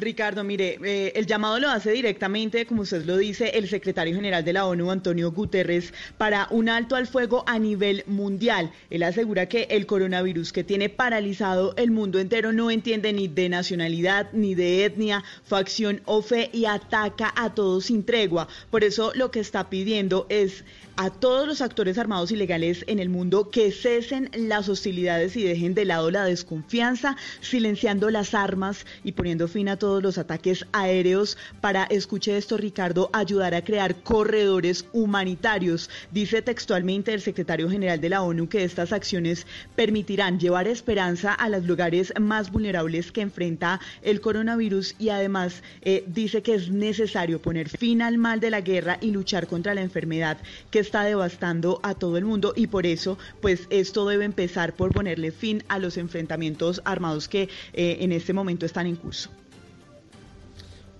[0.00, 4.44] Ricardo, mire, eh, el llamado lo hace directamente, como usted lo dice, el secretario general
[4.44, 8.70] de la ONU, Antonio Guterres, para un alto al fuego a nivel mundial.
[8.90, 13.48] Él asegura que el coronavirus que tiene paralizado el mundo entero no entiende ni de
[13.48, 18.48] nacionalidad, ni de etnia, facción o fe y ataca a todos sin tregua.
[18.70, 20.64] Por eso lo que está pidiendo es
[20.98, 25.72] a todos los actores armados ilegales en el mundo que cesen las hostilidades y dejen
[25.74, 31.38] de lado la desconfianza, silenciando las armas y poniendo fin a todos los ataques aéreos
[31.62, 35.88] para, escuche esto Ricardo, ayudar a crear corredores humanitarios.
[36.10, 41.48] Dice textualmente el secretario general de la ONU que estas acciones permitirán llevar esperanza a
[41.48, 47.40] los lugares más vulnerables que enfrenta el coronavirus y además eh, dice que es necesario
[47.40, 50.36] poner fin al mal de la guerra y luchar contra la enfermedad
[50.70, 54.92] que está devastando a todo el mundo y por eso pues esto debe empezar por
[54.92, 59.30] ponerle fin a los enfrentamientos armados que eh, en este momento están en curso.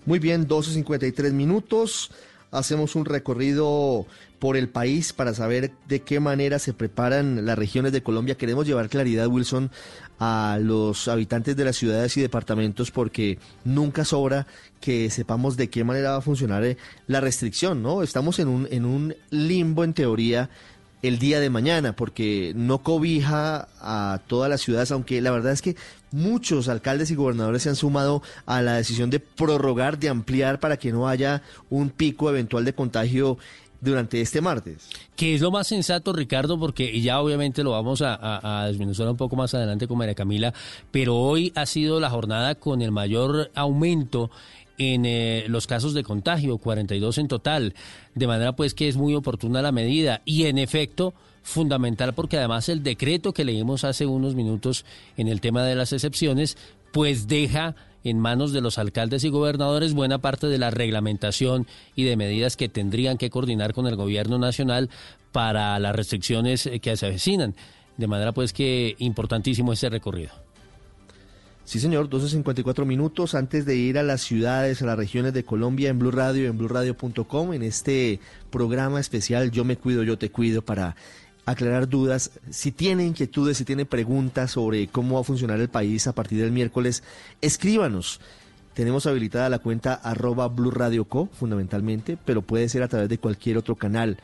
[0.08, 2.10] Muy bien, 12.53 minutos.
[2.50, 4.06] hacemos un recorrido
[4.38, 8.38] por el país para saber de qué manera se preparan las regiones de Colombia.
[8.38, 9.70] Queremos llevar claridad, Wilson,
[10.18, 14.46] a los habitantes de las ciudades y departamentos porque nunca sobra
[14.80, 18.02] que sepamos de qué manera va a funcionar eh, la restricción, ¿no?
[18.02, 20.48] Estamos en un, en un limbo en teoría
[21.02, 25.62] el día de mañana, porque no cobija a todas las ciudades, aunque la verdad es
[25.62, 25.76] que
[26.10, 30.76] muchos alcaldes y gobernadores se han sumado a la decisión de prorrogar, de ampliar para
[30.76, 33.38] que no haya un pico eventual de contagio
[33.80, 34.88] durante este martes.
[35.14, 39.08] Que es lo más sensato, Ricardo, porque ya obviamente lo vamos a, a, a desmenuzar
[39.08, 40.52] un poco más adelante con María Camila,
[40.90, 44.30] pero hoy ha sido la jornada con el mayor aumento
[44.78, 47.74] en eh, los casos de contagio, 42 en total,
[48.14, 52.68] de manera pues que es muy oportuna la medida y en efecto fundamental porque además
[52.68, 54.84] el decreto que leímos hace unos minutos
[55.16, 56.56] en el tema de las excepciones
[56.92, 57.74] pues deja
[58.04, 62.56] en manos de los alcaldes y gobernadores buena parte de la reglamentación y de medidas
[62.56, 64.88] que tendrían que coordinar con el gobierno nacional
[65.32, 67.54] para las restricciones eh, que se avecinan.
[67.96, 70.30] De manera pues que importantísimo este recorrido.
[71.68, 75.90] Sí, señor, 12.54 minutos antes de ir a las ciudades, a las regiones de Colombia
[75.90, 80.62] en Blue Radio en BlueRadio.com en este programa especial Yo me cuido, yo te cuido
[80.62, 80.96] para
[81.44, 82.30] aclarar dudas.
[82.48, 86.40] Si tiene inquietudes, si tiene preguntas sobre cómo va a funcionar el país a partir
[86.40, 87.02] del miércoles,
[87.42, 88.18] escríbanos.
[88.72, 90.50] Tenemos habilitada la cuenta arroba
[91.34, 94.16] fundamentalmente, pero puede ser a través de cualquier otro canal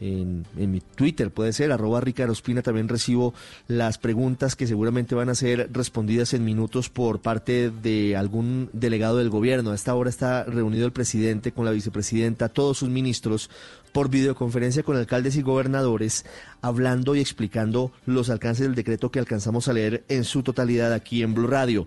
[0.00, 3.34] en, mi Twitter, puede ser, arroba Ricardo Ospina, también recibo
[3.68, 9.18] las preguntas que seguramente van a ser respondidas en minutos por parte de algún delegado
[9.18, 9.70] del gobierno.
[9.70, 13.50] A esta hora está reunido el presidente con la vicepresidenta, todos sus ministros,
[13.92, 16.26] por videoconferencia con alcaldes y gobernadores,
[16.60, 21.22] hablando y explicando los alcances del decreto que alcanzamos a leer en su totalidad aquí
[21.22, 21.86] en Blue Radio.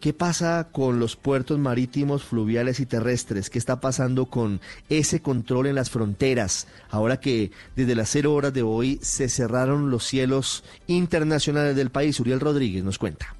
[0.00, 3.50] ¿Qué pasa con los puertos marítimos, fluviales y terrestres?
[3.50, 6.66] ¿Qué está pasando con ese control en las fronteras?
[6.90, 12.20] Ahora que desde las cero horas de hoy se cerraron los cielos internacionales del país.
[12.20, 13.34] Uriel Rodríguez nos cuenta.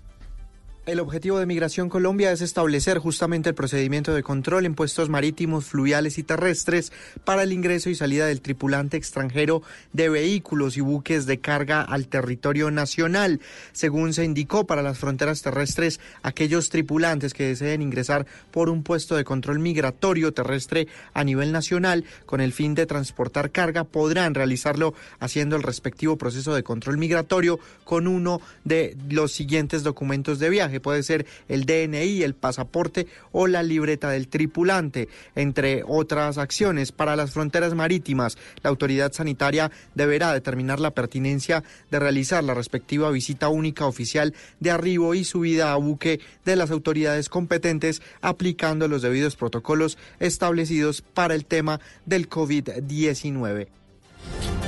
[0.87, 5.65] El objetivo de Migración Colombia es establecer justamente el procedimiento de control en puestos marítimos,
[5.65, 6.93] fluviales y terrestres
[7.25, 12.07] para el ingreso y salida del tripulante extranjero de vehículos y buques de carga al
[12.07, 13.41] territorio nacional.
[13.73, 19.17] Según se indicó, para las fronteras terrestres, aquellos tripulantes que deseen ingresar por un puesto
[19.17, 24.95] de control migratorio terrestre a nivel nacional con el fin de transportar carga podrán realizarlo
[25.19, 30.76] haciendo el respectivo proceso de control migratorio con uno de los siguientes documentos de viaje
[30.81, 36.93] puede ser el DNI, el pasaporte o la libreta del tripulante, entre otras acciones.
[36.93, 43.11] Para las fronteras marítimas, la autoridad sanitaria deberá determinar la pertinencia de realizar la respectiva
[43.11, 49.03] visita única oficial de arribo y subida a buque de las autoridades competentes, aplicando los
[49.03, 53.69] debidos protocolos establecidos para el tema del COVID-19.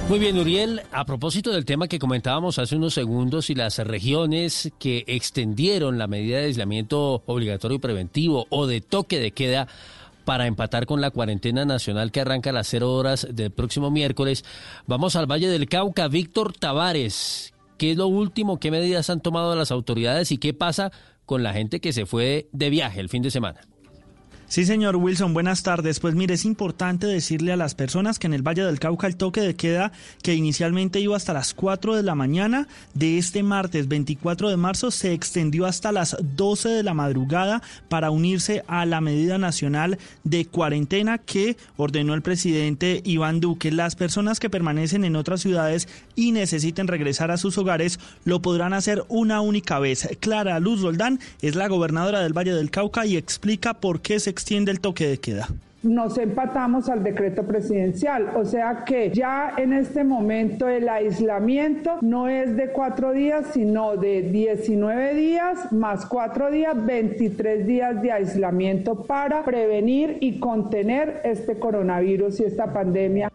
[0.09, 4.73] Muy bien, Uriel, a propósito del tema que comentábamos hace unos segundos y las regiones
[4.79, 9.69] que extendieron la medida de aislamiento obligatorio y preventivo o de toque de queda
[10.25, 14.47] para empatar con la cuarentena nacional que arranca a las cero horas del próximo miércoles,
[14.87, 16.09] vamos al Valle del Cauca.
[16.09, 18.59] Víctor Tavares, ¿qué es lo último?
[18.59, 20.91] ¿Qué medidas han tomado las autoridades y qué pasa
[21.27, 23.61] con la gente que se fue de viaje el fin de semana?
[24.51, 26.01] Sí, señor Wilson, buenas tardes.
[26.01, 29.17] Pues mire, es importante decirle a las personas que en el Valle del Cauca el
[29.17, 33.89] toque de queda que inicialmente iba hasta las 4 de la mañana de este martes
[33.89, 37.61] 24 de marzo se extendió hasta las 12 de la madrugada
[37.91, 43.71] para unirse a la medida nacional de cuarentena que ordenó el presidente Iván Duque.
[43.71, 48.73] Las personas que permanecen en otras ciudades y necesiten regresar a sus hogares lo podrán
[48.73, 50.09] hacer una única vez.
[50.21, 54.38] Clara Luz Roldán es la gobernadora del Valle del Cauca y explica por qué se
[54.39, 55.49] extiende el toque de queda
[55.83, 58.33] nos empatamos al decreto presidencial.
[58.37, 63.97] O sea que ya en este momento el aislamiento no es de cuatro días, sino
[63.97, 71.59] de 19 días más cuatro días, 23 días de aislamiento para prevenir y contener este
[71.59, 73.31] coronavirus y esta pandemia.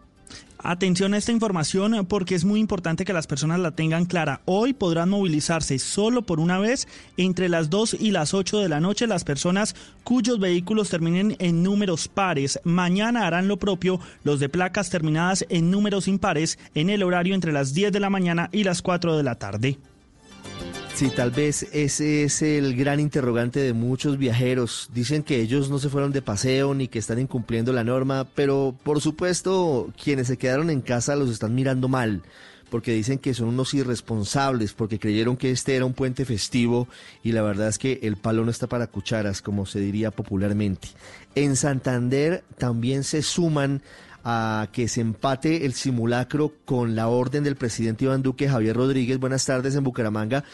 [0.66, 4.40] Atención a esta información porque es muy importante que las personas la tengan clara.
[4.46, 6.88] Hoy podrán movilizarse solo por una vez
[7.18, 11.62] entre las 2 y las 8 de la noche las personas cuyos vehículos terminen en
[11.62, 12.58] números pares.
[12.64, 17.52] Mañana harán lo propio los de placas terminadas en números impares en el horario entre
[17.52, 19.78] las 10 de la mañana y las 4 de la tarde.
[20.94, 24.88] Sí, tal vez ese es el gran interrogante de muchos viajeros.
[24.94, 28.76] Dicen que ellos no se fueron de paseo ni que están incumpliendo la norma, pero
[28.84, 32.22] por supuesto quienes se quedaron en casa los están mirando mal
[32.70, 36.88] porque dicen que son unos irresponsables, porque creyeron que este era un puente festivo
[37.22, 40.88] y la verdad es que el palo no está para cucharas, como se diría popularmente.
[41.34, 43.82] En Santander también se suman
[44.24, 49.18] a que se empate el simulacro con la orden del presidente Iván Duque Javier Rodríguez.
[49.18, 50.44] Buenas tardes en Bucaramanga.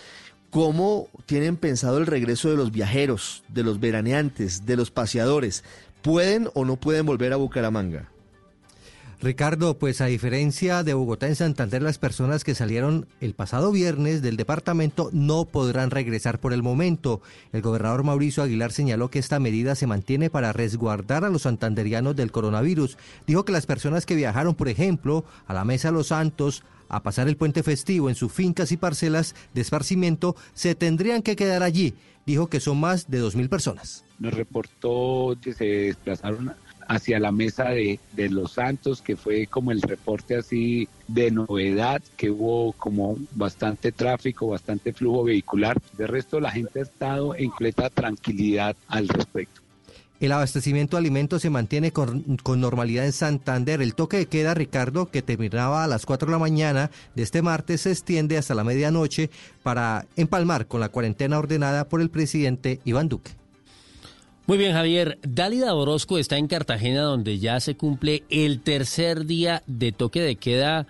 [0.50, 5.62] ¿Cómo tienen pensado el regreso de los viajeros, de los veraneantes, de los paseadores?
[6.02, 8.08] ¿Pueden o no pueden volver a Bucaramanga?
[9.22, 14.22] Ricardo, pues a diferencia de Bogotá en Santander, las personas que salieron el pasado viernes
[14.22, 17.20] del departamento no podrán regresar por el momento.
[17.52, 22.16] El gobernador Mauricio Aguilar señaló que esta medida se mantiene para resguardar a los santanderianos
[22.16, 22.96] del coronavirus.
[23.26, 27.28] Dijo que las personas que viajaron, por ejemplo, a la Mesa Los Santos, a pasar
[27.28, 31.94] el puente festivo en sus fincas y parcelas de esparcimiento, se tendrían que quedar allí.
[32.26, 34.04] Dijo que son más de 2.000 personas.
[34.18, 36.52] Nos reportó que se desplazaron
[36.86, 42.02] hacia la mesa de, de, los santos, que fue como el reporte así de novedad,
[42.16, 45.80] que hubo como bastante tráfico, bastante flujo vehicular.
[45.96, 49.59] De resto, la gente ha estado en completa tranquilidad al respecto.
[50.20, 53.80] El abastecimiento de alimentos se mantiene con, con, normalidad en Santander.
[53.80, 57.40] El toque de queda, Ricardo, que terminaba a las 4 de la mañana de este
[57.40, 59.30] martes, se extiende hasta la medianoche
[59.62, 63.32] para empalmar con la cuarentena ordenada por el presidente Iván Duque.
[64.46, 65.18] Muy bien, Javier.
[65.22, 70.36] Dálida Orozco está en Cartagena, donde ya se cumple el tercer día de toque de
[70.36, 70.86] queda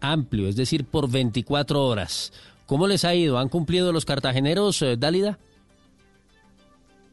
[0.00, 2.32] amplio, es decir, por 24 horas.
[2.66, 3.38] ¿Cómo les ha ido?
[3.38, 5.38] ¿Han cumplido los cartageneros, eh, Dálida?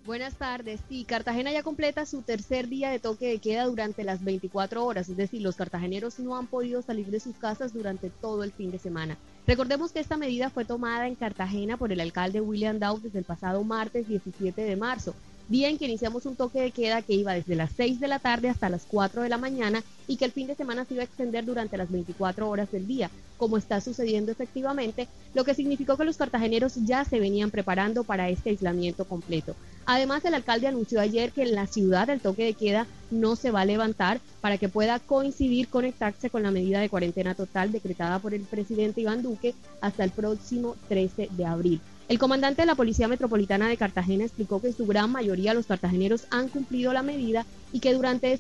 [0.06, 0.80] Buenas tardes.
[0.88, 5.10] Sí, Cartagena ya completa su tercer día de toque de queda durante las 24 horas,
[5.10, 8.72] es decir, los cartageneros no han podido salir de sus casas durante todo el fin
[8.72, 9.18] de semana.
[9.46, 13.26] Recordemos que esta medida fue tomada en Cartagena por el alcalde William Dow desde el
[13.26, 15.14] pasado martes 17 de marzo
[15.50, 18.20] día en que iniciamos un toque de queda que iba desde las 6 de la
[18.20, 21.02] tarde hasta las 4 de la mañana y que el fin de semana se iba
[21.02, 25.98] a extender durante las 24 horas del día, como está sucediendo efectivamente, lo que significó
[25.98, 29.56] que los cartageneros ya se venían preparando para este aislamiento completo.
[29.88, 33.50] Además, el alcalde anunció ayer que en la ciudad el toque de queda no se
[33.50, 38.20] va a levantar para que pueda coincidir, conectarse con la medida de cuarentena total decretada
[38.20, 41.82] por el presidente Iván Duque hasta el próximo 13 de abril.
[42.10, 45.68] El comandante de la Policía Metropolitana de Cartagena explicó que en su gran mayoría los
[45.68, 48.38] cartageneros han cumplido la medida y que durante este